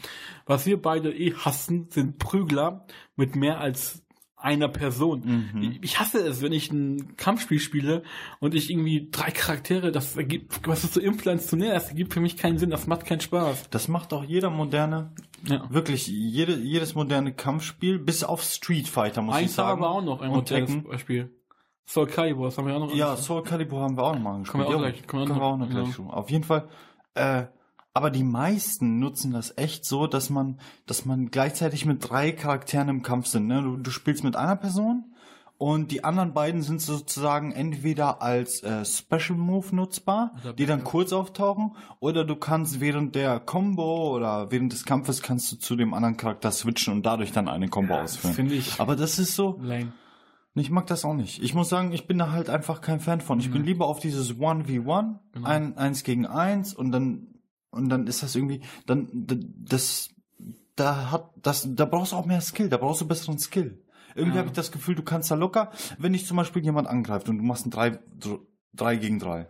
Was 0.47 0.65
wir 0.65 0.81
beide 0.81 1.13
eh 1.15 1.33
hassen, 1.35 1.87
sind 1.91 2.17
Prügler 2.17 2.87
mit 3.15 3.35
mehr 3.35 3.59
als 3.59 4.02
einer 4.43 4.67
Person. 4.67 5.49
Mhm. 5.53 5.61
Ich, 5.61 5.83
ich 5.83 5.99
hasse 5.99 6.19
es, 6.19 6.41
wenn 6.41 6.51
ich 6.51 6.71
ein 6.71 7.15
Kampfspiel 7.15 7.59
spiele 7.59 8.03
und 8.39 8.53
ich 8.55 8.69
irgendwie 8.69 9.07
drei 9.09 9.31
Charaktere, 9.31 9.91
das 9.91 10.17
ergibt, 10.17 10.67
was 10.67 10.83
ist 10.83 10.93
so 10.93 10.99
inflationär, 10.99 11.73
das 11.73 11.89
ergibt 11.89 12.13
für 12.13 12.19
mich 12.19 12.35
keinen 12.37 12.57
Sinn, 12.57 12.69
das 12.69 12.85
macht 12.85 13.05
keinen 13.05 13.21
Spaß. 13.21 13.69
Das 13.69 13.87
macht 13.87 14.11
auch 14.13 14.23
jeder 14.25 14.49
moderne, 14.49 15.11
Ja. 15.47 15.65
wirklich 15.71 16.07
jede, 16.07 16.57
jedes 16.57 16.93
moderne 16.93 17.33
Kampfspiel, 17.33 17.99
bis 17.99 18.23
auf 18.23 18.43
Street 18.43 18.87
Fighter, 18.89 19.21
muss 19.21 19.35
ich 19.37 19.43
Eins 19.43 19.57
haben 19.57 19.67
sagen. 19.67 19.81
wir 19.81 19.89
auch 19.89 20.03
noch, 20.03 20.21
ein 20.21 20.29
modernes. 20.31 20.83
Beispiel. 20.83 21.33
Soul 21.85 22.07
Calibur, 22.07 22.45
das 22.45 22.57
haben 22.57 22.67
wir 22.67 22.75
auch 22.75 22.79
noch. 22.79 22.95
Ja, 22.95 23.15
Soul 23.17 23.43
Calibur 23.43 23.81
haben 23.81 23.97
wir 23.97 24.03
auch 24.03 24.13
noch 24.13 24.21
mal 24.21 24.35
angespielt. 24.35 24.63
Kommen 24.65 24.73
wir 24.73 24.77
auch 24.79 24.83
Ja, 24.83 24.89
gleich- 24.91 25.07
kommen 25.07 25.21
wir 25.21 25.23
auch 25.23 25.27
können 25.27 25.39
wir 25.41 25.45
auch 25.45 25.57
noch 25.57 25.69
gleich 25.69 25.93
schon. 25.95 26.07
Auf 26.09 26.29
jeden 26.29 26.43
Fall, 26.43 26.67
äh, 27.15 27.43
aber 27.93 28.09
die 28.09 28.23
meisten 28.23 28.99
nutzen 28.99 29.31
das 29.31 29.53
echt 29.57 29.85
so, 29.85 30.07
dass 30.07 30.29
man, 30.29 30.59
dass 30.85 31.05
man 31.05 31.29
gleichzeitig 31.31 31.85
mit 31.85 32.09
drei 32.09 32.31
Charakteren 32.31 32.89
im 32.89 33.03
Kampf 33.03 33.27
sind. 33.27 33.47
Ne? 33.47 33.61
Du, 33.61 33.77
du 33.77 33.91
spielst 33.91 34.23
mit 34.23 34.35
einer 34.35 34.55
Person 34.55 35.05
und 35.59 35.91
die 35.91 36.03
anderen 36.03 36.33
beiden 36.33 36.61
sind 36.63 36.81
sozusagen 36.81 37.51
entweder 37.51 38.21
als 38.21 38.63
äh, 38.63 38.83
Special 38.83 39.37
Move 39.37 39.75
nutzbar, 39.75 40.33
die 40.57 40.65
dann 40.65 40.83
kurz 40.83 41.13
auftauchen, 41.13 41.75
oder 41.99 42.25
du 42.25 42.35
kannst 42.35 42.79
während 42.81 43.13
der 43.15 43.39
Combo 43.39 44.15
oder 44.15 44.51
während 44.51 44.73
des 44.73 44.83
Kampfes 44.85 45.21
kannst 45.21 45.51
du 45.51 45.55
zu 45.57 45.75
dem 45.75 45.93
anderen 45.93 46.17
Charakter 46.17 46.51
switchen 46.51 46.93
und 46.93 47.05
dadurch 47.05 47.31
dann 47.31 47.47
eine 47.47 47.69
Combo 47.69 47.93
das 47.95 48.15
ausführen. 48.15 48.33
finde 48.33 48.55
ich 48.55 48.79
Aber 48.79 48.95
das 48.95 49.19
ist 49.19 49.35
so, 49.35 49.59
lame. 49.61 49.93
ich 50.55 50.69
mag 50.71 50.87
das 50.87 51.05
auch 51.05 51.13
nicht. 51.13 51.41
Ich 51.41 51.53
muss 51.53 51.69
sagen, 51.69 51.93
ich 51.93 52.07
bin 52.07 52.17
da 52.17 52.31
halt 52.31 52.49
einfach 52.49 52.81
kein 52.81 52.99
Fan 52.99 53.21
von. 53.21 53.39
Ich 53.39 53.51
bin 53.51 53.63
lieber 53.63 53.85
auf 53.87 53.99
dieses 53.99 54.33
1v1, 54.35 55.15
Genau. 55.33 55.47
ein, 55.47 55.77
eins 55.77 56.03
gegen 56.03 56.25
eins 56.25 56.73
und 56.73 56.91
dann, 56.91 57.27
und 57.73 57.89
dann 57.89 58.07
ist 58.07 58.23
das 58.23 58.35
irgendwie, 58.35 58.61
dann, 58.85 59.09
das, 59.11 60.09
da 60.75 61.11
hat, 61.11 61.31
das, 61.41 61.67
da 61.75 61.85
brauchst 61.85 62.11
du 62.13 62.15
auch 62.15 62.25
mehr 62.25 62.41
Skill, 62.41 62.69
da 62.69 62.77
brauchst 62.77 63.01
du 63.01 63.07
besseren 63.07 63.37
Skill. 63.39 63.81
Irgendwie 64.15 64.35
Ja. 64.35 64.39
habe 64.39 64.47
ich 64.49 64.53
das 64.53 64.71
Gefühl, 64.71 64.95
du 64.95 65.03
kannst 65.03 65.31
da 65.31 65.35
locker, 65.35 65.71
wenn 65.97 66.13
dich 66.13 66.25
zum 66.25 66.37
Beispiel 66.37 66.63
jemand 66.63 66.87
angreift 66.87 67.29
und 67.29 67.37
du 67.39 67.43
machst 67.43 67.65
ein 67.65 67.71
3, 67.71 67.99
3 68.73 68.95
gegen 68.97 69.19
3 69.19 69.47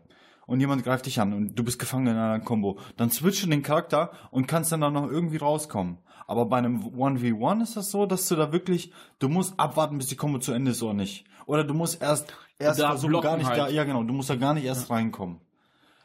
und 0.48 0.60
jemand 0.60 0.84
greift 0.84 1.06
dich 1.06 1.20
an 1.20 1.34
und 1.34 1.56
du 1.56 1.64
bist 1.64 1.80
gefangen 1.80 2.08
in 2.08 2.16
einer 2.16 2.40
Combo, 2.40 2.80
dann 2.98 3.10
switche 3.12 3.48
den 3.48 3.62
Charakter 3.64 4.12
und 4.32 4.48
kannst 4.48 4.72
dann 4.72 4.82
da 4.82 4.90
noch 4.90 5.10
irgendwie 5.10 5.38
rauskommen. 5.38 6.00
Aber 6.28 6.46
bei 6.46 6.58
einem 6.58 6.80
1v1 6.82 7.62
ist 7.64 7.76
das 7.78 7.92
so, 7.92 8.06
dass 8.06 8.28
du 8.30 8.36
da 8.38 8.54
wirklich, 8.54 8.94
du 9.20 9.28
musst 9.28 9.60
abwarten, 9.60 9.98
bis 9.98 10.08
die 10.08 10.16
Combo 10.16 10.40
zu 10.40 10.54
Ende 10.54 10.72
ist 10.72 10.82
oder 10.82 10.94
nicht. 10.94 11.26
Oder 11.46 11.66
du 11.66 11.74
musst 11.74 12.02
erst, 12.02 12.34
erst 12.58 12.80
Da 12.80 12.90
versuchen, 12.92 13.20
gar 13.20 13.36
nicht 13.36 13.48
halt. 13.50 13.60
da, 13.60 13.68
ja 13.70 13.84
genau, 13.84 14.04
du 14.04 14.14
musst 14.14 14.30
da 14.30 14.36
gar 14.36 14.54
nicht 14.54 14.64
erst 14.64 14.90
reinkommen. 14.90 15.40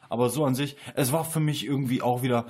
Aber 0.09 0.29
so 0.29 0.43
an 0.45 0.55
sich, 0.55 0.75
es 0.95 1.11
war 1.13 1.23
für 1.23 1.39
mich 1.39 1.65
irgendwie 1.65 2.01
auch 2.01 2.21
wieder, 2.23 2.45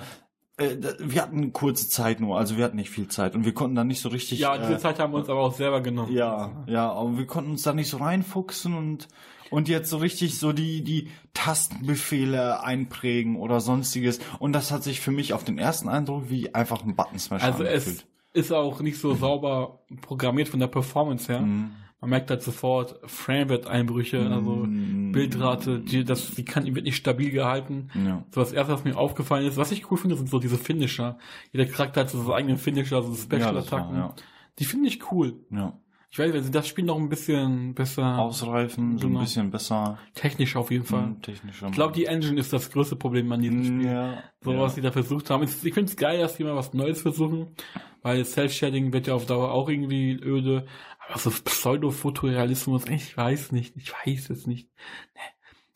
äh, 0.56 0.76
wir 0.98 1.22
hatten 1.22 1.52
kurze 1.52 1.88
Zeit 1.88 2.20
nur, 2.20 2.36
also 2.38 2.56
wir 2.56 2.64
hatten 2.64 2.76
nicht 2.76 2.90
viel 2.90 3.06
Zeit 3.08 3.34
und 3.34 3.44
wir 3.44 3.54
konnten 3.54 3.76
da 3.76 3.84
nicht 3.84 4.00
so 4.00 4.08
richtig. 4.08 4.38
Ja, 4.40 4.56
äh, 4.56 4.60
diese 4.66 4.78
Zeit 4.78 4.98
haben 4.98 5.12
wir 5.12 5.18
uns 5.18 5.28
aber 5.28 5.40
auch 5.40 5.54
selber 5.54 5.80
genommen. 5.80 6.12
ja, 6.12 6.64
ja, 6.66 6.90
aber 6.90 7.16
wir 7.18 7.26
konnten 7.26 7.52
uns 7.52 7.62
da 7.62 7.72
nicht 7.72 7.88
so 7.90 7.98
reinfuchsen 7.98 8.74
und 8.74 9.08
und 9.50 9.68
jetzt 9.68 9.90
so 9.90 9.96
richtig 9.98 10.38
so 10.38 10.52
die 10.52 10.82
die 10.84 11.08
Tastenbefehle 11.34 12.62
einprägen 12.62 13.36
oder 13.36 13.60
sonstiges 13.60 14.18
und 14.38 14.52
das 14.52 14.70
hat 14.70 14.82
sich 14.82 15.00
für 15.00 15.10
mich 15.10 15.32
auf 15.34 15.44
den 15.44 15.58
ersten 15.58 15.88
Eindruck 15.88 16.30
wie 16.30 16.54
einfach 16.54 16.82
ein 16.84 16.96
Button 16.96 17.18
Smash 17.18 17.42
Also 17.42 17.64
angefühlt. 17.64 18.06
es 18.32 18.44
ist 18.44 18.52
auch 18.52 18.80
nicht 18.80 18.98
so 18.98 19.14
sauber 19.14 19.80
programmiert 20.02 20.48
von 20.48 20.60
der 20.60 20.68
Performance 20.68 21.32
her. 21.32 21.40
Mhm. 21.42 21.70
Man 22.00 22.10
merkt 22.10 22.30
halt 22.30 22.42
sofort 22.42 22.98
Framerate-Einbrüche, 23.04 24.20
also 24.30 24.50
Mhm. 24.66 25.12
Bildrate, 25.12 25.80
die, 25.80 26.04
das, 26.04 26.30
die 26.34 26.44
kann, 26.44 26.64
die 26.64 26.74
wird 26.74 26.84
nicht 26.84 26.96
stabil 26.96 27.30
gehalten. 27.30 27.90
Ja. 27.94 28.24
So 28.30 28.40
das 28.40 28.52
erste, 28.52 28.72
was 28.72 28.84
mir 28.84 28.96
aufgefallen 28.96 29.46
ist, 29.46 29.56
was 29.56 29.72
ich 29.72 29.90
cool 29.90 29.98
finde, 29.98 30.16
sind 30.16 30.28
so 30.30 30.38
diese 30.38 30.56
Finisher. 30.58 31.18
Jeder 31.52 31.66
Charakter 31.66 32.02
hat 32.02 32.10
so 32.10 32.22
seine 32.22 32.34
eigenen 32.34 32.58
Finisher, 32.58 33.02
so 33.02 33.10
Ja, 33.12 33.16
Special-Attacken. 33.18 33.88
war, 33.92 33.96
ja. 33.96 34.14
Die 34.58 34.64
finde 34.64 34.88
ich 34.88 35.10
cool. 35.12 35.40
ja. 35.50 35.74
Ich 36.12 36.18
weiß, 36.18 36.32
wenn 36.32 36.42
sie 36.42 36.50
das 36.50 36.66
Spiel 36.66 36.84
noch 36.84 36.96
ein 36.96 37.08
bisschen 37.08 37.72
besser, 37.72 38.18
Ausreifen, 38.18 38.98
so 38.98 39.06
ein 39.06 39.10
Genau. 39.10 39.20
bisschen 39.20 39.52
besser, 39.52 39.96
technisch 40.14 40.56
auf 40.56 40.72
jeden 40.72 40.84
Fall. 40.84 41.06
mhm, 41.06 41.22
technischer. 41.22 41.68
Ich 41.68 41.72
glaube, 41.72 41.92
die 41.94 42.06
Engine 42.06 42.40
ist 42.40 42.52
das 42.52 42.72
größte 42.72 42.96
Problem 42.96 43.30
an 43.30 43.40
diesem 43.42 43.62
Spiel. 43.62 43.84
ja, 43.84 44.24
So 44.42 44.52
ja. 44.52 44.58
was 44.58 44.74
sie 44.74 44.80
da 44.80 44.90
versucht 44.90 45.30
haben. 45.30 45.44
Ich, 45.44 45.50
ich 45.64 45.72
finde 45.72 45.88
es 45.88 45.96
geil, 45.96 46.18
dass 46.18 46.36
die 46.36 46.42
mal 46.42 46.56
was 46.56 46.74
Neues 46.74 47.02
versuchen, 47.02 47.54
weil 48.02 48.24
Self-Shading 48.24 48.92
wird 48.92 49.06
ja 49.06 49.14
auf 49.14 49.26
Dauer 49.26 49.52
auch 49.52 49.68
irgendwie 49.68 50.14
öde. 50.20 50.66
Aber 51.10 51.18
so 51.18 51.30
Pseudo-Fotorealismus, 51.44 52.86
ich 52.86 53.16
weiß 53.16 53.52
nicht, 53.52 53.76
ich 53.76 53.92
weiß 53.92 54.30
es 54.30 54.46
nicht. 54.46 54.68
Nee. 55.14 55.20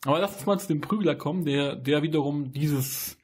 Aber 0.05 0.19
lass 0.19 0.35
uns 0.35 0.45
mal 0.45 0.59
zu 0.59 0.67
dem 0.67 0.81
Prügler 0.81 1.15
kommen, 1.15 1.45
der, 1.45 1.75
der 1.75 2.03
wiederum 2.03 2.51
dieses 2.51 3.17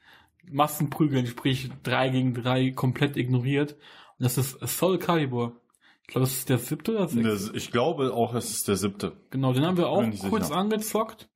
Massenprügeln, 0.50 1.26
sprich 1.26 1.70
3 1.84 2.08
gegen 2.10 2.34
3, 2.34 2.72
komplett 2.72 3.16
ignoriert. 3.16 3.72
Und 4.18 4.24
das 4.24 4.36
ist 4.38 4.58
Soul 4.66 4.98
Calibur. 4.98 5.60
Ich 6.02 6.08
glaube, 6.08 6.26
das 6.26 6.32
ist 6.34 6.48
der 6.48 6.58
siebte 6.58 6.92
oder 6.96 7.08
sechste. 7.08 7.52
Ich 7.56 7.70
glaube 7.70 8.12
auch, 8.12 8.34
es 8.34 8.50
ist 8.50 8.66
der 8.68 8.76
siebte. 8.76 9.12
Genau, 9.30 9.52
den 9.52 9.64
haben 9.64 9.76
wir 9.76 9.88
auch 9.88 10.02
kurz 10.28 10.48
sicher. 10.48 10.58
angezockt. 10.58 11.28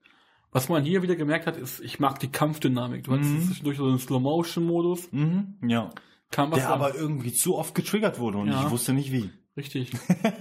Was 0.51 0.69
man 0.69 0.85
hier 0.85 1.03
wieder 1.03 1.17
gemerkt 1.17 1.47
hat, 1.47 1.57
ist, 1.57 1.81
ich 1.81 2.01
mag 2.01 2.19
die 2.19 2.29
Kampfdynamik. 2.29 3.05
Du 3.05 3.13
hattest 3.13 3.31
Mhm. 3.31 3.43
zwischendurch 3.43 3.77
so 3.79 3.85
einen 3.87 3.99
Slow-Motion-Modus. 3.99 5.13
Mhm, 5.13 5.59
ja. 5.69 5.91
Kam 6.31 6.51
was 6.51 6.59
Der 6.61 6.71
aber 6.71 6.95
irgendwie 6.97 7.33
zu 7.33 7.57
oft 7.57 7.75
getriggert 7.75 8.19
wurde 8.19 8.39
und 8.39 8.49
Ja. 8.49 8.65
ich 8.65 8.71
wusste 8.71 8.93
nicht 8.93 9.13
wie. 9.13 9.31
Richtig. 9.57 9.93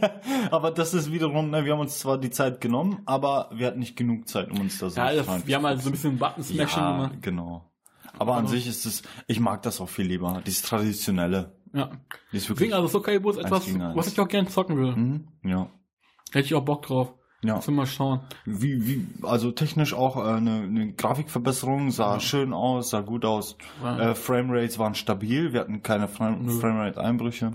aber 0.52 0.72
das 0.72 0.94
ist 0.94 1.12
wiederum, 1.12 1.50
ne, 1.50 1.64
wir 1.66 1.74
haben 1.74 1.80
uns 1.80 2.00
zwar 2.00 2.18
die 2.18 2.30
Zeit 2.32 2.60
genommen, 2.60 3.02
aber 3.06 3.50
wir 3.54 3.68
hatten 3.68 3.80
nicht 3.80 3.96
genug 3.96 4.28
Zeit, 4.28 4.52
um 4.52 4.60
uns 4.60 4.78
da 4.80 4.90
so 4.90 5.00
Ja, 5.00 5.14
das, 5.14 5.48
wir 5.48 5.56
haben 5.56 5.66
halt 5.66 5.82
so 5.82 5.90
ein 5.90 5.94
bisschen 5.94 6.18
Button-Smashing 6.18 6.84
ja, 6.84 6.92
gemacht. 6.92 7.22
genau. 7.22 7.72
Aber 8.18 8.34
an 8.34 8.40
Aber- 8.40 8.48
sich 8.50 8.68
ist 8.68 8.86
es, 8.86 9.04
ich 9.28 9.40
mag 9.40 9.62
das 9.62 9.80
auch 9.82 9.90
viel 9.90 10.06
lieber. 10.08 10.42
Dieses 10.46 10.64
Traditionelle. 10.64 11.56
Ja. 11.74 11.92
Die 12.32 12.38
ist 12.38 12.50
wirklich, 12.50 12.70
Deswegen, 12.70 12.74
also 12.74 12.88
so 12.88 13.02
Calibur 13.02 13.32
ist 13.32 13.40
etwas, 13.40 13.68
was 13.96 14.08
ich 14.08 14.20
auch 14.20 14.28
gerne 14.28 14.48
zocken 14.48 14.78
will. 14.78 14.96
mhm, 14.96 15.28
ja. 15.44 15.70
Hätte 16.32 16.46
ich 16.48 16.54
auch 16.56 16.64
Bock 16.66 16.84
drauf. 16.84 17.14
Ja. 17.44 17.56
Müssen 17.58 17.74
wir 17.74 17.82
mal 17.82 17.86
schauen. 17.86 18.22
Wie, 18.46 18.88
wie, 18.88 19.08
also 19.24 19.52
technisch 19.52 19.94
auch 19.94 20.18
äh, 20.18 20.22
eine, 20.38 20.64
eine 20.64 20.94
Grafikverbesserung, 20.94 21.92
sah 21.92 22.20
schön 22.20 22.54
aus, 22.54 22.90
sah 22.90 23.02
gut 23.02 23.24
aus. 23.24 23.58
Ja. 23.84 24.00
Äh, 24.12 24.16
Framerates 24.16 24.80
waren 24.80 24.96
stabil, 24.96 25.54
wir 25.54 25.60
hatten 25.60 25.84
keine 25.84 26.08
Fra. 26.08 26.36
Framerate-Einbrüche. 26.48 27.52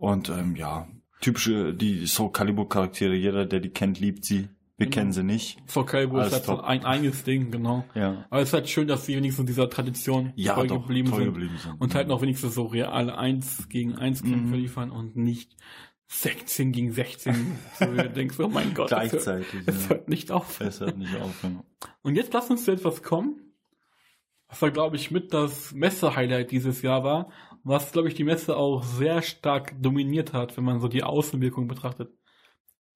Und 0.00 0.28
ähm, 0.30 0.56
ja, 0.56 0.88
typische, 1.20 1.72
die 1.74 2.06
Soul 2.06 2.32
Calibur 2.32 2.68
Charaktere, 2.68 3.14
jeder, 3.14 3.44
der 3.46 3.60
die 3.60 3.68
kennt, 3.70 4.00
liebt 4.00 4.24
sie. 4.24 4.48
Wir 4.78 4.86
Genau. 4.86 4.94
kennen 4.94 5.12
sie 5.12 5.22
nicht. 5.22 5.58
So 5.66 5.84
Calibur 5.84 6.20
ist 6.20 6.24
Alles 6.28 6.34
halt 6.36 6.44
so 6.46 6.54
top. 6.56 6.64
ein 6.64 6.84
eigenes 6.86 7.22
Ding, 7.22 7.50
genau. 7.50 7.84
Ja. 7.94 8.24
Aber 8.30 8.40
es 8.40 8.48
ist 8.48 8.54
halt 8.54 8.68
schön, 8.70 8.88
dass 8.88 9.04
sie 9.04 9.14
wenigstens 9.14 9.44
dieser 9.44 9.68
Tradition 9.68 10.32
Ja, 10.36 10.54
treu 10.54 10.66
doch, 10.66 10.80
geblieben 10.86 11.10
treu 11.10 11.16
sind. 11.18 11.26
geblieben 11.26 11.58
sind. 11.58 11.78
Und 11.78 11.94
halt 11.94 12.06
Mhm. 12.06 12.12
noch 12.14 12.22
wenigstens 12.22 12.54
so 12.54 12.64
reale 12.64 13.18
1 13.18 13.68
gegen 13.68 13.96
1 13.96 14.22
Kämpfe 14.22 14.38
Mhm. 14.38 14.54
liefern 14.54 14.90
und 14.90 15.16
nicht 15.16 15.54
16 16.06 16.72
gegen 16.72 16.92
16. 16.92 17.58
so 17.78 17.84
du 17.84 18.08
denkst, 18.08 18.40
oh 18.40 18.48
mein 18.48 18.72
Gott, 18.72 18.90
es 18.90 18.98
hört, 18.98 19.10
Gleichzeitig. 19.10 19.60
es 19.66 19.82
ja. 19.84 19.90
hört 19.90 20.08
nicht 20.08 20.30
auf. 20.32 20.58
Es 20.62 20.80
hört 20.80 20.96
nicht 20.96 21.14
auf. 21.20 21.42
Ja. 21.42 21.62
Und 22.00 22.14
jetzt 22.16 22.32
lass 22.32 22.48
uns 22.48 22.64
zu 22.64 22.72
etwas 22.72 23.02
kommen, 23.02 23.38
was 24.48 24.60
da, 24.60 24.70
glaube 24.70 24.96
ich, 24.96 25.10
mit 25.10 25.34
das 25.34 25.72
Messe-Highlight 25.74 26.50
dieses 26.50 26.80
Jahr 26.80 27.04
war, 27.04 27.30
was, 27.64 27.92
glaube 27.92 28.08
ich, 28.08 28.14
die 28.14 28.24
Messe 28.24 28.56
auch 28.56 28.82
sehr 28.82 29.22
stark 29.22 29.74
dominiert 29.82 30.32
hat, 30.32 30.56
wenn 30.56 30.64
man 30.64 30.80
so 30.80 30.88
die 30.88 31.02
Außenwirkung 31.04 31.68
betrachtet. 31.68 32.10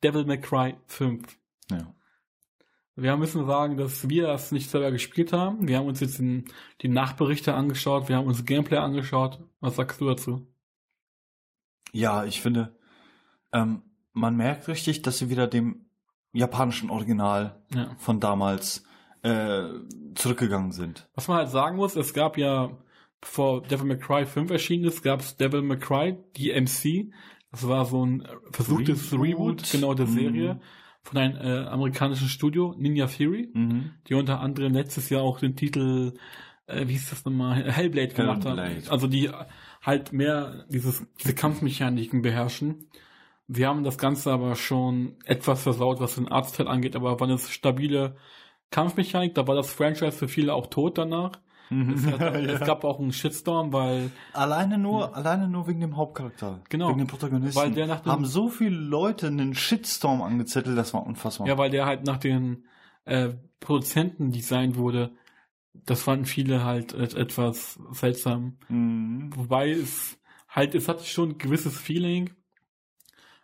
Devil 0.03 0.24
May 0.24 0.40
Cry 0.40 0.77
5. 0.87 1.38
Ja. 1.70 1.94
Wir 2.96 3.16
müssen 3.16 3.46
sagen, 3.46 3.77
dass 3.77 4.09
wir 4.09 4.29
das 4.29 4.53
nicht 4.53 4.70
selber 4.70 4.92
gespielt 4.92 5.33
haben. 5.33 5.66
Wir 5.66 5.79
haben 5.79 5.87
uns 5.87 6.00
jetzt 6.00 6.20
in, 6.20 6.44
die 6.83 6.88
Nachberichte 6.88 7.53
angeschaut, 7.55 8.09
wir 8.09 8.16
haben 8.16 8.27
uns 8.29 8.44
Gameplay 8.44 8.79
angeschaut. 8.79 9.40
Was 9.61 9.77
sagst 9.77 10.00
du 10.00 10.07
dazu? 10.07 10.46
ja, 11.92 12.24
ich 12.24 12.40
finde, 12.42 12.77
ähm, 13.53 13.83
man 14.12 14.37
merkt 14.37 14.66
richtig, 14.68 15.03
dass 15.03 15.18
sie 15.18 15.31
wieder 15.31 15.46
dem 15.46 15.87
japanischen 16.33 16.90
Original 16.90 17.62
Ja. 17.72 17.94
von 17.98 18.18
damals 18.18 18.85
äh, 19.22 19.68
zurückgegangen 20.16 20.72
sind. 20.72 21.09
Was 21.14 21.29
man 21.29 21.37
halt 21.38 21.50
sagen 21.50 21.77
muss, 21.77 21.94
es 21.96 22.12
gab 22.14 22.37
ja, 22.37 22.77
bevor 23.24 23.62
Devil 23.62 23.87
May 23.87 23.98
Cry 23.98 24.26
5 24.26 24.50
erschienen 24.50 24.84
ist, 24.84 25.02
gab 25.02 25.20
es 25.20 25.37
Devil 25.38 25.62
May 25.62 25.78
Cry, 25.78 26.16
die 26.37 26.50
MC. 26.52 27.10
Das 27.50 27.66
war 27.66 27.87
so 27.87 28.04
ein 28.04 28.28
versuchtes 28.50 29.12
Reboot. 29.12 29.22
Reboot, 29.26 29.70
genau 29.72 29.94
der 29.94 30.06
Mhm. 30.06 30.10
Serie 30.12 30.60
von 31.02 31.18
einem 31.18 31.37
äh, 31.37 31.66
amerikanischen 31.66 32.28
Studio, 32.28 32.74
Ninja 32.78 33.06
Theory, 33.06 33.48
Mhm. 33.54 33.92
die 34.08 34.14
unter 34.14 34.40
anderem 34.40 34.74
letztes 34.74 35.08
Jahr 35.10 35.22
auch 35.22 35.38
den 35.40 35.56
Titel, 35.56 36.12
äh, 36.66 36.87
wie 36.87 36.92
hieß 36.92 37.10
das 37.10 37.24
nochmal, 37.24 37.62
Hellblade 37.72 38.14
gemacht 38.14 38.44
haben. 38.44 38.58
Hellblade. 38.58 38.90
Also 38.90 39.06
die 39.06 39.30
halt 39.82 40.12
mehr 40.12 40.64
dieses, 40.68 41.06
diese 41.20 41.34
Kampfmechaniken 41.34 42.22
beherrschen. 42.22 42.88
Wir 43.46 43.68
haben 43.68 43.85
das 43.85 43.98
Ganze 43.98 44.33
aber 44.33 44.54
schon 44.56 45.16
etwas 45.25 45.62
versaut, 45.62 46.00
was 46.00 46.14
den 46.16 46.29
Arztteil 46.29 46.68
angeht, 46.68 46.94
aber 46.96 47.20
wann 47.20 47.31
es 47.31 47.50
stabile 47.50 48.16
Kampfmechanik, 48.70 49.35
da 49.35 49.46
war 49.46 49.54
das 49.54 49.72
Franchise 49.72 50.12
für 50.12 50.29
viele 50.29 50.54
auch 50.54 50.66
tot 50.68 50.98
danach. 50.98 51.33
Es, 51.71 52.06
hat, 52.06 52.21
es 52.35 52.60
gab 52.60 52.85
auch 52.85 53.00
einen 53.00 53.12
Shitstorm, 53.12 53.73
weil 53.73 54.10
Alleine 54.33 54.79
nur, 54.79 55.17
alleine 55.17 55.48
nur 55.48 55.67
wegen 55.67 55.81
dem 55.81 55.96
Hauptcharakter. 55.96 56.60
Genau. 56.69 56.88
Wegen 56.90 56.98
dem 56.98 57.06
Protagonisten. 57.06 57.60
Weil 57.60 57.73
der 57.73 57.87
nach 57.87 58.00
dem- 58.00 58.12
haben 58.12 58.25
so 58.27 58.48
viele 58.48 58.77
Leute 58.77 59.27
einen 59.29 59.54
Shitstorm 59.54 60.23
angezettelt, 60.23 60.77
das 60.77 60.92
war 60.94 61.06
unfassbar. 61.06 61.46
Ja, 61.46 61.58
weil 61.58 61.71
der 61.71 61.87
halt 61.87 62.04
nach 62.04 62.19
den 62.19 62.67
äh, 63.04 63.31
Produzenten 63.60 64.31
designt 64.31 64.77
wurde. 64.77 65.12
Das 65.73 66.02
fanden 66.02 66.25
viele 66.27 66.65
halt 66.65 66.92
et 66.94 67.15
etwas 67.15 67.79
seltsam. 67.92 68.58
Mhm. 68.69 69.31
Wobei 69.35 69.71
es 69.71 70.19
halt, 70.48 70.75
es 70.75 70.88
hat 70.88 71.04
schon 71.04 71.31
ein 71.31 71.38
gewisses 71.38 71.77
Feeling. 71.79 72.31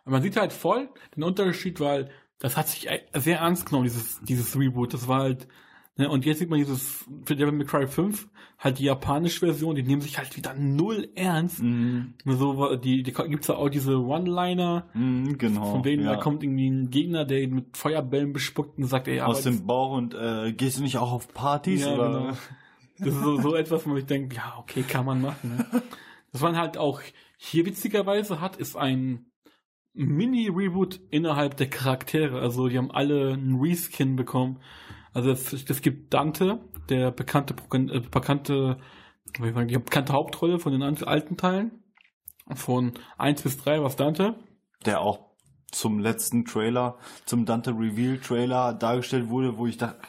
man 0.05 0.21
sieht 0.21 0.37
halt 0.37 0.53
voll 0.53 0.89
den 1.15 1.23
Unterschied, 1.23 1.79
weil 1.79 2.09
das 2.39 2.57
hat 2.57 2.67
sich 2.69 2.87
sehr 3.13 3.39
ernst 3.39 3.65
genommen, 3.67 3.83
dieses, 3.83 4.19
dieses 4.21 4.57
Reboot. 4.57 4.93
Das 4.93 5.07
war 5.07 5.21
halt, 5.21 5.47
und 5.97 6.25
jetzt 6.25 6.39
sieht 6.39 6.49
man 6.49 6.59
dieses, 6.59 7.05
für 7.25 7.35
Devil 7.35 7.51
May 7.51 7.65
Cry 7.65 7.85
5, 7.87 8.27
halt 8.57 8.79
die 8.79 8.85
japanische 8.85 9.39
Version, 9.45 9.75
die 9.75 9.83
nehmen 9.83 10.01
sich 10.01 10.17
halt 10.17 10.35
wieder 10.37 10.53
null 10.53 11.09
ernst. 11.15 11.61
Mhm. 11.61 12.13
So, 12.25 12.75
die, 12.75 13.03
die 13.03 13.11
gibt's 13.11 13.47
da 13.47 13.55
auch 13.55 13.69
diese 13.69 13.97
One-Liner, 13.99 14.87
Mhm, 14.93 15.37
genau. 15.37 15.71
von 15.71 15.83
denen 15.83 16.03
ja. 16.03 16.13
da 16.13 16.21
kommt 16.21 16.43
irgendwie 16.43 16.69
ein 16.69 16.89
Gegner, 16.89 17.25
der 17.25 17.41
ihn 17.41 17.53
mit 17.55 17.77
Feuerbällen 17.77 18.33
bespuckt 18.33 18.77
und 18.77 18.85
sagt, 18.85 19.07
ey, 19.07 19.19
aber 19.19 19.31
Aus 19.31 19.43
dem 19.43 19.65
Bauch 19.65 19.95
und 19.97 20.13
äh, 20.13 20.53
gehst 20.53 20.79
du 20.79 20.83
nicht 20.83 20.97
auch 20.97 21.11
auf 21.11 21.33
Partys? 21.33 21.81
Ja, 21.81 21.93
oder? 21.93 22.09
genau. 22.09 22.37
Das 22.99 23.07
ist 23.15 23.21
so, 23.23 23.41
so 23.41 23.55
etwas, 23.55 23.87
wo 23.87 23.95
ich 23.97 24.05
denke, 24.05 24.35
ja, 24.35 24.55
okay, 24.59 24.83
kann 24.83 25.05
man 25.05 25.21
machen. 25.21 25.57
Ne? 25.57 25.81
Was 26.31 26.41
man 26.41 26.55
halt 26.55 26.77
auch 26.77 27.01
hier 27.35 27.65
witzigerweise 27.65 28.39
hat, 28.39 28.55
ist 28.57 28.75
ein 28.77 29.25
Mini-Reboot 29.93 31.01
innerhalb 31.09 31.57
der 31.57 31.69
Charaktere. 31.69 32.39
Also 32.39 32.67
die 32.69 32.77
haben 32.77 32.91
alle 32.91 33.33
einen 33.33 33.59
Reskin 33.59 34.15
bekommen. 34.15 34.59
Also 35.13 35.31
es, 35.31 35.51
es 35.53 35.81
gibt 35.81 36.13
Dante, 36.13 36.59
der 36.89 37.11
bekannte, 37.11 37.53
äh, 37.73 37.99
bekannte, 37.99 38.77
ich 39.33 39.39
sagen, 39.39 39.67
die 39.67 39.77
bekannte 39.77 40.13
Hauptrolle 40.13 40.59
von 40.59 40.71
den 40.71 40.81
alten 40.83 41.37
Teilen. 41.37 41.83
Von 42.53 42.93
1 43.17 43.41
bis 43.43 43.57
3 43.57 43.81
was 43.83 43.95
Dante. 43.95 44.35
Der 44.85 44.99
auch 45.01 45.31
zum 45.71 45.99
letzten 45.99 46.43
Trailer, 46.43 46.97
zum 47.25 47.45
Dante 47.45 47.71
Reveal 47.71 48.17
Trailer 48.17 48.73
dargestellt 48.73 49.29
wurde, 49.29 49.57
wo 49.57 49.67
ich 49.67 49.77
dachte, 49.77 49.99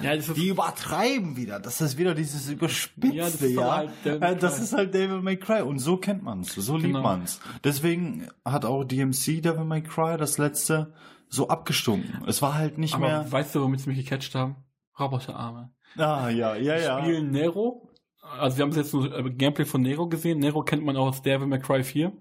Ja, 0.00 0.16
die 0.16 0.48
übertreiben 0.48 1.36
wieder. 1.36 1.58
Das 1.58 1.80
ist 1.80 1.98
wieder 1.98 2.14
dieses 2.14 2.48
Überspitzte, 2.48 3.16
Ja, 3.16 3.24
ja. 3.24 3.30
das 3.30 3.42
ist 3.42 3.58
aber 3.58 3.76
halt 3.76 3.90
Äh, 4.06 4.36
das 4.36 4.54
Cry. 4.56 4.62
ist 4.64 4.72
halt 4.74 4.94
Devil 4.94 5.22
May 5.22 5.38
Cry 5.38 5.62
und 5.62 5.78
so 5.80 5.96
kennt 5.96 6.22
man's, 6.22 6.54
so 6.54 6.74
liebt 6.76 6.88
Genau. 6.88 7.02
man's. 7.02 7.40
Deswegen 7.64 8.28
hat 8.44 8.64
auch 8.64 8.84
DMC 8.84 9.40
Devil 9.40 9.64
May 9.64 9.82
Cry 9.82 10.16
das 10.18 10.38
letzte 10.38 10.92
so 11.28 11.48
abgestunken. 11.48 12.22
Es 12.26 12.40
war 12.42 12.54
halt 12.54 12.78
nicht 12.78 12.94
aber 12.94 13.06
mehr. 13.08 13.32
weißt 13.32 13.54
du, 13.54 13.62
womit 13.62 13.80
sie 13.80 13.90
mich 13.90 13.98
gecatcht 13.98 14.34
haben? 14.34 14.56
Roboterarme. 14.98 15.70
Ah 15.96 16.28
ja, 16.28 16.56
ja, 16.56 16.76
ja. 16.78 17.00
spielen 17.00 17.30
Nero. 17.30 17.90
Also 18.38 18.56
wir 18.58 18.64
haben 18.64 18.72
jetzt 18.72 18.92
nur 18.92 19.16
äh, 19.16 19.30
Gameplay 19.30 19.64
von 19.64 19.82
Nero 19.82 20.08
gesehen. 20.08 20.38
Nero 20.38 20.62
kennt 20.62 20.84
man 20.84 20.96
auch 20.96 21.06
aus 21.08 21.22
Devil 21.22 21.46
May 21.46 21.58
Cry 21.60 21.82
4. 21.84 22.12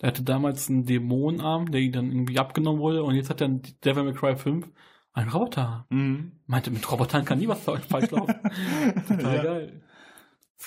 Der 0.00 0.08
hatte 0.08 0.22
damals 0.22 0.68
einen 0.70 0.84
Dämonenarm, 0.86 1.70
der 1.70 1.80
ihm 1.80 1.92
dann 1.92 2.10
irgendwie 2.10 2.38
abgenommen 2.38 2.80
wurde 2.80 3.02
und 3.04 3.14
jetzt 3.14 3.28
hat 3.30 3.40
er 3.40 3.46
in 3.48 3.62
Devil 3.84 4.04
May 4.04 4.14
Cry 4.14 4.36
5 4.36 4.68
einen 5.12 5.30
Roboter. 5.30 5.86
Mhm. 5.90 6.32
Meinte, 6.46 6.70
mit 6.70 6.90
Robotern 6.90 7.24
kann 7.24 7.38
nie 7.38 7.48
was 7.48 7.60
falsch 7.60 7.86
laufen. 8.10 8.34
Total 9.08 9.36
Ja. 9.36 9.42
geil. 9.42 9.82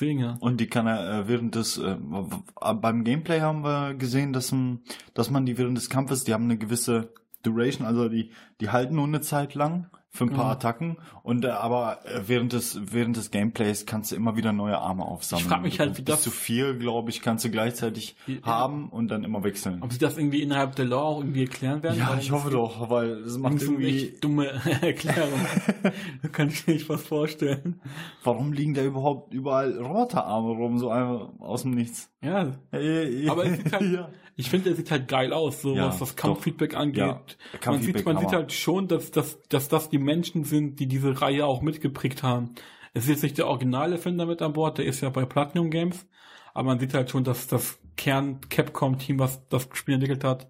Ja. 0.02 0.38
Und 0.40 0.60
die 0.60 0.66
kann 0.68 0.88
er 0.88 1.20
äh, 1.20 1.28
während 1.28 1.54
des 1.54 1.78
äh, 1.78 1.98
w- 2.00 2.74
beim 2.82 3.04
Gameplay 3.04 3.42
haben 3.42 3.64
wir 3.64 3.94
gesehen, 3.94 4.34
dass, 4.34 4.52
m- 4.52 4.82
dass 5.14 5.30
man 5.30 5.46
die 5.46 5.58
während 5.60 5.78
des 5.78 5.88
Kampfes, 5.90 6.24
die 6.24 6.34
haben 6.34 6.46
eine 6.46 6.58
gewisse 6.58 7.14
Duration, 7.44 7.86
also 7.86 8.10
die 8.10 8.32
die 8.62 8.70
halten 8.70 8.96
nur 8.96 9.06
eine 9.06 9.22
Zeit 9.22 9.54
lang 9.54 9.90
für 10.16 10.26
ein 10.26 10.30
paar 10.30 10.46
Ja. 10.46 10.52
Attacken 10.52 10.98
und 11.24 11.44
äh, 11.44 11.48
aber 11.50 12.06
äh, 12.06 12.22
während 12.28 12.54
des 12.54 12.80
während 12.94 13.18
des 13.18 13.32
Gameplays 13.32 13.88
kannst 13.88 14.12
du 14.12 14.16
immer 14.16 14.38
wieder 14.38 14.54
neue 14.54 14.78
Arme 14.78 15.04
aufsammeln. 15.06 15.44
Ich 15.46 15.50
frag 15.50 15.62
mich 15.64 15.80
halt, 15.80 15.98
wie 15.98 16.04
das- 16.04 16.22
zu 16.22 16.30
vier, 16.30 16.76
glaube 16.76 17.10
ich, 17.10 17.24
kannst 17.24 17.44
du 17.46 17.50
gleichzeitig 17.50 18.16
Ja. 18.28 18.36
haben 18.44 18.90
und 18.90 19.08
dann 19.08 19.24
immer 19.24 19.44
wechseln. 19.44 19.82
Ob 19.82 19.92
sie 19.92 19.98
das 19.98 20.16
irgendwie 20.20 20.44
innerhalb 20.44 20.76
der 20.76 20.86
Lore 20.86 21.04
auch 21.04 21.20
irgendwie 21.22 21.42
erklären 21.42 21.82
werden? 21.82 21.98
Ja, 21.98 22.16
ich 22.20 22.30
hoffe 22.32 22.52
doch, 22.52 22.92
weil 22.92 23.10
es 23.24 23.40
macht 23.40 23.56
Das 23.56 23.64
ist 23.64 23.70
eine 23.70 23.80
irgendwie. 23.80 24.20
dumme 24.22 24.48
Erklärung. 24.84 25.40
da 26.22 26.28
kann 26.30 26.50
ich 26.50 26.68
mir 26.68 26.74
nicht 26.76 26.88
was 26.90 27.02
vorstellen. 27.02 27.82
Warum 28.24 28.54
liegen 28.54 28.76
da 28.76 28.84
überhaupt 28.84 29.34
überall 29.34 29.76
Roboterarme 29.80 30.50
rum, 30.52 30.78
so 30.78 30.90
einfach 30.92 31.30
aus 31.40 31.64
dem 31.64 31.72
Nichts? 31.72 32.12
Ja, 32.22 32.52
Äh, 32.72 33.28
Aber 33.30 33.46
es 33.46 33.58
sieht 33.58 33.74
halt, 33.74 33.82
ja. 33.94 34.10
ich 34.38 34.50
finde, 34.50 34.66
der 34.70 34.76
sieht 34.78 34.92
halt 34.92 35.08
geil 35.10 35.34
aus, 35.34 35.62
so 35.62 35.76
Ja, 35.76 35.88
was 35.88 36.00
das. 36.00 36.16
Kampffeedback 36.16 36.76
angeht. 36.76 36.98
Ja, 37.04 37.20
man 37.66 37.82
sieht, 37.82 38.06
man 38.06 38.18
sieht 38.20 38.32
halt 38.32 38.54
schon, 38.54 38.88
dass, 38.88 39.12
dass, 39.12 39.42
dass 39.50 39.68
das 39.68 39.90
die 39.90 39.98
Menschen 40.04 40.44
sind, 40.44 40.80
die 40.80 40.88
diese 40.88 41.22
Reihe 41.22 41.46
auch 41.46 41.62
mitgeprägt 41.62 42.24
haben. 42.24 42.56
Es 42.94 43.06
ist 43.06 43.10
jetzt 43.10 43.24
nicht 43.24 43.38
der 43.38 43.48
Originalerfinder 43.48 44.26
mit 44.26 44.42
an 44.42 44.54
Bord, 44.54 44.78
der 44.78 44.86
ist 44.86 45.02
ja 45.02 45.10
bei 45.10 45.26
Platinum 45.26 45.70
Games, 45.72 46.08
aber 46.54 46.68
man 46.68 46.80
sieht 46.80 46.94
halt 46.94 47.10
schon, 47.10 47.24
dass 47.24 47.48
das 47.48 47.80
Kern 47.98 48.42
Capcom 48.50 48.98
Team, 49.00 49.20
was 49.20 49.48
das 49.50 49.68
Spiel 49.74 49.96
entwickelt 49.96 50.24
hat, 50.24 50.48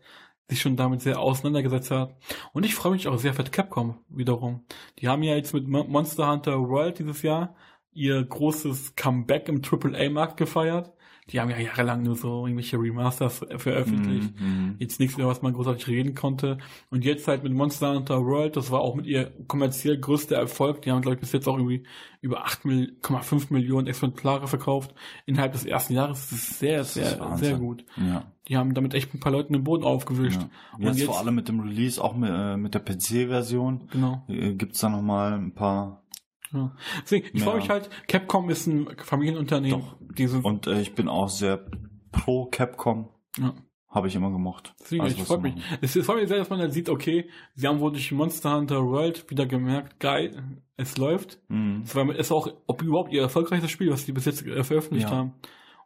sich 0.50 0.62
schon 0.62 0.76
damit 0.76 1.02
sehr 1.02 1.20
auseinandergesetzt 1.20 1.92
hat. 1.92 2.18
Und 2.54 2.66
ich 2.66 2.76
freue 2.76 2.92
mich 2.94 3.08
auch 3.08 3.18
sehr 3.18 3.34
für 3.34 3.44
Capcom 3.44 4.00
wiederum. 4.10 4.66
Die 5.00 5.08
haben 5.08 5.24
ja 5.24 5.36
jetzt 5.36 5.54
mit 5.54 5.68
Mo- 5.68 5.86
Monster 5.86 6.30
Hunter 6.30 6.60
World 6.70 7.00
dieses 7.00 7.22
Jahr 7.22 7.56
ihr 7.94 8.24
großes 8.24 8.96
Comeback 8.96 9.48
im 9.50 9.62
AAA-Markt 9.64 10.38
gefeiert. 10.38 10.92
Die 11.30 11.40
haben 11.40 11.50
ja 11.50 11.58
jahrelang 11.58 12.04
nur 12.04 12.16
so 12.16 12.46
irgendwelche 12.46 12.78
Remasters 12.78 13.46
veröffentlicht. 13.58 14.40
Mhm. 14.40 14.76
Jetzt 14.80 15.00
nichts 15.00 15.18
mehr, 15.18 15.28
was 15.28 15.42
man 15.42 15.54
großartig 15.54 15.88
reden 15.88 16.16
konnte. 16.16 16.58
Und 16.90 17.06
jetzt 17.06 17.28
halt 17.28 17.44
mit 17.44 17.54
Monster 17.54 17.94
Hunter 17.94 18.26
World, 18.26 18.58
das 18.58 18.72
war 18.72 18.82
auch 18.82 18.96
mit 18.96 19.06
ihr 19.06 19.32
kommerziell 19.48 19.98
größter 19.98 20.36
Erfolg. 20.36 20.82
Die 20.82 20.92
haben, 20.92 21.02
glaube 21.02 21.16
ich, 21.16 21.22
bis 21.22 21.32
jetzt 21.32 21.48
auch 21.48 21.58
irgendwie 21.58 21.84
über 22.22 22.46
8,5 22.46 23.54
Millionen 23.54 23.88
Exemplare 23.88 24.48
verkauft. 24.48 24.94
Innerhalb 25.26 25.54
des 25.54 25.66
ersten 25.66 25.94
Jahres 25.94 26.30
Das 26.30 26.40
ist 26.40 26.60
sehr, 26.60 26.82
ist 26.82 26.94
sehr, 26.96 27.38
sehr 27.38 27.58
gut. 27.58 27.86
Ja. 27.96 28.32
Die 28.50 28.58
haben 28.58 28.74
damit 28.74 28.94
echt 28.94 29.14
ein 29.14 29.20
paar 29.20 29.32
Leuten 29.32 29.54
den 29.54 29.64
Boden 29.64 29.84
aufgewischt. 29.84 30.42
Ja. 30.42 30.50
Und 30.78 30.84
Jetzt, 30.84 30.98
jetzt, 30.98 31.06
vor 31.06 31.20
allem 31.20 31.36
mit 31.36 31.48
dem 31.48 31.62
Release, 31.62 32.04
auch 32.04 32.16
mit, 32.16 32.30
äh, 32.30 32.58
mit 32.58 32.74
der 32.74 32.82
PC-Version, 32.82 33.88
genau. 33.92 34.24
äh, 34.28 34.54
gibt's 34.54 34.80
da 34.80 34.90
nochmal 34.90 35.34
ein 35.34 35.54
paar. 35.54 36.04
Ja. 36.52 36.76
Deswegen, 37.04 37.30
ich 37.34 37.44
freue 37.44 37.58
mich 37.58 37.70
halt, 37.70 37.90
Capcom 38.08 38.50
ist 38.50 38.68
ein 38.68 38.88
Familienunternehmen. 38.98 39.80
Doch. 39.80 39.96
Diese, 40.18 40.40
Und 40.40 40.68
äh, 40.68 40.82
ich 40.82 40.94
bin 40.96 41.08
auch 41.08 41.30
sehr 41.30 41.66
pro 42.12 42.46
Capcom. 42.46 43.10
ja. 43.40 43.54
Habe 43.90 44.08
ich 44.08 44.16
immer 44.16 44.32
gemocht. 44.32 44.74
Deswegen, 44.80 45.04
Alles, 45.04 45.14
ich 45.20 45.24
freue 45.24 45.38
mich. 45.38 45.54
Es 45.82 45.94
freut 46.04 46.18
mich 46.22 46.28
sehr, 46.28 46.40
dass 46.40 46.50
man 46.50 46.58
dann 46.58 46.72
sieht, 46.72 46.90
okay, 46.90 47.30
sie 47.54 47.68
haben 47.68 47.80
wohl 47.80 47.92
durch 47.92 48.12
Monster 48.12 48.56
Hunter 48.58 48.84
World 48.84 49.30
wieder 49.30 49.46
gemerkt, 49.46 50.00
geil, 50.00 50.32
es 50.78 50.98
läuft. 50.98 51.38
Mhm. 51.48 51.84
Es 51.86 51.94
war 51.96 52.10
ist 52.16 52.32
auch 52.32 52.48
ob 52.66 52.82
überhaupt 52.82 53.14
ihr 53.14 53.22
erfolgreichstes 53.22 53.70
Spiel, 53.70 53.92
was 53.92 54.04
sie 54.08 54.12
bis 54.12 54.26
jetzt 54.26 54.42
veröffentlicht 54.42 55.10
Ja. 55.12 55.16
haben. 55.16 55.34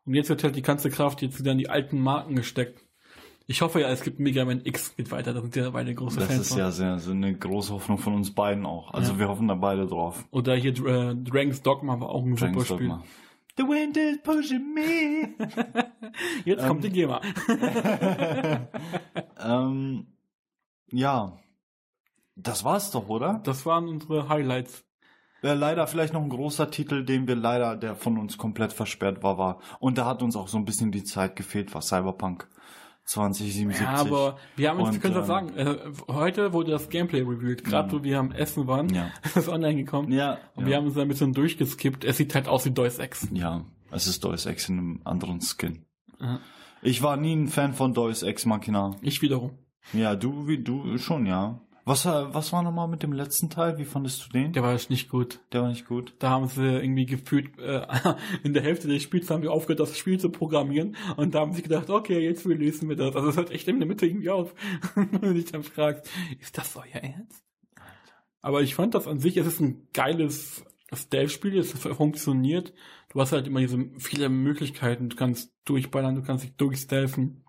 Und 0.06 0.14
jetzt 0.14 0.30
wird 0.30 0.42
halt 0.46 0.56
die 0.56 0.62
ganze 0.62 0.90
Kraft 0.90 1.22
jetzt 1.22 1.38
wieder 1.38 1.52
in 1.52 1.58
die 1.58 1.70
alten 1.70 2.00
Marken 2.00 2.36
gesteckt. 2.38 2.82
Ich 3.46 3.62
hoffe 3.62 3.82
ja, 3.82 3.90
es 3.90 4.02
gibt 4.04 4.20
Mega 4.22 4.46
Man 4.46 4.62
X 4.64 4.96
geht 4.96 5.12
weiter, 5.12 5.34
da 5.34 5.42
sind 5.42 5.54
ja 5.58 5.70
beide 5.72 5.94
große 5.94 6.20
Das 6.20 6.28
Fans 6.30 6.40
ist 6.40 6.50
von. 6.52 6.60
ja 6.60 6.72
sehr, 6.72 7.00
so 7.00 7.12
eine 7.12 7.34
große 7.38 7.74
Hoffnung 7.74 7.98
von 7.98 8.14
uns 8.14 8.34
beiden 8.34 8.66
auch. 8.66 8.94
Also 8.94 9.12
Ja. 9.14 9.20
wir 9.20 9.28
hoffen 9.28 9.50
da 9.50 9.56
beide 9.56 9.86
drauf. 9.86 10.24
Oder 10.32 10.56
hier 10.56 10.72
äh, 10.86 11.14
Dragon's 11.14 11.62
Dogma 11.62 12.00
war 12.00 12.08
auch 12.08 12.24
ein 12.24 12.38
super 12.38 12.52
Dragon's 12.52 12.66
Spiel. 12.68 12.78
Dogma. 12.88 13.04
The 13.58 13.64
wind 13.64 13.98
is 13.98 14.20
pushing 14.22 14.74
me. 14.74 15.34
Jetzt 16.46 16.66
kommt 16.68 16.84
die 16.84 16.92
GEMA. 16.92 17.22
ähm, 19.44 20.08
ja. 20.92 21.38
Das 22.36 22.64
war's 22.64 22.92
doch, 22.92 23.10
oder? 23.10 23.42
Das 23.44 23.66
waren 23.66 23.88
unsere 23.88 24.30
Highlights. 24.30 24.86
Äh, 25.42 25.56
leider 25.56 25.88
vielleicht 25.88 26.14
noch 26.14 26.22
ein 26.22 26.30
großer 26.30 26.70
Titel, 26.70 27.04
den 27.04 27.28
wir 27.28 27.36
leider, 27.36 27.76
der 27.76 27.96
von 27.96 28.20
uns 28.20 28.38
komplett 28.38 28.74
versperrt 28.74 29.24
war, 29.24 29.40
war. 29.40 29.60
Und 29.80 29.98
da 29.98 30.06
hat 30.06 30.22
uns 30.22 30.36
auch 30.36 30.48
so 30.48 30.58
ein 30.58 30.66
bisschen 30.66 30.92
die 30.92 31.04
Zeit 31.04 31.36
gefehlt, 31.36 31.74
war 31.74 31.82
Cyberpunk 31.82 32.48
2077. 33.08 33.86
Ja, 33.86 33.94
aber 33.94 34.38
wir 34.58 34.70
haben 34.70 34.80
Und, 34.80 34.94
wir 34.94 35.00
können 35.00 35.14
das 35.16 35.24
ähm, 35.24 35.28
sagen, 35.28 35.56
äh, 35.56 35.78
heute 36.10 36.52
wurde 36.54 36.72
das 36.72 36.90
Gameplay 36.90 37.22
revealed, 37.22 37.64
gerade 37.64 37.92
wo 37.92 38.04
wir 38.04 38.20
am 38.20 38.32
Essen 38.32 38.68
waren, 38.68 38.90
Ja. 38.94 39.10
ist 39.36 39.48
online 39.48 39.76
gekommen. 39.76 40.12
Ja, 40.12 40.38
Und 40.56 40.64
ja. 40.66 40.70
wir 40.70 40.78
haben 40.78 40.86
uns 40.86 40.96
da 40.96 41.02
ein 41.02 41.08
bisschen 41.08 41.34
durchgeskippt. 41.34 42.04
Es 42.04 42.18
sieht 42.18 42.36
halt 42.36 42.48
aus 42.48 42.66
wie 42.66 42.72
Deus 42.72 43.00
Ex. 43.00 43.28
ja, 43.32 43.64
es 43.92 44.08
ist 44.08 44.24
Deus 44.24 44.46
Ex 44.46 44.68
in 44.70 44.78
einem 44.78 45.02
anderen 45.06 45.40
Skin. 45.42 45.86
Ja. 46.20 46.40
Ich 46.82 47.02
war 47.02 47.18
nie 47.18 47.34
ein 47.36 47.48
Fan 47.48 47.74
von 47.74 47.94
Deus 47.94 48.24
Ex 48.24 48.46
Machina. 48.46 48.96
Ich 49.02 49.22
wiederum. 49.22 49.58
Ja, 49.94 50.16
du 50.16 50.48
wie 50.48 50.62
du 50.62 50.98
schon, 50.98 51.26
ja. 51.26 51.62
Was, 51.88 52.06
äh, 52.06 52.34
was 52.34 52.52
war 52.52 52.64
nochmal 52.64 52.90
mit 52.90 53.02
dem 53.02 53.14
letzten 53.14 53.50
Teil? 53.50 53.78
Wie 53.78 53.86
fandest 53.86 54.26
du 54.26 54.30
den? 54.34 54.52
Der 54.52 54.62
war 54.62 54.74
echt 54.74 54.90
nicht 54.90 55.08
gut. 55.08 55.40
Der 55.54 55.62
war 55.62 55.70
nicht 55.70 55.88
gut. 55.88 56.16
Da 56.20 56.32
haben 56.32 56.50
sie 56.50 56.62
irgendwie 56.62 57.06
gefühlt, 57.06 57.58
äh, 57.60 57.88
in 58.44 58.54
der 58.54 58.62
Hälfte 58.62 58.90
des 58.90 59.02
Spiels 59.02 59.30
haben 59.30 59.42
wir 59.42 59.54
aufgehört, 59.54 59.80
das 59.80 59.98
Spiel 59.98 60.20
zu 60.20 60.30
programmieren. 60.30 60.98
Und 61.16 61.34
da 61.34 61.40
haben 61.40 61.54
sie 61.54 61.62
gedacht, 61.62 61.90
okay, 61.90 62.20
jetzt 62.20 62.46
releasen 62.46 62.90
wir 62.90 62.98
das. 62.98 63.16
Also 63.16 63.30
es 63.30 63.38
hört 63.38 63.52
echt 63.52 63.70
in 63.70 63.80
der 63.80 63.88
Mitte 63.88 64.06
irgendwie 64.06 64.30
auf. 64.30 64.54
Wenn 64.96 65.22
du 65.22 65.34
dich 65.34 65.46
dann 65.46 65.64
fragst, 65.64 66.12
ist 66.42 66.58
das 66.58 66.76
euer 66.76 67.02
Ernst? 67.02 67.42
Aber 68.42 68.62
ich 68.62 68.76
fand 68.76 68.94
das 68.94 69.08
an 69.08 69.20
sich, 69.20 69.38
es 69.38 69.48
ist 69.48 69.62
ein 69.62 69.88
geiles 69.94 70.66
Stealth-Spiel, 70.94 71.58
es 71.58 71.72
funktioniert. 71.72 72.74
Du 73.14 73.22
hast 73.22 73.32
halt 73.32 73.48
immer 73.48 73.62
diese 73.62 73.90
viele 73.98 74.28
Möglichkeiten. 74.28 75.08
Du 75.08 75.16
kannst 75.16 75.54
durchballern, 75.64 76.16
du 76.16 76.22
kannst 76.22 76.44
dich 76.44 76.58
durchstealthen. 76.58 77.46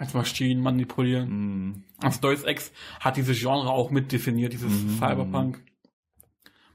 Kannst 0.00 0.14
Maschinen 0.14 0.62
manipulieren. 0.62 1.28
Mm, 1.68 1.84
Also 1.98 2.20
Deus 2.22 2.42
Ex 2.44 2.72
hat 3.00 3.18
dieses 3.18 3.38
Genre 3.38 3.68
auch 3.68 3.90
mitdefiniert, 3.90 4.54
dieses 4.54 4.72
Mhm. 4.82 4.96
Cyberpunk. 4.96 5.62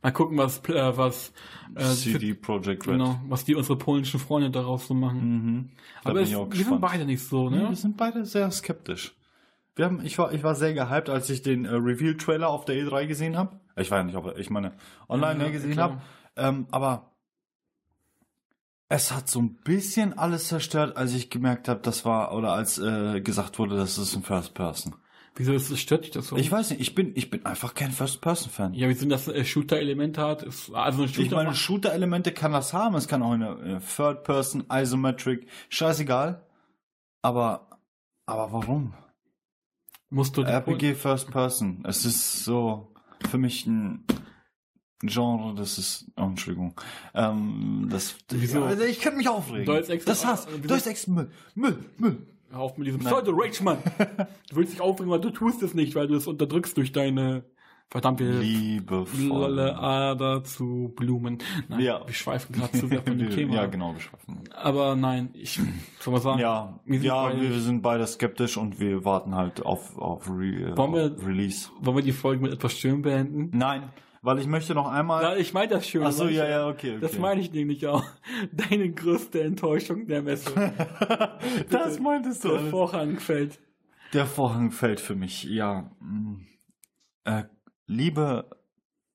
Mal 0.04 0.12
gucken, 0.12 0.38
was, 0.38 0.60
äh, 0.70 0.96
was, 0.96 1.34
äh, 1.74 1.84
CD 1.86 2.36
Projekt 2.36 2.86
Red. 2.88 2.94
genau, 3.00 3.20
was 3.28 3.44
die 3.44 3.56
unsere 3.56 3.80
polnischen 3.80 4.20
Freunde 4.20 4.52
daraus 4.52 4.86
so 4.88 4.94
machen. 4.94 5.22
Mhm. 5.22 5.70
Aber 6.04 6.22
es, 6.22 6.30
wir 6.30 6.64
sind 6.64 6.80
beide 6.80 7.06
nicht 7.06 7.24
so, 7.24 7.50
ne? 7.50 7.68
wir 7.70 7.76
sind 7.76 7.98
beide 7.98 8.24
sehr 8.26 8.52
skeptisch. 8.52 9.16
Wir 9.76 9.86
haben, 9.86 10.06
ich 10.06 10.18
war, 10.20 10.32
ich 10.32 10.44
war 10.44 10.54
sehr 10.54 10.76
gehypt, 10.76 11.10
als 11.10 11.28
ich 11.32 11.42
den 11.42 11.66
äh, 11.66 11.70
Reveal-Trailer 11.74 12.48
auf 12.48 12.66
der 12.66 12.76
E3 12.76 13.08
gesehen 13.08 13.36
habe. 13.38 13.60
Ich 13.76 13.90
war 13.90 13.98
ja 13.98 14.04
nicht 14.04 14.16
auf, 14.16 14.38
ich 14.38 14.52
meine, 14.52 14.74
online 15.10 15.40
Ja, 15.40 15.46
ne, 15.48 15.52
gesehen 15.52 15.80
habe. 15.80 16.00
Ähm, 16.38 16.68
aber 16.70 17.12
Es 18.88 19.12
hat 19.12 19.28
so 19.28 19.40
ein 19.40 19.56
bisschen 19.56 20.18
alles 20.18 20.48
zerstört, 20.48 20.96
als 20.96 21.14
ich 21.14 21.30
gemerkt 21.30 21.68
habe, 21.68 21.82
das 21.82 22.06
war, 22.06 22.36
oder 22.36 22.54
als 22.54 22.78
äh, 22.78 23.20
gesagt 23.22 23.58
wurde, 23.58 23.78
das 23.78 23.98
ist 23.98 24.16
ein 24.16 24.24
First 24.24 24.54
Person. 24.54 24.96
Wieso 25.38 25.54
ist 25.54 25.70
das, 25.70 25.80
stört 25.80 26.06
dich 26.06 26.12
das 26.12 26.28
so? 26.28 26.38
Ich 26.38 26.52
weiß 26.52 26.70
nicht, 26.70 26.80
ich 26.80 26.96
bin, 26.96 27.12
ich 27.16 27.30
bin 27.30 27.46
einfach 27.46 27.74
kein 27.74 27.92
First 27.92 28.22
Person 28.22 28.52
Fan. 28.52 28.74
ja, 28.74 28.88
wieso 28.88 29.08
das 29.08 29.28
äh, 29.28 29.44
Shooter-Elemente 29.44 30.22
hat? 30.22 30.44
Ist, 30.44 30.72
also 30.74 31.04
ein 31.04 31.10
Shooter 31.10 31.22
Ich 31.22 31.32
meine, 31.32 31.56
Shooter-Elemente 31.56 32.32
kann 32.32 32.54
das 32.54 32.74
haben. 32.74 32.96
Es 32.96 33.08
kann 33.08 33.22
auch 33.22 33.32
eine 33.32 33.50
äh, 33.50 33.80
Third 33.80 34.24
Person, 34.24 34.66
Isometric, 34.72 35.48
scheißegal. 35.70 36.46
Aber, 37.22 37.68
aber 38.28 38.52
warum? 38.54 38.94
musst 40.10 40.38
du 40.38 40.44
RPG 40.44 40.96
First 40.96 41.30
Person. 41.32 41.84
Es 41.86 42.06
ist 42.06 42.44
so 42.44 42.94
für 43.30 43.38
mich 43.38 43.66
ein 43.66 44.06
Genre, 45.02 45.54
das 45.56 45.78
ist, 45.78 46.12
oh, 46.18 46.24
Entschuldigung. 46.24 46.74
Ähm, 47.14 47.88
das, 47.92 48.16
Wieso? 48.30 48.64
Also 48.64 48.84
ich 48.84 49.00
könnte 49.02 49.18
mich 49.18 49.30
aufregen. 49.30 49.66
Du 49.66 49.74
als 49.74 49.90
Ex- 49.90 50.06
das 50.06 50.26
Hass. 50.26 50.48
Als 50.70 50.88
Ex 50.88 51.08
Müll. 51.08 51.30
Müll, 51.54 51.78
Müll. 51.98 52.26
Hör 52.50 52.60
auf 52.62 52.78
mit 52.78 52.88
diesem 52.88 53.02
Pseudo-Rage, 53.02 53.64
Mann. 53.64 53.78
du 54.50 54.56
willst 54.56 54.74
dich 54.74 54.82
aufregen, 54.82 55.12
weil 55.12 55.20
du 55.20 55.30
tust 55.32 55.62
es 55.64 55.74
nicht, 55.74 55.96
weil 55.96 56.08
du 56.08 56.16
es 56.16 56.28
unterdrückst 56.28 56.78
durch 56.78 56.92
deine 56.94 57.44
verdammte 57.90 58.40
Liebevoll. 58.40 59.26
Lolle 59.28 59.78
Ader 59.78 60.44
zu 60.44 60.94
Blumen. 60.96 61.40
Nein, 61.68 61.82
Ja. 61.82 62.02
wir 62.06 62.14
schweifen 62.14 62.54
gerade 62.56 62.72
zu 62.80 62.88
sehr 62.88 63.02
von 63.04 63.18
dem 63.18 63.30
Thema. 63.32 63.56
Ja, 63.56 63.66
genau, 63.68 63.94
geschaffen. 63.94 64.40
Aber 64.56 64.96
nein, 64.96 65.30
ich 65.34 65.60
soll 66.00 66.14
mal 66.14 66.20
sagen. 66.22 66.40
Ja, 66.40 66.80
wir 66.86 67.00
sind 67.00 67.06
ja, 67.08 67.24
beide- 67.28 67.42
wir 67.42 67.60
sind 67.60 67.82
beide 67.82 68.08
skeptisch 68.08 68.58
und 68.58 68.80
wir 68.80 69.04
warten 69.06 69.36
halt 69.36 69.64
auf, 69.66 69.98
auf, 69.98 70.28
Re, 70.30 70.74
Wollen 70.78 70.94
wir- 70.94 71.12
auf 71.18 71.28
Release. 71.28 71.70
Wollen 71.82 71.98
wir 71.98 72.04
die 72.04 72.12
Folge 72.14 72.42
mit 72.42 72.54
etwas 72.54 72.74
schön 72.78 73.02
beenden? 73.04 73.56
Nein, 73.56 73.84
weil 74.26 74.40
ich 74.40 74.48
möchte 74.48 74.74
noch 74.74 74.88
einmal. 74.88 75.22
Ja, 75.22 75.36
ich 75.36 75.54
meine 75.54 75.68
das 75.68 75.88
schön. 75.88 76.04
Ach 76.04 76.12
so, 76.12 76.28
ja, 76.28 76.48
ja, 76.48 76.68
okay, 76.68 76.94
okay. 76.94 77.00
Das 77.00 77.20
meine 77.20 77.42
ich 77.42 77.52
nämlich 77.52 77.86
auch. 77.86 78.04
Deine 78.52 78.92
größte 78.92 79.44
Enttäuschung 79.44 80.08
der 80.08 80.24
Messe. 80.24 80.52
das 81.70 82.00
meintest 82.00 82.44
du. 82.44 82.50
Der 82.50 82.58
alles. 82.58 82.72
Vorhang 82.72 83.20
fällt. 83.20 83.60
Der 84.14 84.26
Vorhang 84.26 84.72
fällt 84.72 85.00
für 85.00 85.16
mich, 85.16 85.44
ja. 85.44 85.92
mm. 86.00 86.48
Äh, 87.26 87.44
liebe 87.86 88.50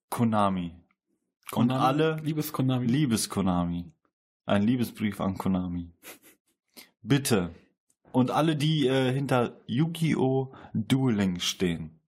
Konami. 0.09 0.75
Und 1.51 1.67
Konami, 1.67 1.85
alle, 1.85 2.15
Liebes 2.23 2.53
Konami. 2.53 2.85
liebes 2.85 3.29
Konami. 3.29 3.91
Ein 4.45 4.63
Liebesbrief 4.63 5.19
an 5.19 5.37
Konami. 5.37 5.91
Bitte. 7.01 7.53
Und 8.13 8.31
alle, 8.31 8.55
die 8.55 8.87
äh, 8.87 9.11
hinter 9.11 9.57
Yu-Gi-Oh! 9.67 10.53
Duel 10.73 11.15
Links 11.15 11.45
stehen. 11.45 11.99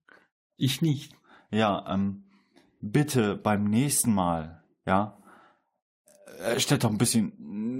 ich 0.56 0.80
nicht. 0.80 1.14
Ja, 1.50 1.84
ähm, 1.88 2.24
bitte 2.92 3.36
beim 3.36 3.64
nächsten 3.64 4.12
Mal, 4.12 4.62
ja, 4.86 5.18
äh, 6.40 6.58
stellt 6.60 6.84
doch 6.84 6.90
ein 6.90 6.98
bisschen 6.98 7.32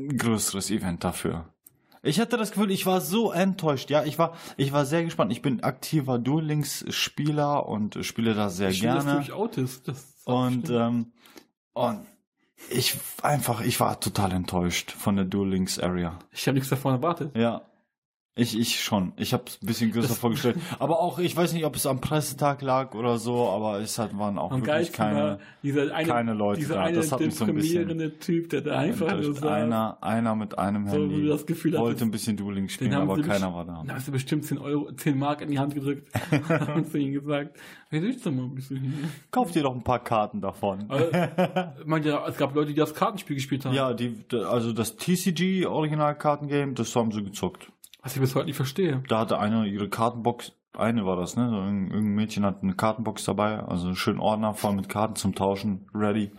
ein 0.09 0.17
größeres 0.17 0.71
Event 0.71 1.05
dafür. 1.05 1.49
Ich 2.03 2.21
hatte 2.21 2.37
das 2.37 2.53
Gefühl, 2.53 2.71
ich 2.71 2.85
war 2.85 3.01
so 3.01 3.33
enttäuscht, 3.33 3.89
ja, 3.89 4.05
ich 4.05 4.19
war, 4.19 4.35
ich 4.59 4.73
war 4.73 4.85
sehr 4.85 5.05
gespannt. 5.05 5.33
Ich 5.33 5.41
bin 5.41 5.63
aktiver 5.63 6.19
Duel 6.19 6.45
Links 6.45 6.85
Spieler 6.91 7.67
und 7.67 8.05
spiele 8.05 8.35
das 8.35 8.57
sehr 8.59 8.69
Ich 8.71 8.83
gerne. 8.83 9.19
dich 9.21 9.33
outest. 9.33 9.89
Das 9.89 10.21
Und, 10.27 10.69
ähm, 10.69 11.13
und 11.73 12.07
ich 12.71 12.99
einfach, 13.23 13.63
ich 13.63 13.81
war 13.81 13.99
total 14.01 14.33
enttäuscht 14.33 14.91
von 14.93 15.17
der 15.17 15.25
Duel 15.25 15.49
Links 15.51 15.79
Area. 15.79 16.19
ich 16.31 16.47
habe 16.47 16.55
nichts 16.55 16.69
davon 16.69 16.93
erwartet. 16.93 17.35
Ja. 17.37 17.63
Ich, 18.37 18.59
ich 18.59 18.81
schon. 18.83 19.13
Ich 19.17 19.33
habe 19.33 19.45
es 19.47 19.63
ein 19.63 19.67
bisschen 19.67 19.93
größer 19.93 20.09
Das- 20.09 20.19
vorgestellt. 20.19 20.57
Aber 20.81 20.99
auch, 21.01 21.21
ich 21.21 21.37
weiß 21.37 21.53
nicht, 21.53 21.65
ob 21.67 21.77
es 21.77 21.87
am 21.87 22.01
Pressetag 22.01 22.63
lag 22.63 22.93
oder 22.97 23.17
so, 23.19 23.49
aber 23.49 23.79
es 23.79 23.97
hat, 23.97 24.19
waren 24.19 24.39
auch 24.39 24.51
Am 24.51 24.67
wirklich 24.67 24.93
keine. 24.93 25.39
dieser 25.63 25.95
eine, 25.95 26.09
keine 26.09 26.35
Leute 26.35 26.59
dieser 26.59 26.75
da. 26.75 26.83
eine 26.83 26.97
Das 26.97 27.13
hat 27.13 27.21
mich 27.21 27.33
so 27.33 27.45
ein 27.45 27.55
bisschen 27.55 28.19
Typ, 28.19 28.51
der 28.51 28.63
da 28.63 28.77
einfach 28.77 29.15
nur 29.21 29.35
saß. 29.35 29.45
einer, 29.45 29.99
einer 30.03 30.35
mit 30.35 30.59
einem 30.59 30.89
So, 30.89 30.95
Handy 30.97 31.29
das 31.29 31.47
Gefühl 31.47 31.75
wollte 31.75 31.87
hattest, 31.91 32.03
ein 32.03 32.11
bisschen 32.11 32.37
Dueling 32.37 32.69
spielen, 32.69 32.95
aber 32.95 33.23
keiner 33.23 33.55
war 33.55 33.65
da. 33.67 33.85
Da 33.87 33.95
hast 33.95 34.09
du 34.09 34.13
bestimmt 34.13 34.45
10 34.45 34.59
Euro, 34.59 34.91
10 34.91 35.17
Mark 35.17 35.41
in 35.41 35.51
die 35.53 35.61
Hand 35.61 35.73
gedrückt 35.77 36.09
und 36.75 36.91
zu 36.91 36.99
ihm 36.99 37.13
gesagt, 37.13 37.57
hey, 37.91 38.03
willst 38.03 38.27
du 38.27 38.33
mal 38.33 38.47
ein 38.47 38.55
bisschen 38.57 38.81
hier? 38.81 38.93
Kauf 39.31 39.53
dir 39.53 39.63
doch 39.63 39.77
ein 39.77 39.85
paar 39.85 40.03
Karten 40.03 40.41
davon. 40.41 40.89
Ich 40.91 41.87
meine, 41.87 42.09
ja, 42.09 42.27
es 42.27 42.37
gab 42.37 42.53
Leute, 42.57 42.71
die 42.73 42.75
das 42.81 42.95
Kartenspiel 42.95 43.37
gespielt 43.37 43.65
haben. 43.65 43.75
ja, 43.77 43.95
die, 43.95 44.25
also 44.33 44.73
das 44.73 44.97
TCG 44.97 45.67
Original 45.67 46.17
Kartengame, 46.19 46.73
das 46.73 46.97
haben 46.97 47.13
sie 47.13 47.23
gezockt. 47.23 47.69
Was 48.05 48.15
ich 48.15 48.21
bis 48.21 48.35
heute 48.35 48.47
nicht 48.47 48.57
verstehe. 48.57 49.03
Da 49.09 49.19
hatte 49.21 49.39
eine 49.39 49.67
ihre 49.67 49.89
Kartenbox, 49.89 50.53
eine 50.77 51.05
war 51.07 51.17
das, 51.17 51.37
ne? 51.37 51.49
So, 51.51 51.57
irgendein 51.57 52.15
Mädchen 52.15 52.45
hat 52.45 52.63
eine 52.63 52.75
Kartenbox 52.75 53.25
dabei, 53.25 53.59
also 53.61 53.87
einen 53.89 53.97
schönen 53.97 54.21
Ordner 54.21 54.55
voll 54.55 54.75
mit 54.75 54.89
Karten 54.89 55.17
zum 55.17 55.35
Tauschen, 55.35 55.87
ready. 55.95 56.31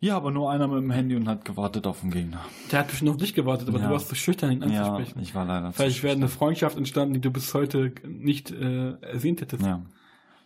Ja, 0.00 0.16
aber 0.16 0.32
nur 0.32 0.50
einer 0.50 0.66
mit 0.66 0.78
dem 0.82 0.90
Handy 0.90 1.14
und 1.14 1.28
hat 1.28 1.44
gewartet 1.44 1.86
auf 1.86 2.00
den 2.00 2.10
Gegner. 2.10 2.40
Der 2.72 2.80
hat 2.80 2.88
bestimmt 2.88 3.12
auf 3.12 3.18
dich 3.18 3.34
gewartet, 3.34 3.68
aber 3.68 3.78
Ja. 3.78 3.86
du 3.86 3.92
warst 3.92 4.08
zu 4.08 4.16
schüchtern, 4.16 4.50
ihn 4.50 4.62
Ja, 4.68 4.82
anzusprechen. 4.94 5.20
ich 5.22 5.32
war 5.32 5.44
leider 5.44 5.68
zu 5.70 5.74
Vielleicht 5.76 6.02
wäre 6.02 6.16
eine 6.16 6.26
Freundschaft 6.26 6.76
entstanden, 6.76 7.14
die 7.14 7.20
du 7.20 7.30
bis 7.30 7.54
heute 7.54 7.92
nicht 8.04 8.50
äh, 8.50 8.94
ersehnt 9.00 9.40
hättest. 9.42 9.64
Ja. 9.64 9.80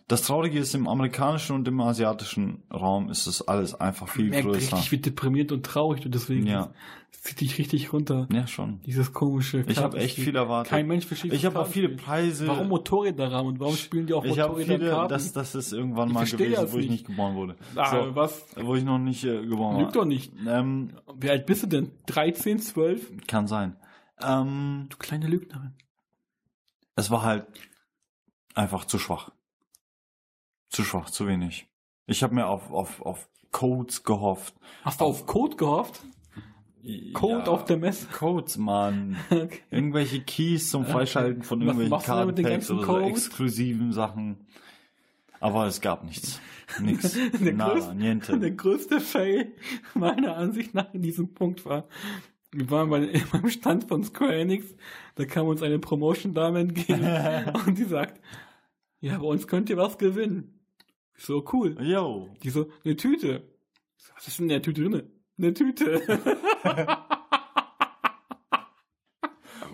Das 0.09 0.21
Traurige 0.21 0.57
ist, 0.59 0.73
im 0.73 0.87
amerikanischen 0.87 1.53
und 1.57 1.67
im 1.67 1.81
asiatischen 1.81 2.63
Raum 2.73 3.09
ist 3.09 3.27
es 3.27 3.45
alles 3.45 3.75
einfach 3.75 4.07
viel 4.07 4.29
Merkt 4.29 4.45
größer. 4.47 4.77
richtig, 4.77 4.91
wie 4.93 4.99
deprimiert 4.99 5.51
und 5.51 5.65
traurig 5.65 5.99
du 6.01 6.07
deswegen 6.07 6.47
Ja. 6.47 6.71
das 7.11 7.23
zieht 7.23 7.41
dich 7.41 7.57
richtig 7.57 7.91
runter. 7.91 8.25
Ja, 8.31 8.47
schon. 8.47 8.79
Dieses 8.85 9.11
komische 9.11 9.65
Ich 9.67 9.79
habe 9.79 9.97
echt 9.97 10.15
viel 10.15 10.33
erwartet. 10.37 10.69
Kein 10.69 10.87
Mensch 10.87 11.05
versteht 11.05 11.33
ich 11.33 11.41
das 11.41 11.51
habe 11.53 11.65
auch 11.65 11.67
viele. 11.67 11.89
Preise. 11.89 12.47
Warum 12.47 12.69
Motorräderrahmen 12.69 13.51
und 13.51 13.59
warum 13.59 13.75
spielen 13.75 14.07
die 14.07 14.13
auch 14.13 14.23
ich 14.23 14.39
habe 14.39 14.53
Motorräder 14.53 14.77
viele, 14.79 14.89
Karten? 14.91 15.09
das, 15.09 15.33
das 15.33 15.55
ist 15.55 15.73
irgendwann 15.73 16.07
Ich 16.07 16.13
mal 16.13 16.25
gewesen, 16.25 16.53
das 16.53 16.71
wo 16.71 16.77
ich 16.77 16.89
nicht. 16.89 17.05
geboren 17.05 17.35
wurde. 17.35 17.57
ah, 17.75 17.89
so, 18.05 18.15
was? 18.15 18.45
wo 18.55 18.75
ich 18.75 18.85
noch 18.85 18.99
nicht 18.99 19.25
äh, 19.25 19.45
geboren 19.45 19.77
Lüg 19.81 19.91
doch 19.91 19.99
war. 20.01 20.05
nicht. 20.05 20.31
Ähm, 20.47 20.91
Wie 21.19 21.29
alt 21.29 21.45
bist 21.45 21.63
du 21.63 21.67
denn? 21.67 21.91
13, 22.05 22.59
12? 22.59 23.27
kann 23.27 23.47
sein. 23.47 23.75
Ähm, 24.21 24.85
Du 24.89 24.95
kleine 24.95 25.27
Lügnerin. 25.27 25.73
es 26.95 27.11
war 27.11 27.23
halt 27.23 27.45
einfach 28.55 28.85
zu 28.85 28.99
schwach. 28.99 29.31
Zu 30.69 30.83
schwach, 30.83 31.09
zu 31.09 31.27
wenig. 31.27 31.67
Ich 32.05 32.23
habe 32.23 32.35
mir 32.35 32.47
auf, 32.47 32.71
auf, 32.71 33.01
auf 33.01 33.29
Codes 33.51 34.03
gehofft. 34.03 34.55
Hast 34.83 35.01
du 35.01 35.05
auf 35.05 35.25
Code 35.25 35.55
gehofft? 35.55 36.01
Code 37.13 37.43
Ja, 37.45 37.47
auf 37.47 37.65
der 37.65 37.77
Messe? 37.77 38.07
Codes, 38.07 38.57
Mann. 38.57 39.17
Okay. 39.29 39.59
Irgendwelche 39.71 40.21
Keys 40.21 40.69
zum. 40.69 40.85
Freischalten 40.85 41.43
von 41.43 41.61
irgendwelchen 41.61 41.99
Kartenpacks 41.99 42.71
oder 42.71 42.85
so 42.85 42.99
exklusiven 43.01 43.91
Sachen. 43.91 44.37
Aber 45.39 45.67
es 45.67 45.81
gab 45.81 46.03
nichts. 46.03 46.39
Nix. 46.79 47.13
Der, 47.41 47.53
Nada, 47.53 47.73
größte, 47.73 47.95
niente. 47.95 48.39
der 48.39 48.51
größte 48.51 48.99
Fail 48.99 49.53
meiner 49.93 50.35
Ansicht 50.35 50.73
nach 50.73 50.93
in 50.93 51.01
diesem 51.01 51.33
Punkt 51.33 51.65
war, 51.65 51.87
wir 52.51 52.69
waren 52.71 52.89
bei, 52.89 53.21
beim 53.31 53.49
Stand 53.49 53.85
von 53.85 54.03
Square 54.03 54.35
Enix, 54.35 54.75
da 55.15 55.25
kam 55.25 55.47
uns 55.47 55.61
eine 55.61 55.79
Promotion-Dame 55.79 56.59
entgegen 56.59 57.05
und 57.65 57.77
die 57.77 57.83
sagt, 57.83 58.19
ja, 58.99 59.17
bei 59.17 59.25
uns 59.25 59.47
könnt 59.47 59.69
ihr 59.69 59.77
was 59.77 59.97
gewinnen. 59.97 60.56
Ich 61.17 61.25
so, 61.25 61.43
cool. 61.51 61.75
Yo. 61.81 62.29
Die 62.43 62.49
so, 62.49 62.67
eine 62.85 62.95
Tüte. 62.95 63.43
So, 63.97 64.13
Was 64.15 64.27
ist 64.27 64.37
denn 64.37 64.45
in 64.45 64.49
der 64.49 64.61
Tüte 64.61 64.81
drinne? 64.83 65.09
Eine 65.37 65.53
Tüte. 65.53 66.01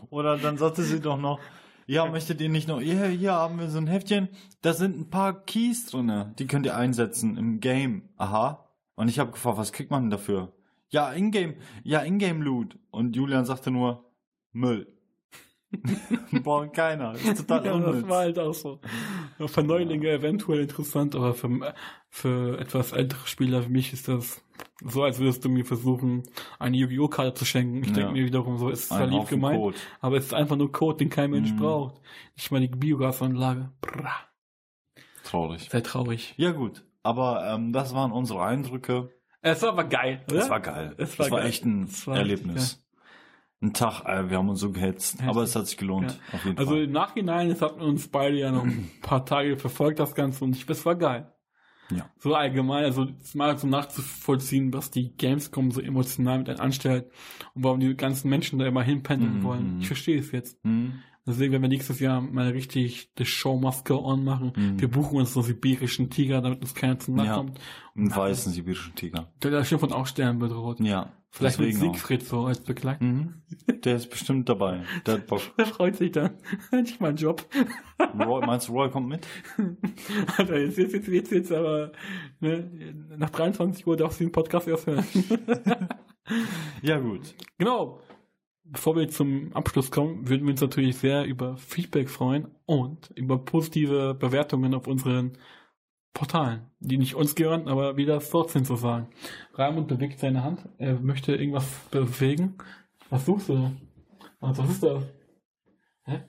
Oder 0.09 0.37
dann 0.37 0.57
sagte 0.57 0.83
sie 0.83 0.99
doch 0.99 1.17
noch, 1.17 1.39
ja, 1.85 2.05
möchtet 2.05 2.39
ihr 2.39 2.49
nicht 2.49 2.67
noch, 2.67 2.79
hier, 2.79 3.07
hier 3.07 3.33
haben 3.33 3.59
wir 3.59 3.69
so 3.69 3.79
ein 3.79 3.87
Heftchen, 3.87 4.29
da 4.61 4.73
sind 4.73 4.97
ein 4.97 5.09
paar 5.09 5.43
Keys 5.43 5.87
drinne, 5.87 6.33
die 6.39 6.47
könnt 6.47 6.65
ihr 6.65 6.77
einsetzen 6.77 7.35
im 7.35 7.59
Game. 7.59 8.09
Aha. 8.17 8.69
Und 8.95 9.07
ich 9.09 9.19
habe 9.19 9.31
gefragt, 9.31 9.57
was 9.57 9.71
kriegt 9.71 9.91
man 9.91 10.03
denn 10.03 10.11
dafür? 10.11 10.53
Ja, 10.89 11.11
Ingame, 11.11 11.55
ja, 11.83 12.01
Ingame 12.03 12.43
Loot. 12.43 12.77
Und 12.91 13.15
Julian 13.15 13.45
sagte 13.45 13.71
nur, 13.71 14.05
Müll. 14.51 14.87
Braucht 16.43 16.73
keiner. 16.73 17.13
Ist 17.15 17.37
total 17.39 17.65
ja, 17.65 17.77
das 17.77 17.89
unnütz. 17.89 18.07
war 18.07 18.19
halt 18.19 18.37
auch 18.37 18.53
so. 18.53 18.79
Für 19.47 19.63
Neulinge 19.63 20.09
eventuell 20.09 20.61
interessant, 20.61 21.15
aber 21.15 21.33
für, 21.33 21.73
für 22.09 22.59
etwas 22.59 22.91
ältere 22.91 23.25
Spieler 23.27 23.65
wie 23.65 23.71
mich 23.71 23.93
ist 23.93 24.07
das 24.07 24.43
so, 24.85 25.03
als 25.03 25.17
würdest 25.19 25.43
du 25.45 25.49
mir 25.49 25.65
versuchen, 25.65 26.23
eine 26.59 26.75
Yu-Gi-Oh! 26.77 27.07
Karte 27.07 27.33
zu 27.33 27.45
schenken. 27.45 27.81
Ich 27.83 27.89
Ja. 27.89 27.93
denke 27.95 28.11
mir 28.13 28.25
wiederum 28.25 28.57
so, 28.57 28.69
es 28.69 28.81
ist 28.81 28.89
zwar 28.89 29.07
lieb 29.07 29.27
gemeint, 29.27 29.59
Code. 29.59 29.77
aber 30.01 30.17
es 30.17 30.25
ist 30.25 30.33
einfach 30.33 30.55
nur 30.57 30.71
Code, 30.71 30.97
den 30.97 31.09
kein 31.09 31.31
Mensch 31.31 31.51
Mhm. 31.53 31.57
braucht. 31.57 32.01
Ich 32.35 32.51
meine, 32.51 32.67
die 32.67 32.75
Biogasanlage. 32.77 33.71
Bra, 33.81 34.11
Traurig. 35.23 35.69
sehr 35.69 35.83
traurig. 35.83 36.33
Ja 36.37 36.51
gut, 36.51 36.83
aber 37.01 37.45
ähm, 37.47 37.71
das 37.73 37.93
waren 37.93 38.11
unsere 38.11 38.43
Eindrücke. 38.43 39.09
Es 39.41 39.61
war 39.61 39.69
aber 39.69 39.85
geil, 39.85 40.21
oder? 40.27 40.35
Das 40.37 40.49
war 40.49 40.59
geil. 40.59 40.93
Es 40.97 41.11
Es 41.13 41.19
war 41.19 41.31
war, 41.31 41.39
geil. 41.39 41.49
echt 41.49 41.65
ein 41.65 41.83
Es 41.83 42.05
war 42.07 42.17
Erlebnis. 42.17 42.82
Ein 43.63 43.73
Tag, 43.73 44.03
äh, 44.05 44.29
wir 44.29 44.37
haben 44.37 44.49
uns 44.49 44.59
so 44.59 44.71
gehetzt, 44.71 45.13
Heftig. 45.15 45.29
aber 45.29 45.43
es 45.43 45.55
hat 45.55 45.67
sich 45.67 45.77
gelohnt. 45.77 46.19
Jeden 46.43 46.57
Also 46.57 46.71
Fall. 46.71 46.83
im 46.83 46.91
Nachhinein, 46.91 47.49
es 47.49 47.61
hat 47.61 47.79
uns 47.81 48.09
beide 48.09 48.37
ja 48.37 48.51
noch 48.51 48.63
ein 48.65 48.91
paar 49.01 49.25
Tage 49.25 49.55
verfolgt, 49.57 49.99
das 49.99 50.13
Ganze, 50.15 50.43
und 50.43 50.55
ich, 50.55 50.69
es 50.69 50.85
war 50.85 50.95
geil. 50.95 51.31
Ja. 51.89 52.09
So 52.17 52.33
allgemein, 52.35 52.83
also 52.85 53.07
mal 53.35 53.57
so 53.57 53.67
nachzuvollziehen, 53.67 54.73
was 54.73 54.91
die 54.91 55.15
Gamescom 55.15 55.71
so 55.71 55.79
emotional 55.81 56.39
mit 56.39 56.49
einem 56.49 56.59
anstellt 56.59 57.09
und 57.53 57.63
warum 57.63 57.79
die 57.79 57.95
ganzen 57.95 58.29
Menschen 58.29 58.59
da 58.59 58.65
immer 58.65 58.83
hinpendeln 58.83 59.39
Mhm, 59.39 59.43
wollen. 59.43 59.73
mhm. 59.75 59.79
Ich 59.81 59.87
verstehe 59.87 60.19
es 60.19 60.31
jetzt. 60.31 60.57
Hm? 60.63 60.93
Deswegen 61.25 61.53
werden 61.53 61.61
wir 61.61 61.69
nächstes 61.69 62.01
Jahr 62.01 62.19
mal 62.19 62.49
richtig 62.49 63.11
The 63.17 63.23
Show 63.25 63.57
Must 63.57 63.85
Go 63.85 64.03
On 64.03 64.23
machen. 64.25 64.51
Mhm. 64.55 64.79
Wir 64.81 64.89
buchen 64.89 65.17
uns 65.19 65.33
so 65.33 65.39
einen 65.39 65.47
sibirischen 65.47 66.09
Tiger, 66.09 66.41
damit 66.41 66.59
uns 66.61 66.73
keiner 66.75 66.99
zu 66.99 67.13
nahe 67.13 67.27
Ja. 67.27 67.35
kommt. 67.37 67.59
Einen 67.95 68.13
weißen 68.13 68.51
sibirischen 68.51 68.95
Tiger. 68.95 69.31
Der 69.41 69.53
ist 69.59 69.69
schon 69.69 69.79
von 69.79 69.93
Aussterben 69.93 70.39
bedroht. 70.39 70.79
Ja. 70.81 71.13
Vielleicht 71.35 71.57
mit 71.57 71.69
deswegen 71.69 71.89
auch. 71.89 71.95
Siegfried 71.95 72.27
so 72.27 72.45
als 72.45 72.59
Begleiter. 72.59 73.03
Mhm. 73.03 73.41
Der 73.83 73.95
ist 73.95 74.07
bestimmt 74.11 74.47
dabei. 74.49 74.83
Der 75.07 75.15
hat 75.15 75.25
Bock. 75.25 75.41
Der 75.57 75.65
freut 75.65 75.95
sich 75.95 76.11
dann. 76.11 76.37
Endlich 76.71 76.99
mein 76.99 77.15
Job. 77.15 77.43
Roy, 78.19 78.45
meinst 78.45 78.67
du, 78.67 78.73
Roy 78.73 78.91
kommt 78.91 79.09
mit? 79.09 79.25
Alter, 80.37 80.59
jetzt, 80.59 80.77
jetzt, 80.77 80.93
jetzt, 80.93 81.07
jetzt, 81.07 81.31
jetzt 81.31 81.51
aber 81.51 81.91
ne, 82.39 82.69
nach 83.17 83.31
23 83.31 83.87
Uhr 83.87 83.97
darfst 83.97 84.19
du 84.19 84.25
den 84.25 84.31
Podcast 84.31 84.67
erst 84.67 84.85
hören. 84.85 85.03
Ja, 86.83 86.99
gut. 86.99 87.33
genau. 87.57 87.99
Bevor 88.65 88.95
wir 88.95 89.09
zum 89.09 89.53
Abschluss 89.53 89.89
kommen, 89.89 90.29
würden 90.29 90.45
wir 90.45 90.51
uns 90.51 90.61
natürlich 90.61 90.97
sehr 90.97 91.25
über 91.25 91.57
Feedback 91.57 92.11
freuen 92.11 92.47
und 92.67 93.09
über 93.15 93.39
positive 93.39 94.13
Bewertungen 94.13 94.75
auf 94.75 94.85
unseren 94.85 95.35
Portalen, 96.13 96.69
die 96.79 96.97
nicht 96.97 97.15
uns 97.15 97.33
gehören, 97.33 97.67
aber 97.67 97.97
wie 97.97 98.05
das 98.05 98.29
dort 98.29 98.51
sind 98.51 98.67
sozusagen. 98.67 99.07
Raimund 99.55 99.87
bewegt 99.87 100.19
seine 100.19 100.43
Hand. 100.43 100.67
Er 100.77 100.93
möchte 100.99 101.35
irgendwas 101.35 101.65
bewegen. 101.89 102.55
Was 103.09 103.25
suchst 103.25 103.49
du? 103.49 103.71
Was 104.39 104.57
was 104.57 104.69
ist 104.69 104.83
das? 104.83 105.03
Hä? 106.05 106.21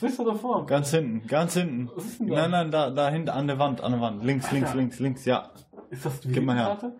Was 0.00 0.16
du 0.16 0.24
da 0.24 0.34
vor? 0.34 0.66
Ganz 0.66 0.90
hinten, 0.92 1.26
ganz 1.26 1.54
hinten. 1.54 1.90
Was 1.94 2.04
ist 2.04 2.20
denn 2.20 2.28
da? 2.28 2.34
Nein, 2.36 2.50
nein, 2.50 2.70
da, 2.70 2.90
da 2.90 3.10
hinten 3.10 3.30
an 3.30 3.46
der 3.48 3.58
Wand, 3.58 3.80
an 3.80 3.92
der 3.92 4.00
Wand. 4.00 4.24
Links, 4.24 4.52
links, 4.52 4.68
Alter. 4.68 4.78
links, 4.78 4.98
links, 5.00 5.24
ja. 5.24 5.50
Ist 5.90 6.04
das 6.04 6.20
die 6.20 6.28
Gib 6.28 6.44
mal 6.44 6.56
her. 6.56 6.92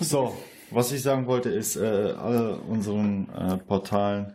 Ist? 0.00 0.10
So, 0.10 0.36
was 0.70 0.90
ich 0.90 1.02
sagen 1.02 1.26
wollte 1.26 1.50
ist, 1.50 1.76
äh, 1.76 2.14
alle 2.18 2.56
unseren 2.56 3.28
äh, 3.28 3.58
Portalen 3.58 4.32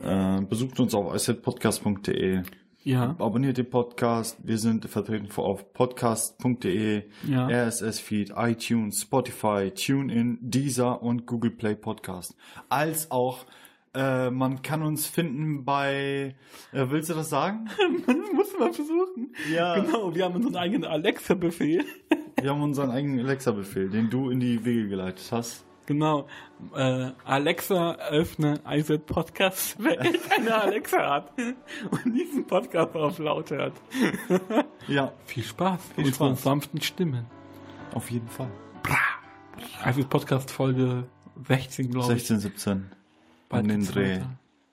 äh, 0.00 0.40
besucht 0.42 0.78
uns 0.78 0.94
auf 0.94 1.14
isetpodcast.de, 1.14 2.42
Ja, 2.88 3.14
abonniert 3.18 3.58
den 3.58 3.68
Podcast, 3.68 4.38
wir 4.42 4.56
sind 4.56 4.86
vertreten 4.86 5.28
auf 5.36 5.74
podcast.de, 5.74 7.02
ja. 7.28 7.46
RSS-Feed, 7.46 8.32
iTunes, 8.34 9.02
Spotify, 9.02 9.70
TuneIn, 9.70 10.38
Deezer 10.40 11.02
und 11.02 11.26
Google 11.26 11.50
Play 11.50 11.74
Podcast. 11.74 12.34
Als 12.70 13.10
auch, 13.10 13.44
äh, 13.92 14.30
man 14.30 14.62
kann 14.62 14.80
uns 14.80 15.06
finden 15.06 15.66
bei, 15.66 16.34
äh, 16.72 16.86
willst 16.88 17.10
du 17.10 17.14
das 17.14 17.28
sagen? 17.28 17.68
Man 18.06 18.22
muss 18.34 18.58
mal 18.58 18.72
versuchen. 18.72 19.34
Ja. 19.52 19.78
Genau, 19.80 20.14
wir 20.14 20.24
haben 20.24 20.36
unseren 20.36 20.56
eigenen 20.56 20.84
Alexa-Befehl. 20.84 21.84
Wir 22.40 22.50
haben 22.50 22.62
unseren 22.62 22.90
eigenen 22.90 23.20
Alexa-Befehl, 23.26 23.90
den 23.90 24.08
du 24.08 24.30
in 24.30 24.40
die 24.40 24.64
Wege 24.64 24.88
geleitet 24.88 25.28
hast. 25.30 25.67
Genau. 25.88 26.28
Äh, 26.74 27.12
Alexa, 27.24 27.94
öffne 28.10 28.60
iSet 28.68 29.06
Podcast, 29.06 29.74
wer 29.82 29.98
eine 30.36 30.54
Alexa 30.54 30.98
hat 31.14 31.32
und 31.90 32.12
diesen 32.14 32.46
Podcast 32.46 32.94
auf 32.94 33.18
laut 33.18 33.50
hört. 33.50 33.72
Ja, 34.86 35.12
Viel 35.24 35.44
Spaß 35.44 35.80
Viel 35.94 36.04
mit 36.04 36.12
unseren 36.12 36.34
Spaß. 36.34 36.42
sanften 36.42 36.80
Stimmen. 36.82 37.24
auf 37.94 38.10
jeden 38.10 38.28
Fall. 38.28 38.50
iSet 39.86 40.10
Podcast 40.10 40.50
Folge 40.50 41.04
16, 41.46 41.90
glaube 41.90 42.12
ich. 42.12 42.18
16, 42.20 42.40
17. 42.40 42.92
Bald 43.48 43.62
um 43.62 43.68
den 43.70 43.86
Dreh. 43.86 44.20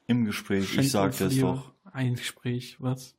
Im 0.07 0.25
Gespräch, 0.25 0.67
Schenkt 0.67 0.83
ich 0.85 0.91
sagte 0.91 1.25
es 1.27 1.33
Liebe. 1.35 1.47
doch. 1.47 1.71
Ein 1.93 2.15
Gespräch, 2.15 2.75
was? 2.79 3.15